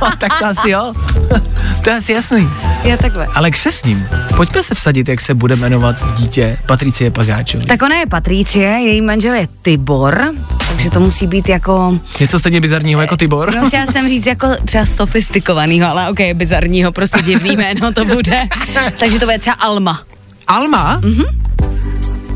No, 0.03 0.09
tak 0.19 0.39
to 0.39 0.47
asi 0.47 0.71
jo. 0.71 0.93
to 1.85 1.91
je 1.91 1.97
asi 1.97 2.13
jasný. 2.13 2.49
Je 2.85 2.97
takhle. 2.97 3.27
Ale 3.35 3.51
křesním. 3.51 4.07
Pojďme 4.37 4.63
se 4.63 4.75
vsadit, 4.75 5.09
jak 5.09 5.21
se 5.21 5.35
bude 5.35 5.57
jmenovat 5.57 6.17
dítě 6.17 6.57
Patricie 6.67 7.11
Pagáčový. 7.11 7.67
Tak 7.67 7.83
ona 7.83 7.97
je 7.97 8.07
Patricie, 8.07 8.69
její 8.69 9.01
manžel 9.01 9.35
je 9.35 9.49
Tibor, 9.63 10.21
takže 10.69 10.91
to 10.91 11.01
musí 11.01 11.27
být 11.27 11.49
jako, 11.49 11.99
Něco 12.21 12.39
stejně 12.39 12.61
bizarního 12.61 13.01
jako 13.01 13.17
Tibor. 13.17 13.55
no 13.55 13.69
chtěla 13.69 13.87
jsem 13.87 14.09
říct 14.09 14.27
jako 14.27 14.47
třeba 14.65 14.87
sofistikovanýho, 14.87 15.89
ale 15.89 16.11
ok, 16.11 16.19
bizarního, 16.35 16.93
prostě 16.93 17.23
divný 17.23 17.57
jméno 17.57 17.93
to 17.93 18.05
bude. 18.05 18.45
takže 18.99 19.19
to 19.19 19.27
bude 19.27 19.39
třeba 19.39 19.57
Alma. 19.61 20.01
Alma? 20.47 21.01
Mhm. 21.05 21.25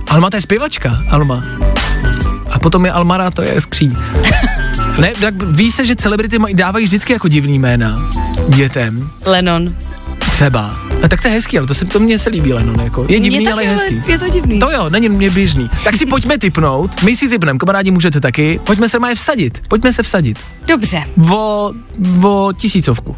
Alma 0.08 0.30
to 0.30 0.36
je 0.36 0.40
zpěvačka, 0.40 0.98
Alma. 1.10 1.42
A 2.50 2.58
potom 2.58 2.84
je 2.86 2.92
Almara, 2.92 3.30
to 3.30 3.42
je 3.42 3.60
skříň. 3.60 3.96
Ne, 5.00 5.12
tak 5.20 5.42
ví 5.42 5.72
se, 5.72 5.86
že 5.86 5.96
celebrity 5.96 6.38
maj- 6.38 6.54
dávají 6.54 6.84
vždycky 6.86 7.12
jako 7.12 7.28
divný 7.28 7.58
jména 7.58 8.10
dětem. 8.48 9.10
Lennon. 9.26 9.74
Třeba. 10.30 10.76
No, 11.02 11.08
tak 11.08 11.22
to 11.22 11.28
je 11.28 11.34
hezký, 11.34 11.58
ale 11.58 11.66
to, 11.66 11.74
se, 11.74 11.84
to 11.84 11.98
mně 11.98 12.18
se 12.18 12.30
líbí, 12.30 12.52
Lennon, 12.52 12.80
jako. 12.80 13.06
Je 13.08 13.20
divný, 13.20 13.38
Mně 13.40 13.52
ale 13.52 13.64
je 13.64 13.70
hezký. 13.70 14.02
je 14.08 14.18
to 14.18 14.28
divný. 14.28 14.58
To 14.58 14.70
jo, 14.70 14.88
není 14.88 15.08
mě 15.08 15.30
běžný. 15.30 15.70
Tak 15.84 15.96
si 15.96 16.06
pojďme 16.06 16.38
typnout, 16.38 17.02
my 17.02 17.16
si 17.16 17.28
typneme, 17.28 17.58
kamarádi 17.58 17.90
můžete 17.90 18.20
taky, 18.20 18.60
pojďme 18.64 18.88
se 18.88 18.98
mají 18.98 19.14
vsadit, 19.14 19.62
pojďme 19.68 19.92
se 19.92 20.02
vsadit. 20.02 20.38
Dobře. 20.66 21.02
O, 21.30 21.72
o 22.22 22.52
tisícovku. 22.56 23.16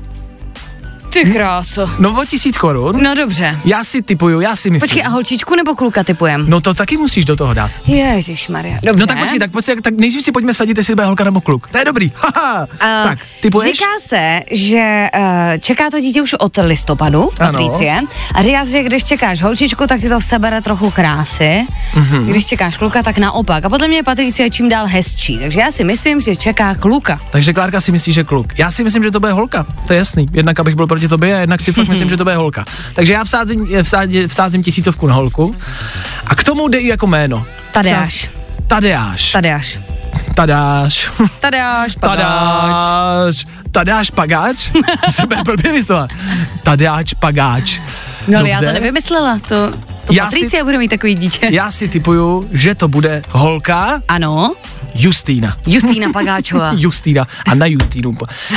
Ty 1.08 1.24
kráso. 1.24 1.90
No 1.98 2.10
o 2.20 2.24
tisíc 2.24 2.58
korun. 2.58 3.02
No 3.02 3.14
dobře. 3.14 3.58
Já 3.64 3.84
si 3.84 4.02
typuju, 4.02 4.40
já 4.40 4.56
si 4.56 4.70
myslím. 4.70 4.88
Počkej, 4.88 5.02
a 5.06 5.08
holčičku 5.08 5.54
nebo 5.56 5.74
kluka 5.74 6.04
typujem? 6.04 6.44
No 6.48 6.60
to 6.60 6.74
taky 6.74 6.96
musíš 6.96 7.24
do 7.24 7.36
toho 7.36 7.54
dát. 7.54 7.70
Ježíš 7.86 8.48
Maria. 8.48 8.78
Dobře. 8.82 9.00
No 9.00 9.06
tak 9.06 9.18
počkej, 9.18 9.38
tak, 9.38 9.50
počkej, 9.50 9.76
tak 9.76 9.94
nejdřív 9.94 10.22
si 10.24 10.32
pojďme 10.32 10.52
vsadit, 10.52 10.78
jestli 10.78 10.92
to 10.92 10.96
bude 10.96 11.06
holka 11.06 11.24
nebo 11.24 11.40
kluk. 11.40 11.68
To 11.68 11.78
je 11.78 11.84
dobrý. 11.84 12.12
Haha. 12.34 12.60
Uh, 12.62 12.68
tak, 12.80 13.18
typuješ? 13.40 13.72
Říká 13.72 13.86
se, 14.08 14.40
že 14.50 15.06
uh, 15.16 15.22
čeká 15.60 15.90
to 15.90 16.00
dítě 16.00 16.22
už 16.22 16.34
od 16.34 16.56
listopadu. 16.62 17.28
Patricie, 17.38 18.00
a 18.34 18.42
říká 18.42 18.64
se, 18.64 18.70
že 18.70 18.82
když 18.82 19.04
čekáš 19.04 19.42
holčičku, 19.42 19.86
tak 19.86 20.00
ti 20.00 20.08
to 20.08 20.20
sebere 20.20 20.60
trochu 20.62 20.90
krásy, 20.90 21.66
Mhm. 21.94 22.04
mm-hmm. 22.04 22.24
když 22.30 22.46
čekáš 22.46 22.76
kluka, 22.76 23.02
tak 23.02 23.18
naopak. 23.18 23.64
A 23.64 23.68
podle 23.68 23.88
mě 23.88 23.96
je 23.96 24.02
Patricie 24.02 24.50
čím 24.50 24.68
dál 24.68 24.86
hezčí, 24.86 25.38
takže 25.38 25.60
já 25.60 25.72
si 25.72 25.84
myslím, 25.84 26.20
že 26.20 26.36
čeká 26.36 26.74
kluka. 26.74 27.20
Takže 27.30 27.52
Klárka 27.52 27.80
si 27.80 27.92
myslí, 27.92 28.12
že 28.12 28.24
kluk. 28.24 28.58
Já 28.58 28.70
si 28.70 28.84
myslím, 28.84 29.02
že 29.02 29.10
to 29.10 29.20
bude 29.20 29.32
holka. 29.32 29.66
To 29.86 29.92
je 29.92 29.98
jasný. 29.98 30.26
Jednak 30.32 30.60
abych 30.60 30.74
byl 30.74 30.86
proti 30.98 31.08
tobě 31.08 31.36
a 31.36 31.40
jednak 31.40 31.60
si 31.60 31.72
fakt 31.72 31.88
myslím, 31.88 32.08
že 32.10 32.16
to 32.16 32.24
bude 32.24 32.36
holka. 32.36 32.64
Takže 32.94 33.12
já 33.12 33.24
vsázím, 33.24 33.68
vsázím, 33.82 34.28
vsázím 34.28 34.62
tisícovku 34.62 35.06
na 35.06 35.14
holku. 35.14 35.56
A 36.26 36.34
k 36.34 36.44
tomu 36.44 36.68
jde 36.68 36.78
i 36.78 36.86
jako 36.88 37.06
jméno. 37.06 37.46
Tadeáš. 37.72 38.30
Tadeáš. 38.66 39.32
Tadeáš. 39.32 39.78
Tadáš. 40.34 41.10
Tadeáš, 41.40 41.94
padáč. 42.00 42.18
Tadáš. 42.20 43.46
Tadáš 43.72 44.10
Pagáč? 44.10 44.70
To 45.04 45.12
se 45.12 45.22
bude 45.26 45.42
blbě 45.44 45.72
vyslovit. 45.72 46.10
Tadáč 46.62 47.14
Pagáč. 47.14 47.80
No 48.28 48.38
ale 48.38 48.48
já 48.48 48.58
to 48.58 48.64
Dobře. 48.64 48.80
nevymyslela, 48.80 49.38
to, 49.48 49.70
to 50.06 50.12
Já 50.12 50.30
si- 50.30 50.36
Patricia 50.36 50.64
bude 50.64 50.78
mít 50.78 50.88
takový 50.88 51.14
dítě. 51.14 51.48
Já 51.50 51.70
si 51.70 51.88
typuju, 51.88 52.48
že 52.52 52.74
to 52.74 52.88
bude 52.88 53.22
holka 53.30 54.02
Ano, 54.08 54.54
Justýna. 54.98 55.56
Justýna 55.66 56.12
Pagáčová. 56.12 56.72
Justýna 56.76 57.26
a 57.46 57.54
na 57.54 57.66
Justínu. 57.66 58.16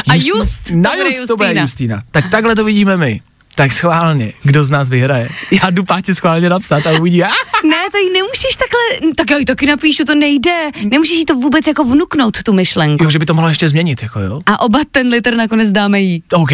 A 0.09 0.15
Justý- 0.15 0.27
Just, 0.27 0.59
to 0.67 0.75
na 0.75 0.91
bude 0.91 1.03
Just 1.15 1.27
to 1.27 1.37
bude 1.37 1.53
Justýna. 1.61 2.01
Tak 2.11 2.29
takhle 2.29 2.55
to 2.55 2.63
vidíme 2.63 2.97
my. 2.97 3.21
Tak 3.55 3.73
schválně, 3.73 4.33
kdo 4.43 4.63
z 4.63 4.69
nás 4.69 4.89
vyhraje. 4.89 5.29
Já 5.51 5.69
jdu 5.69 5.83
Pátě 5.83 6.15
schválně 6.15 6.49
napsat 6.49 6.87
a 6.87 6.91
uvidí. 6.99 7.21
Ne, 7.69 7.77
to 7.91 7.97
jí 7.97 8.13
nemůžeš 8.13 8.55
takhle, 8.59 9.11
tak 9.15 9.29
já 9.31 9.37
ji 9.37 9.45
taky 9.45 9.65
napíšu, 9.65 10.03
to 10.05 10.15
nejde. 10.15 10.69
Nemůžeš 10.91 11.17
jí 11.17 11.25
to 11.25 11.35
vůbec 11.35 11.67
jako 11.67 11.83
vnuknout, 11.83 12.43
tu 12.43 12.53
myšlenku. 12.53 13.03
Jo, 13.03 13.09
že 13.09 13.19
by 13.19 13.25
to 13.25 13.33
mohlo 13.33 13.49
ještě 13.49 13.69
změnit, 13.69 14.03
jako 14.03 14.19
jo. 14.19 14.41
A 14.45 14.61
oba 14.61 14.79
ten 14.91 15.07
liter 15.07 15.35
nakonec 15.35 15.71
dáme 15.71 15.99
jí. 16.01 16.23
OK. 16.33 16.51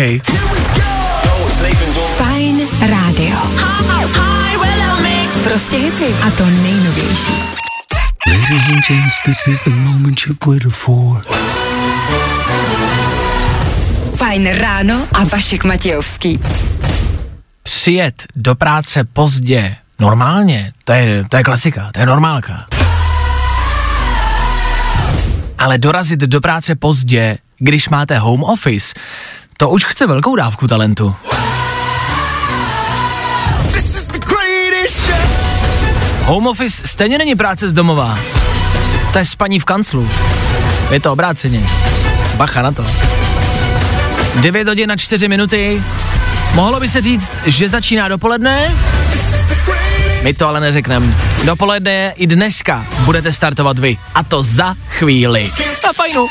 Fajn 2.18 2.62
rádio. 2.82 3.38
Prostě 5.44 5.78
hity. 5.78 6.16
A 6.28 6.32
to 6.32 6.46
nejnovější. 6.46 7.34
Ladies 8.26 8.68
and 8.70 8.84
gents, 8.84 9.22
this 9.26 9.47
is 9.47 9.63
the 9.63 9.70
moment 9.70 10.26
you've 10.26 10.39
waited 10.45 10.72
for. 10.74 11.24
Fajn 14.15 14.47
ráno 14.57 15.07
a 15.13 15.24
Vašek 15.24 15.63
Matějovský. 15.63 16.39
Přijet 17.63 18.24
do 18.36 18.55
práce 18.55 19.03
pozdě, 19.03 19.76
normálně, 19.99 20.74
to 20.84 20.93
je, 20.93 21.26
to 21.30 21.38
je 21.38 21.43
klasika, 21.43 21.89
to 21.93 21.99
je 21.99 22.05
normálka. 22.05 22.65
Ale 25.57 25.78
dorazit 25.78 26.20
do 26.20 26.41
práce 26.41 26.76
pozdě, 26.76 27.38
když 27.59 27.89
máte 27.89 28.20
home 28.20 28.43
office, 28.43 28.93
to 29.57 29.70
už 29.70 29.86
chce 29.86 30.07
velkou 30.07 30.36
dávku 30.36 30.68
talentu. 30.68 31.15
Home 36.28 36.47
office 36.47 36.88
stejně 36.88 37.17
není 37.17 37.36
práce 37.36 37.69
z 37.69 37.73
domova. 37.73 38.19
To 39.13 39.19
je 39.19 39.25
spaní 39.25 39.59
v 39.59 39.65
kanclu. 39.65 40.09
Je 40.91 40.99
to 40.99 41.11
obráceně. 41.13 41.63
Bacha 42.36 42.61
na 42.61 42.71
to. 42.71 42.86
9 44.36 44.67
hodin 44.67 44.89
na 44.89 44.95
4 44.95 45.28
minuty. 45.28 45.84
Mohlo 46.53 46.80
by 46.80 46.88
se 46.88 47.01
říct, 47.01 47.32
že 47.45 47.69
začíná 47.69 48.07
dopoledne? 48.07 48.75
My 50.23 50.34
to 50.34 50.47
ale 50.47 50.59
neřekneme. 50.59 51.17
Dopoledne 51.43 52.13
i 52.15 52.28
dneska 52.28 52.86
budete 53.05 53.34
startovat 53.34 53.80
vy. 53.80 53.97
A 54.15 54.23
to 54.23 54.43
za 54.43 54.75
chvíli. 54.89 55.51
A 55.89 55.93
fajnu. 55.93 56.28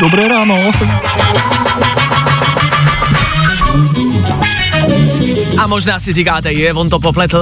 Dobré 0.00 0.28
ráno. 0.28 0.72
Možná 5.74 6.00
si 6.00 6.12
říkáte, 6.12 6.52
je, 6.52 6.72
on 6.72 6.88
to 6.88 6.98
popletl, 6.98 7.38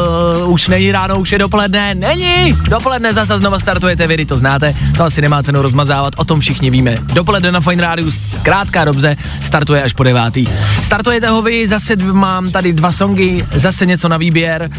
už 0.47 0.69
není 0.69 0.93
ráno, 0.93 1.21
už 1.21 1.33
je 1.33 1.39
dopoledne. 1.39 1.95
Není! 1.95 2.53
Dopoledne 2.69 3.15
zase 3.15 3.39
znova 3.39 3.59
startujete 3.59 4.07
vy, 4.07 4.27
to 4.27 4.37
znáte, 4.37 4.75
to 4.97 5.05
asi 5.05 5.23
nemá 5.23 5.43
cenu 5.43 5.63
rozmazávat, 5.63 6.15
o 6.17 6.25
tom 6.25 6.41
všichni 6.41 6.71
víme. 6.71 6.99
Dopoledne 7.03 7.53
na 7.53 7.61
Fine 7.61 7.83
Rádiu, 7.83 8.11
zkrátka 8.11 8.85
dobře, 8.85 9.17
startuje 9.43 9.83
až 9.83 9.93
po 9.93 10.03
devátý. 10.03 10.47
Startujete 10.83 11.29
ho 11.29 11.43
vy, 11.43 11.67
zase 11.67 11.97
mám 11.97 12.51
tady 12.51 12.73
dva 12.73 12.93
songy, 12.93 13.45
zase 13.53 13.87
něco 13.87 14.09
na 14.09 14.17
výběr. 14.17 14.71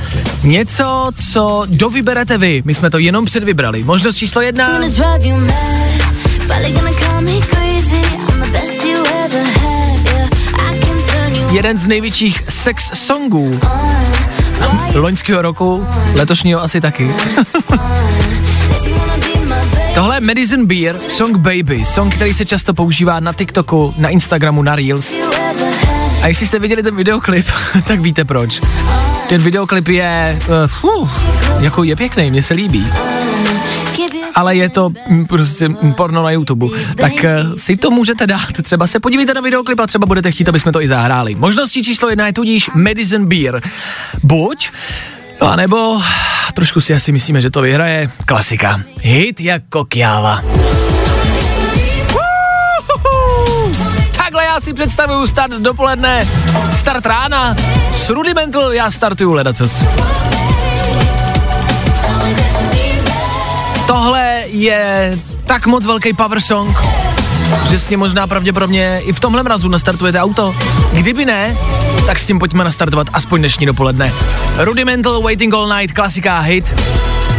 Něco, 0.44 1.12
co 1.32 1.66
dovyberete 1.70 2.38
vy, 2.38 2.62
my 2.66 2.76
jsme 2.76 2.90
to 2.90 2.98
jenom 2.98 3.26
předvybrali. 3.26 3.84
Možnost 3.84 4.16
číslo 4.16 4.42
jedna. 4.42 4.80
Jeden 11.54 11.78
z 11.78 11.88
největších 11.88 12.44
sex 12.50 12.92
songů 12.94 13.60
loňského 14.96 15.42
roku, 15.42 15.88
letošního 16.16 16.64
asi 16.64 16.82
taky. 16.82 17.12
Tohle 19.94 20.16
je 20.16 20.22
Madison 20.22 20.66
Beer, 20.66 21.00
song 21.08 21.38
Baby, 21.38 21.86
song, 21.86 22.16
který 22.16 22.34
se 22.34 22.46
často 22.46 22.74
používá 22.74 23.20
na 23.20 23.34
TikToku, 23.34 23.94
na 23.98 24.10
Instagramu, 24.10 24.62
na 24.64 24.76
Reels. 24.76 25.16
A 26.22 26.28
jestli 26.28 26.46
jste 26.46 26.60
viděli 26.60 26.84
ten 26.84 26.96
videoklip, 26.96 27.46
tak 27.88 28.00
víte 28.00 28.26
proč. 28.26 28.62
Ten 29.30 29.42
videoklip 29.42 29.88
je, 29.88 30.40
uh, 30.84 31.02
uh, 31.02 31.10
jako 31.60 31.84
je 31.84 31.96
pěkný, 31.96 32.32
mně 32.32 32.44
se 32.44 32.54
líbí, 32.54 32.88
ale 34.36 34.56
je 34.56 34.70
to 34.70 34.92
mm, 35.10 35.26
prostě 35.26 35.70
mm, 35.70 35.94
porno 35.94 36.24
na 36.24 36.32
YouTube. 36.32 36.66
Tak 36.98 37.14
uh, 37.14 37.56
si 37.56 37.78
to 37.78 37.92
můžete 37.92 38.28
dát, 38.28 38.62
třeba 38.64 38.88
se 38.88 39.00
podívejte 39.00 39.34
na 39.34 39.42
videoklip 39.42 39.80
a 39.80 39.88
třeba 39.88 40.06
budete 40.06 40.32
chtít, 40.32 40.50
aby 40.50 40.60
jsme 40.60 40.72
to 40.72 40.82
i 40.82 40.88
zahráli. 40.88 41.36
Možností 41.36 41.84
číslo 41.84 42.10
jedna 42.10 42.28
je 42.28 42.34
tudíž 42.34 42.70
Madison 42.76 43.26
Beer. 43.26 43.62
Buď, 44.24 44.72
no 45.42 45.48
a 45.48 45.56
nebo 45.56 46.02
trošku 46.54 46.82
si 46.82 46.94
asi 46.94 47.12
myslíme, 47.12 47.42
že 47.42 47.50
to 47.50 47.62
vyhraje 47.62 48.12
klasika. 48.26 48.82
Hit 49.02 49.42
jako 49.42 49.86
kjáva. 49.86 50.44
Takhle 54.18 54.44
já 54.44 54.62
si 54.62 54.74
představuju 54.74 55.28
start 55.28 55.54
dopoledne, 55.54 56.28
start 56.72 57.06
rána, 57.06 57.56
s 57.96 58.10
Rudimental 58.10 58.74
já 58.74 58.92
startuju 58.92 59.34
ledacos. 59.34 59.84
Je 64.54 65.18
tak 65.46 65.66
moc 65.68 65.86
velký 65.86 66.14
power 66.14 66.40
song, 66.40 66.78
že 67.70 67.80
s 67.80 67.90
ním 67.90 68.00
možná 68.00 68.28
pravděpodobně 68.28 69.02
i 69.04 69.14
v 69.14 69.20
tomhle 69.20 69.44
mrazu 69.44 69.68
nastartujete 69.68 70.22
auto. 70.22 70.56
Kdyby 70.92 71.26
ne, 71.26 71.58
tak 72.06 72.20
s 72.20 72.26
tím 72.26 72.40
pojďme 72.40 72.64
nastartovat 72.64 73.08
aspoň 73.14 73.40
dnešní 73.40 73.66
dopoledne. 73.66 74.14
Rudimental 74.58 75.22
Waiting 75.22 75.54
All 75.54 75.78
Night, 75.78 75.96
klasika 75.96 76.40
hit. 76.40 76.82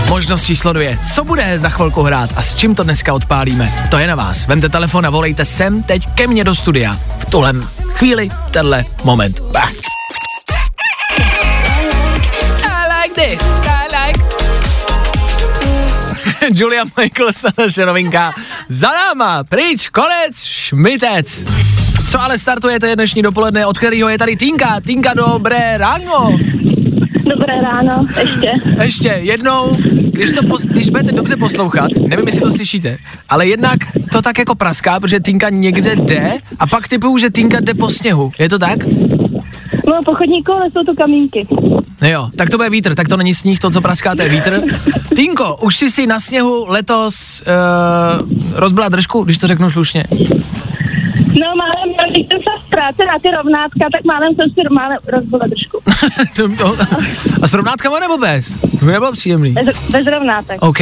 Možnost 0.09 0.45
číslo 0.45 0.73
dvě. 0.73 0.99
Co 1.15 1.25
bude 1.25 1.59
za 1.59 1.69
chvilku 1.69 2.03
hrát 2.03 2.31
a 2.37 2.43
s 2.43 2.55
čím 2.55 2.75
to 2.75 2.83
dneska 2.83 3.15
odpálíme? 3.15 3.87
To 3.91 3.99
je 3.99 4.07
na 4.07 4.15
vás. 4.15 4.47
Vemte 4.47 4.69
telefon 4.69 5.07
a 5.07 5.11
volejte 5.11 5.45
sem 5.45 5.83
teď 5.83 6.07
ke 6.15 6.27
mně 6.27 6.45
do 6.45 6.55
studia. 6.55 6.97
V 7.19 7.25
tuhle 7.25 7.53
chvíli, 7.89 8.31
tenhle 8.51 8.85
moment. 9.05 9.41
Bah. 9.41 9.71
I 12.62 13.03
like 13.03 13.29
this. 13.29 13.84
Julia 16.55 16.85
Michaels 16.99 17.45
a 17.45 17.49
naše 17.63 17.87
novinka. 17.87 18.33
Za 18.69 18.89
náma, 18.89 19.45
pryč, 19.45 19.89
konec, 19.89 20.45
šmitec. 20.45 21.45
Co 22.11 22.21
ale 22.21 22.39
startuje, 22.39 22.81
to 22.81 22.87
je 22.87 22.97
dnešní 22.97 23.23
dopoledne, 23.23 23.67
od 23.67 23.79
kterého 23.79 24.09
je 24.09 24.19
tady 24.19 24.37
Tinka. 24.37 24.81
Tinka, 24.81 25.15
dobré 25.15 25.79
ráno. 25.79 26.37
Dobré 27.31 27.61
ráno, 27.61 28.07
ještě. 28.21 28.53
Ještě 28.83 29.09
jednou, 29.09 29.77
když, 30.13 30.33
to 30.33 30.47
pos, 30.47 30.63
když 30.63 30.91
budete 30.91 31.13
dobře 31.13 31.37
poslouchat, 31.37 31.91
nevím, 32.09 32.27
jestli 32.27 32.41
to 32.41 32.51
slyšíte, 32.51 32.99
ale 33.29 33.47
jednak 33.47 33.79
to 34.13 34.23
tak 34.23 34.39
jako 34.39 34.55
praská, 34.55 35.01
protože 35.01 35.21
Tinka 35.21 35.49
někde 35.49 35.97
jde 35.97 36.39
a 36.59 36.67
pak 36.67 36.89
typuju, 36.89 37.19
že 37.19 37.31
Tinka 37.31 37.61
jde 37.61 37.75
po 37.75 37.91
sněhu. 37.91 38.33
Je 38.39 38.49
to 38.49 38.59
tak? 38.59 38.87
No, 39.87 40.03
po 40.05 40.15
chodníku, 40.15 40.53
ale 40.53 40.71
jsou 40.71 40.85
to 40.85 40.95
kamínky. 40.95 41.47
No 42.05 42.11
jo, 42.11 42.29
tak 42.37 42.51
to 42.51 42.57
bude 42.57 42.71
vítr, 42.71 42.95
tak 42.95 43.09
to 43.09 43.17
není 43.17 43.35
sníh, 43.35 43.61
to, 43.61 43.71
co 43.71 43.81
praská, 43.81 44.15
to 44.15 44.23
je 44.23 44.29
vítr. 44.29 44.61
Tinko, 45.17 45.57
už 45.57 45.77
jsi 45.77 45.91
si 45.91 46.07
na 46.07 46.21
sněhu 46.21 46.65
letos 46.69 47.43
uh, 47.43 48.29
rozbila 48.53 48.89
držku, 48.89 49.25
když 49.25 49.39
to 49.39 49.47
řeknu 49.47 49.71
slušně. 49.71 50.05
No, 51.41 51.47
máme 51.57 51.75
měl 51.87 52.07
jsem 52.15 52.39
sestra, 52.39 52.53
práce 52.69 53.05
na 53.07 53.19
ty 53.19 53.31
rovnátka, 53.37 53.87
tak 53.93 54.05
málem 54.05 54.35
jsem 54.35 54.51
si 54.51 54.61
málem 54.75 54.99
rozbila 55.07 55.45
to- 56.37 56.77
A 57.43 57.49
s 57.49 57.55
rovnátkama 57.55 58.01
nebo 58.01 58.19
bez? 58.19 58.61
To 58.61 58.85
by 58.85 58.93
nebylo 58.93 59.13
příjemný. 59.13 59.53
Bez, 59.53 59.67
bez 59.91 60.07
rovnátek. 60.07 60.63
OK. 60.63 60.79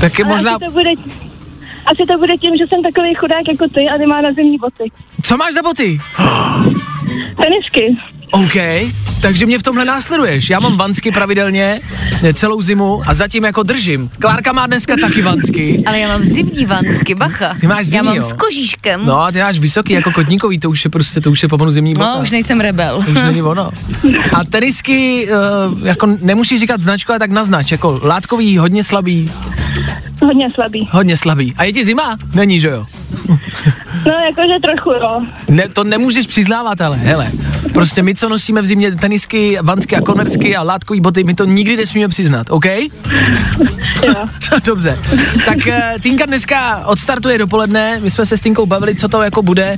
Tak 0.00 0.18
je 0.18 0.24
Ale 0.24 0.34
možná... 0.34 0.54
Asi 0.54 0.64
to, 0.64 0.70
bude, 0.70 0.90
asi 1.86 2.02
to 2.08 2.18
bude 2.18 2.36
tím, 2.36 2.56
že 2.56 2.66
jsem 2.66 2.82
takový 2.82 3.14
chudák 3.14 3.48
jako 3.48 3.68
ty 3.68 3.88
a 3.88 3.96
nemá 3.96 4.20
na 4.20 4.32
zimní 4.32 4.58
boty. 4.58 4.90
Co 5.22 5.36
máš 5.36 5.54
za 5.54 5.62
boty? 5.62 6.00
Tenisky. 7.42 7.96
OK, 8.34 8.54
takže 9.22 9.46
mě 9.46 9.58
v 9.58 9.62
tomhle 9.62 9.84
následuješ. 9.84 10.50
Já 10.50 10.60
mám 10.60 10.76
vansky 10.76 11.10
pravidelně 11.12 11.80
eh, 12.24 12.34
celou 12.34 12.62
zimu 12.62 13.02
a 13.06 13.14
zatím 13.14 13.44
jako 13.44 13.62
držím. 13.62 14.10
Klárka 14.20 14.52
má 14.52 14.66
dneska 14.66 14.94
taky 15.00 15.22
vansky. 15.22 15.82
Ale 15.86 15.98
já 15.98 16.08
mám 16.08 16.22
zimní 16.22 16.66
vansky, 16.66 17.14
bacha. 17.14 17.54
Ty 17.60 17.66
máš 17.66 17.78
Já 17.78 17.90
zimní, 17.90 18.06
mám 18.06 18.16
jo? 18.16 18.22
s 18.22 18.32
kožíškem. 18.32 19.06
No 19.06 19.20
a 19.20 19.32
ty 19.32 19.38
máš 19.38 19.58
vysoký 19.58 19.92
jako 19.92 20.12
kotníkový, 20.12 20.58
to 20.60 20.70
už 20.70 20.84
je 20.84 20.90
prostě, 20.90 21.20
to 21.20 21.30
už 21.30 21.42
je 21.42 21.48
pomalu 21.48 21.70
zimní 21.70 21.94
bota. 21.94 22.14
no 22.16 22.22
už 22.22 22.30
nejsem 22.30 22.60
rebel. 22.60 22.98
Už 22.98 23.14
není 23.14 23.42
ono. 23.52 23.70
A 24.32 24.44
tenisky, 24.44 25.28
uh, 25.72 25.86
jako 25.86 26.06
nemusíš 26.20 26.60
říkat 26.60 26.80
značku, 26.80 27.12
ale 27.12 27.18
tak 27.18 27.30
naznač, 27.30 27.72
jako 27.72 28.00
látkový, 28.02 28.58
hodně 28.58 28.84
slabý, 28.84 29.30
Hodně 30.22 30.50
slabý. 30.50 30.88
hodně 30.92 31.16
slabý. 31.16 31.54
A 31.56 31.64
je 31.64 31.72
ti 31.72 31.84
zima? 31.84 32.16
Není, 32.34 32.60
že 32.60 32.68
jo? 32.68 32.86
No 34.06 34.12
jakože 34.12 34.54
trochu, 34.62 34.90
jo. 34.90 35.22
Ne, 35.48 35.68
to 35.68 35.84
nemůžeš 35.84 36.26
přiznávat, 36.26 36.80
ale 36.80 36.96
hele, 36.96 37.30
prostě 37.74 38.02
my, 38.02 38.14
co 38.14 38.28
nosíme 38.28 38.62
v 38.62 38.66
zimě 38.66 38.92
tenisky, 38.92 39.58
vansky 39.62 39.96
a 39.96 40.00
konersky 40.00 40.56
a 40.56 40.62
látkový 40.62 41.00
boty, 41.00 41.24
my 41.24 41.34
to 41.34 41.44
nikdy 41.44 41.76
nesmíme 41.76 42.08
přiznat, 42.08 42.46
OK? 42.50 42.64
Jo. 44.02 44.14
Dobře. 44.64 44.98
Tak 45.46 45.58
uh, 45.66 45.74
Tinka 46.00 46.26
dneska 46.26 46.86
odstartuje 46.86 47.38
dopoledne, 47.38 48.00
my 48.02 48.10
jsme 48.10 48.26
se 48.26 48.36
s 48.36 48.40
Tinkou 48.40 48.66
bavili, 48.66 48.94
co 48.94 49.08
to 49.08 49.22
jako 49.22 49.42
bude. 49.42 49.76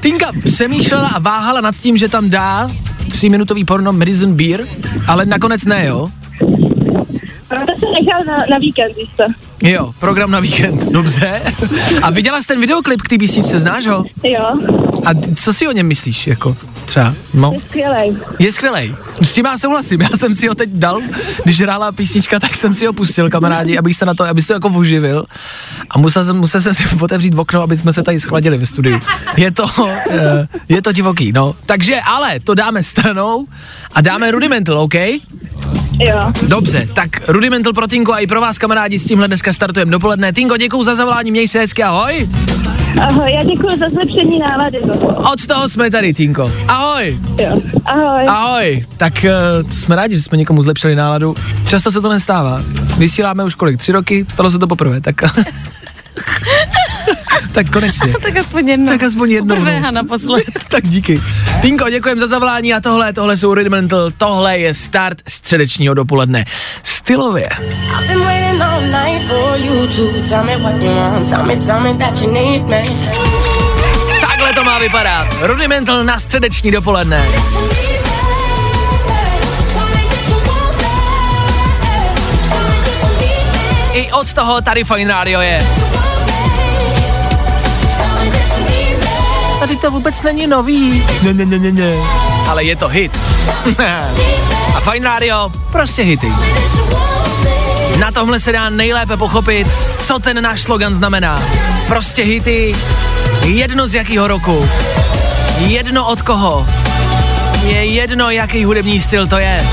Tinka 0.00 0.32
přemýšlela 0.44 1.08
a 1.08 1.18
váhala 1.18 1.60
nad 1.60 1.76
tím, 1.76 1.96
že 1.96 2.08
tam 2.08 2.30
dá 2.30 2.70
tříminutový 3.10 3.64
porno 3.64 3.92
Medicine 3.92 4.34
Beer, 4.34 4.66
ale 5.06 5.26
nakonec 5.26 5.64
ne, 5.64 5.86
jo? 5.86 6.10
No 7.50 7.66
to 7.66 7.72
jsem 7.78 7.88
nechal 7.92 8.24
na, 8.26 8.44
na 8.50 8.58
víkend, 8.58 8.96
víš 8.96 9.08
co. 9.16 9.22
Jo, 9.68 9.92
program 10.00 10.30
na 10.30 10.40
víkend, 10.40 10.84
dobře. 10.84 11.42
A 12.02 12.10
viděla 12.10 12.42
jsi 12.42 12.48
ten 12.48 12.60
videoklip 12.60 13.02
k 13.02 13.08
té 13.08 13.18
písničce, 13.18 13.58
znáš 13.58 13.86
ho? 13.86 14.04
Jo, 14.24 14.60
A 15.04 15.10
co 15.36 15.52
si 15.52 15.68
o 15.68 15.72
něm 15.72 15.86
myslíš, 15.86 16.26
jako 16.26 16.56
třeba? 16.86 17.14
No. 17.34 17.52
je 17.52 17.60
skvělej. 17.60 18.16
Je 18.38 18.52
skvělej. 18.52 18.94
S 19.22 19.32
tím 19.32 19.44
já 19.46 19.58
souhlasím. 19.58 20.00
Já 20.00 20.08
jsem 20.16 20.34
si 20.34 20.48
ho 20.48 20.54
teď 20.54 20.70
dal, 20.70 21.00
když 21.44 21.60
hrála 21.60 21.92
písnička, 21.92 22.40
tak 22.40 22.56
jsem 22.56 22.74
si 22.74 22.86
ho 22.86 22.92
pustil, 22.92 23.30
kamarádi, 23.30 23.78
abych 23.78 23.96
se 23.96 24.06
na 24.06 24.14
to, 24.14 24.24
abys 24.24 24.46
to 24.46 24.52
jako 24.52 24.68
uživil. 24.68 25.24
A 25.90 25.98
musel 25.98 26.24
jsem, 26.24 26.36
musel 26.36 26.60
jsem 26.60 26.74
si 26.74 26.84
otevřít 27.00 27.34
okno, 27.38 27.62
aby 27.62 27.76
jsme 27.76 27.92
se 27.92 28.02
tady 28.02 28.20
schladili 28.20 28.58
ve 28.58 28.66
studiu. 28.66 29.00
Je 29.36 29.50
to, 29.50 29.66
eh, 30.10 30.48
je 30.68 30.82
to 30.82 30.92
divoký, 30.92 31.32
no. 31.32 31.54
Takže, 31.66 32.00
ale 32.00 32.40
to 32.40 32.54
dáme 32.54 32.82
stranou 32.82 33.46
a 33.94 34.00
dáme 34.00 34.30
Rudimental, 34.30 34.78
OK? 34.78 34.94
Jo. 36.00 36.32
Dobře, 36.42 36.86
tak 36.94 37.28
Rudimental 37.28 37.72
pro 37.72 37.86
Tinko 37.86 38.12
a 38.12 38.18
i 38.18 38.26
pro 38.26 38.40
vás, 38.40 38.58
kamarádi, 38.58 38.98
s 38.98 39.06
tímhle 39.06 39.28
dneska 39.28 39.52
startujeme 39.52 39.92
dopoledne. 39.92 40.32
Tinko, 40.32 40.56
děkuju 40.56 40.84
za 40.84 40.94
zavolání, 40.94 41.30
měj 41.30 41.48
se 41.48 41.58
hezky, 41.58 41.82
ahoj. 41.82 42.28
Ahoj, 43.00 43.32
já 43.32 43.44
děkuji 43.44 43.78
za 43.78 43.88
zlepšení 43.88 44.38
nálady. 44.38 44.78
Od 45.32 45.46
toho 45.46 45.68
jsme 45.68 45.90
tady, 45.90 46.14
Tinko. 46.14 46.52
Ahoj. 46.68 47.18
Jo. 47.38 47.60
Ahoj. 47.84 48.24
Ahoj, 48.28 48.86
tak 48.96 49.12
uh, 49.24 49.70
jsme 49.70 49.96
rádi, 49.96 50.14
že 50.14 50.22
jsme 50.22 50.38
někomu 50.38 50.62
zlepšili 50.62 50.94
náladu. 50.94 51.36
Často 51.66 51.92
se 51.92 52.00
to 52.00 52.08
nestává. 52.08 52.62
Vysíláme 52.98 53.44
už 53.44 53.54
kolik? 53.54 53.78
Tři 53.78 53.92
roky? 53.92 54.26
Stalo 54.28 54.50
se 54.50 54.58
to 54.58 54.66
poprvé, 54.66 55.00
tak... 55.00 55.22
tak 57.52 57.70
konečně. 57.70 58.14
tak 58.22 58.36
aspoň 58.36 58.68
jedno. 58.68 58.92
Tak 58.92 59.02
aspoň 59.02 59.30
jednou. 59.30 59.54
Poprvé 59.54 59.80
no. 59.80 59.88
a 59.88 59.90
naposled. 59.90 60.44
tak 60.68 60.88
díky. 60.88 61.20
Tinko, 61.62 61.90
děkujem 61.90 62.18
za 62.18 62.26
zavolání 62.26 62.74
a 62.74 62.80
tohle, 62.80 63.12
tohle 63.12 63.36
jsou 63.36 63.54
Rudimental, 63.54 64.10
tohle 64.16 64.58
je 64.58 64.74
start 64.74 65.18
středečního 65.28 65.94
dopoledne. 65.94 66.44
Stylově. 66.82 67.48
Takhle 74.20 74.52
to 74.54 74.64
má 74.64 74.78
vypadat. 74.78 75.26
Rudimental 75.42 76.04
na 76.04 76.20
středeční 76.20 76.70
dopoledne. 76.70 77.28
I 83.92 84.12
od 84.12 84.32
toho 84.32 84.60
tady 84.60 84.84
Fine 84.84 85.12
Radio 85.12 85.40
je. 85.40 85.87
To 89.80 89.90
vůbec 89.90 90.22
není 90.22 90.46
nový. 90.46 91.04
Ne, 91.22 91.34
ne, 91.34 91.46
ne, 91.46 91.58
ne, 91.58 91.72
ne. 91.72 91.94
Ale 92.48 92.64
je 92.64 92.76
to 92.76 92.88
hit. 92.88 93.18
A 94.74 94.80
Fine 94.80 95.08
Radio, 95.08 95.50
prostě 95.72 96.02
hity. 96.02 96.32
Na 97.98 98.10
tomhle 98.10 98.40
se 98.40 98.52
dá 98.52 98.70
nejlépe 98.70 99.16
pochopit, 99.16 99.68
co 100.00 100.18
ten 100.18 100.42
náš 100.42 100.62
slogan 100.62 100.94
znamená. 100.94 101.42
Prostě 101.88 102.22
hity, 102.22 102.74
jedno 103.44 103.86
z 103.86 103.94
jakého 103.94 104.28
roku, 104.28 104.68
jedno 105.58 106.06
od 106.06 106.22
koho, 106.22 106.66
je 107.62 107.84
jedno, 107.84 108.30
jaký 108.30 108.64
hudební 108.64 109.00
styl 109.00 109.26
to 109.26 109.38
je. 109.38 109.66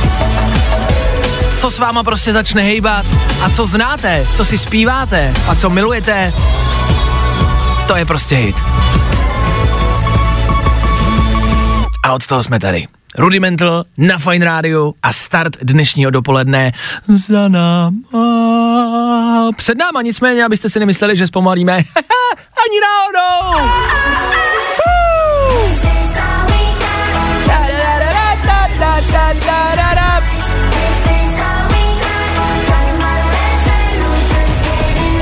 Co 1.57 1.71
s 1.71 1.79
váma 1.79 2.03
prostě 2.03 2.33
začne 2.33 2.61
hejbat 2.61 3.05
a 3.41 3.49
co 3.49 3.65
znáte, 3.65 4.27
co 4.35 4.45
si 4.45 4.57
zpíváte 4.57 5.33
a 5.47 5.55
co 5.55 5.69
milujete, 5.69 6.33
to 7.87 7.95
je 7.95 8.05
prostě 8.05 8.35
hit. 8.35 8.55
A 12.05 12.13
od 12.13 12.27
toho 12.27 12.43
jsme 12.43 12.59
tady. 12.59 12.87
Rudimental 13.17 13.83
na 13.97 14.17
Fine 14.17 14.45
Radio 14.45 14.93
a 15.03 15.13
start 15.13 15.57
dnešního 15.61 16.11
dopoledne 16.11 16.71
za 17.07 17.47
náma. 17.47 17.91
Před 19.55 19.77
náma 19.77 20.01
nicméně, 20.01 20.45
abyste 20.45 20.69
si 20.69 20.79
nemysleli, 20.79 21.17
že 21.17 21.27
zpomalíme. 21.27 21.73
Ani 21.73 22.79
náhodou! 22.81 23.69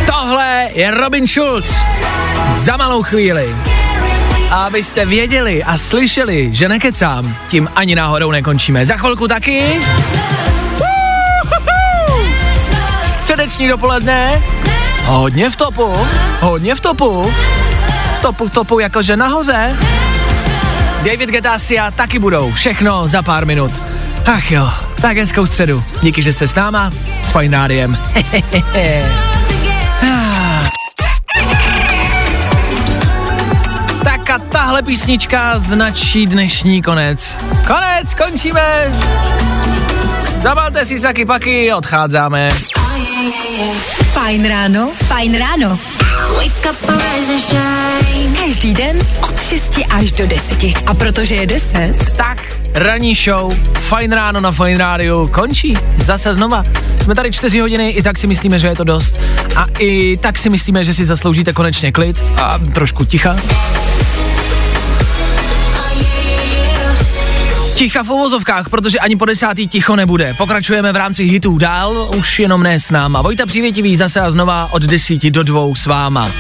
Tohle 0.06 0.70
je 0.74 0.92
Robin 0.92 1.28
Schulz. 1.28 1.76
Za 2.54 2.78
malou 2.78 3.04
chvíli. 3.04 3.56
A 4.50 4.66
abyste 4.66 5.06
věděli 5.06 5.64
a 5.64 5.78
slyšeli, 5.78 6.50
že 6.56 6.70
nekecám, 6.70 7.36
tím 7.50 7.70
ani 7.76 7.96
náhodou 7.96 8.32
nekončíme. 8.32 8.86
Za 8.86 8.98
chvilku 8.98 9.28
taky. 9.28 9.82
Středeční 13.04 13.68
dopoledne. 13.68 14.42
Hodně 15.06 15.50
v 15.50 15.56
topu. 15.56 15.94
Hodně 16.42 16.76
v 16.76 16.80
topu. 16.80 17.32
V 18.18 18.22
topu, 18.22 18.48
v 18.48 18.50
topu, 18.50 18.80
jakože 18.80 19.18
nahoře. 19.18 19.76
David 21.04 21.30
Guetta 21.30 21.60
Sia 21.60 21.92
taky 21.92 22.20
budou. 22.20 22.52
Všechno 22.52 23.08
za 23.08 23.22
pár 23.22 23.46
minut. 23.46 23.72
Ach 24.26 24.52
jo, 24.52 24.70
tak 25.02 25.18
hezkou 25.18 25.46
středu. 25.46 25.84
Díky, 26.02 26.22
že 26.22 26.34
jste 26.34 26.48
s 26.48 26.56
náma. 26.56 26.92
S 27.24 27.32
Fine 27.32 27.58
Rádiem. 27.58 27.98
Ah. 28.54 29.23
Tahle 34.64 34.82
písnička 34.82 35.60
značí 35.60 36.28
dnešní 36.28 36.82
konec. 36.82 37.38
Konec, 37.68 38.14
končíme. 38.14 38.94
Zabalte 40.42 40.86
si 40.86 41.00
saky 41.00 41.26
paky, 41.26 41.74
odcházíme. 41.74 42.50
Fajn 44.14 44.48
ráno, 44.48 44.92
fajn 44.96 45.38
ráno. 45.38 45.80
Wake 46.36 46.72
up, 46.72 46.90
rise 46.90 47.34
and 47.34 47.40
shine. 47.40 48.36
Každý 48.46 48.74
den 48.74 49.00
od 49.22 49.42
6 49.42 49.80
až 49.90 50.12
do 50.12 50.28
10. 50.28 50.64
A 50.88 50.94
protože 50.94 51.36
je 51.36 51.48
10, 51.48 51.92
Tak, 52.18 52.38
ranní 52.74 53.16
show, 53.16 53.54
fajn 53.74 54.12
ráno 54.12 54.42
na 54.42 54.52
Fajn 54.52 54.78
rádiu, 54.78 55.28
končí. 55.28 55.78
Zase 56.00 56.34
znova. 56.34 56.64
Jsme 57.02 57.16
tady 57.16 57.32
čtyři 57.32 57.60
hodiny, 57.60 57.90
i 57.90 58.04
tak 58.04 58.18
si 58.18 58.28
myslíme, 58.28 58.60
že 58.60 58.68
je 58.68 58.76
to 58.76 58.84
dost. 58.84 59.20
A 59.56 59.66
i 59.80 60.18
tak 60.18 60.38
si 60.38 60.50
myslíme, 60.50 60.84
že 60.84 60.94
si 60.94 61.06
zasloužíte 61.06 61.54
konečně 61.54 61.92
klid 61.92 62.24
a 62.38 62.60
trošku 62.74 63.06
ticha. 63.06 63.36
Ticha 67.74 68.04
v 68.04 68.10
uvozovkách, 68.10 68.70
protože 68.70 69.00
ani 69.00 69.16
po 69.16 69.26
desátý 69.26 69.68
ticho 69.68 69.96
nebude. 69.96 70.34
Pokračujeme 70.38 70.94
v 70.94 70.96
rámci 70.96 71.24
hitů 71.24 71.58
dál, 71.58 72.12
už 72.18 72.40
jenom 72.40 72.64
ne 72.64 72.80
s 72.80 72.92
náma. 72.92 73.22
Vojta 73.22 73.46
Přívětivý 73.46 73.96
zase 73.96 74.20
a 74.20 74.32
znova 74.32 74.68
od 74.72 74.82
desíti 74.82 75.32
do 75.32 75.44
dvou 75.44 75.76
s 75.76 75.86
váma. 75.86 76.32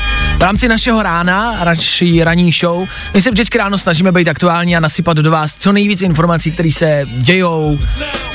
Rámci 0.44 0.68
našeho 0.68 1.04
rána, 1.04 1.66
naší 1.66 2.24
ranní 2.24 2.52
show, 2.52 2.88
my 3.14 3.22
se 3.22 3.32
vždycky 3.32 3.58
ráno 3.58 3.78
snažíme 3.78 4.12
být 4.12 4.28
aktuální 4.28 4.78
a 4.78 4.80
nasypat 4.80 5.18
do 5.18 5.32
vás 5.32 5.56
co 5.56 5.72
nejvíc 5.72 6.02
informací, 6.02 6.52
které 6.52 6.72
se 6.72 7.06
dějou 7.12 7.80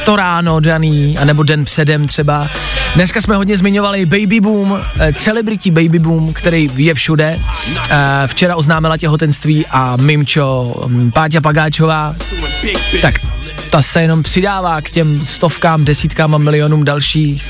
to 0.04 0.16
ráno 0.16 0.60
daný, 0.60 1.18
anebo 1.18 1.42
den 1.42 1.64
předem 1.64 2.06
třeba. 2.06 2.48
Dneska 2.94 3.20
jsme 3.20 3.36
hodně 3.36 3.56
zmiňovali 3.56 4.06
baby 4.06 4.40
boom, 4.40 4.80
eh, 5.00 5.12
celebrity 5.12 5.70
baby 5.70 5.98
boom, 5.98 6.32
který 6.32 6.68
je 6.76 6.94
všude. 6.94 7.38
Eh, 7.90 8.26
Včera 8.26 8.56
oznámila 8.56 8.96
těhotenství 8.96 9.66
a 9.70 9.96
Mimčo 9.96 10.74
mm, 10.86 11.12
Páťa 11.12 11.40
Pagáčová, 11.40 12.14
tak 13.02 13.14
ta 13.70 13.82
se 13.82 14.02
jenom 14.02 14.22
přidává 14.22 14.80
k 14.80 14.90
těm 14.90 15.26
stovkám, 15.26 15.84
desítkám 15.84 16.34
a 16.34 16.38
milionům 16.38 16.84
dalších 16.84 17.48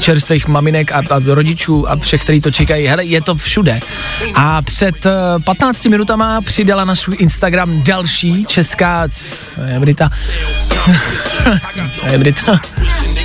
čerstvých 0.00 0.48
maminek 0.48 0.92
a, 0.92 1.02
a 1.10 1.20
rodičů 1.24 1.90
a 1.90 1.96
všech, 1.96 2.22
kteří 2.22 2.40
to 2.40 2.50
čekají. 2.50 2.86
Hele, 2.86 3.04
je 3.04 3.20
to 3.22 3.34
všude. 3.34 3.80
A 4.34 4.62
před 4.62 5.06
uh, 5.06 5.42
15 5.42 5.84
minutama 5.84 6.40
přidala 6.40 6.84
na 6.84 6.94
svůj 6.94 7.16
Instagram 7.18 7.82
další 7.82 8.44
česká 8.44 9.08
celebrita. 9.54 10.10
celebrita. 12.00 12.60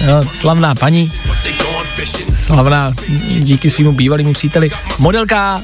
No, 0.07 0.23
slavná 0.23 0.75
paní. 0.75 1.11
Slavná 2.35 2.93
díky 3.39 3.69
svýmu 3.69 3.91
bývalému 3.91 4.33
příteli. 4.33 4.69
Modelka 4.99 5.61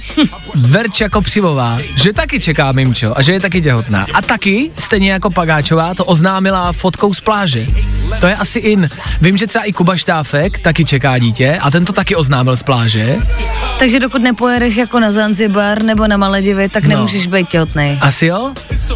Verča 0.55 1.09
Kopřivová, 1.09 1.77
že 1.95 2.13
taky 2.13 2.39
čeká 2.39 2.71
Mimčo 2.71 3.17
a 3.17 3.21
že 3.21 3.31
je 3.33 3.39
taky 3.39 3.61
těhotná. 3.61 4.05
A 4.13 4.21
taky, 4.21 4.71
stejně 4.79 5.11
jako 5.11 5.29
Pagáčová, 5.29 5.93
to 5.93 6.05
oznámila 6.05 6.73
fotkou 6.73 7.13
z 7.13 7.21
pláže. 7.21 7.65
To 8.19 8.27
je 8.27 8.35
asi 8.35 8.59
in. 8.59 8.87
Vím, 9.21 9.37
že 9.37 9.47
třeba 9.47 9.63
i 9.65 9.73
Kuba 9.73 9.97
Štáfek 9.97 10.59
taky 10.59 10.85
čeká 10.85 11.17
dítě 11.17 11.57
a 11.61 11.71
ten 11.71 11.85
to 11.85 11.93
taky 11.93 12.15
oznámil 12.15 12.57
z 12.57 12.63
pláže. 12.63 13.15
Takže 13.79 13.99
dokud 13.99 14.21
nepojedeš 14.21 14.75
jako 14.75 14.99
na 14.99 15.11
Zanzibar 15.11 15.83
nebo 15.83 16.07
na 16.07 16.17
Maledivy, 16.17 16.69
tak 16.69 16.83
No. 16.83 16.89
nemůžeš 16.89 17.27
být 17.27 17.49
těhotný. 17.49 17.97
Asi 18.01 18.25
jo? 18.25 18.51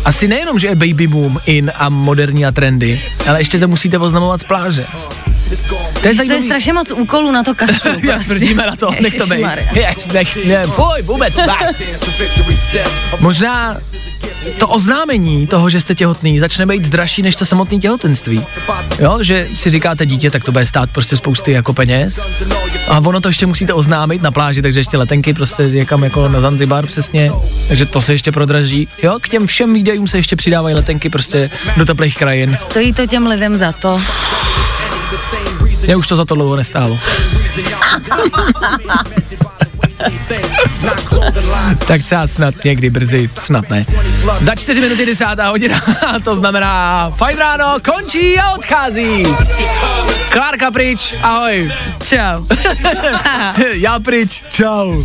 Asi 0.05 0.27
nejenom, 0.27 0.59
že 0.59 0.67
je 0.67 0.75
baby 0.75 1.07
boom 1.07 1.39
in 1.45 1.71
a 1.75 1.89
moderní 1.89 2.45
a 2.45 2.51
trendy, 2.51 3.01
ale 3.27 3.39
ještě 3.41 3.59
to 3.59 3.67
musíte 3.67 3.97
oznamovat 3.97 4.39
z 4.39 4.43
pláže. 4.43 4.85
To 6.01 6.07
je 6.07 6.15
To 6.15 6.33
je 6.33 6.41
strašně 6.41 6.73
moc 6.73 6.91
úkolů 6.91 7.31
na 7.31 7.43
to 7.43 7.55
kašlu. 7.55 7.91
Já 8.03 8.13
prostě. 8.13 8.33
tvrdíme 8.33 8.65
na 8.65 8.75
to, 8.75 8.91
nech 9.01 9.13
to 9.13 9.23
být. 9.25 9.31
Ježišmarja. 9.31 9.67
Jež, 9.73 10.05
nech, 10.13 10.45
ne, 10.45 10.63
fuj, 10.63 11.01
vůbec, 11.03 11.35
tak. 11.35 11.75
Možná 13.19 13.77
to 14.59 14.67
oznámení 14.67 15.47
toho, 15.47 15.69
že 15.69 15.81
jste 15.81 15.95
těhotný, 15.95 16.39
začne 16.39 16.65
být 16.65 16.81
dražší 16.81 17.21
než 17.21 17.35
to 17.35 17.45
samotné 17.45 17.77
těhotenství. 17.77 18.45
Jo, 18.99 19.17
že 19.21 19.47
si 19.55 19.69
říkáte 19.69 20.05
dítě, 20.05 20.31
tak 20.31 20.43
to 20.43 20.51
bude 20.51 20.65
stát 20.65 20.89
prostě 20.89 21.17
spousty 21.17 21.51
jako 21.51 21.73
peněz. 21.73 22.25
A 22.89 22.97
ono 22.97 23.21
to 23.21 23.29
ještě 23.29 23.45
musíte 23.45 23.73
oznámit 23.73 24.21
na 24.21 24.31
pláži, 24.31 24.61
takže 24.61 24.79
ještě 24.79 24.97
letenky 24.97 25.33
prostě 25.33 25.63
někam 25.63 26.03
jako 26.03 26.27
na 26.27 26.41
Zanzibar 26.41 26.85
přesně. 26.85 27.31
Takže 27.67 27.85
to 27.85 28.01
se 28.01 28.13
ještě 28.13 28.31
prodraží. 28.31 28.87
Jo, 29.03 29.17
k 29.21 29.29
těm 29.29 29.47
všem 29.47 29.73
výdajům 29.73 30.07
se 30.07 30.17
ještě 30.17 30.35
přidávají 30.35 30.75
letenky 30.75 31.09
prostě 31.09 31.49
do 31.77 31.85
teplých 31.85 32.17
krajin. 32.17 32.53
Stojí 32.53 32.93
to 32.93 33.05
těm 33.05 33.27
lidem 33.27 33.57
za 33.57 33.71
to. 33.71 34.01
Mě 35.85 35.95
už 35.95 36.07
to 36.07 36.15
za 36.15 36.25
to 36.25 36.35
dlouho 36.35 36.55
nestálo. 36.55 36.99
tak 41.87 42.03
třeba 42.03 42.27
snad 42.27 42.55
někdy 42.65 42.89
brzy, 42.89 43.27
snad 43.27 43.69
ne. 43.69 43.85
Za 44.39 44.55
čtyři 44.55 44.81
minuty 44.81 45.05
desátá 45.05 45.49
hodina, 45.49 45.81
to 46.23 46.35
znamená 46.35 47.09
fajn 47.17 47.37
ráno, 47.37 47.77
končí 47.85 48.39
a 48.39 48.51
odchází. 48.51 49.27
Klárka 50.29 50.71
pryč, 50.71 51.13
ahoj. 51.21 51.71
Čau. 52.03 52.45
Já 53.73 53.99
pryč, 53.99 54.43
čau. 54.49 55.03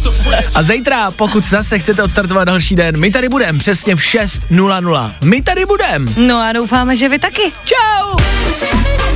A 0.54 0.62
zítra, 0.62 1.10
pokud 1.10 1.44
zase 1.44 1.78
chcete 1.78 2.02
odstartovat 2.02 2.46
další 2.46 2.76
den, 2.76 3.00
my 3.00 3.10
tady 3.10 3.28
budeme 3.28 3.58
přesně 3.58 3.96
v 3.96 4.00
6.00. 4.00 5.12
My 5.20 5.42
tady 5.42 5.66
budeme. 5.66 6.12
No 6.16 6.38
a 6.38 6.52
doufáme, 6.52 6.96
že 6.96 7.08
vy 7.08 7.18
taky. 7.18 7.52
Čau. 7.64 8.16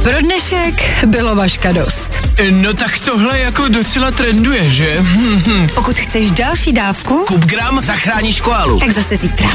Pro 0.09 0.21
dnešek 0.21 1.07
bylo 1.07 1.35
vaška 1.35 1.73
dost. 1.73 2.13
No 2.51 2.75
tak 2.75 2.99
tohle 3.01 3.39
jako 3.39 3.69
docela 3.69 4.11
trenduje, 4.11 4.71
že? 4.71 5.05
Pokud 5.75 5.99
chceš 5.99 6.31
další 6.31 6.73
dávku, 6.73 7.25
Kup 7.27 7.45
gram, 7.45 7.83
zachráníš 7.83 8.41
koalu. 8.41 8.81
tak 8.81 8.91
zase 8.91 9.17
zítra. 9.17 9.49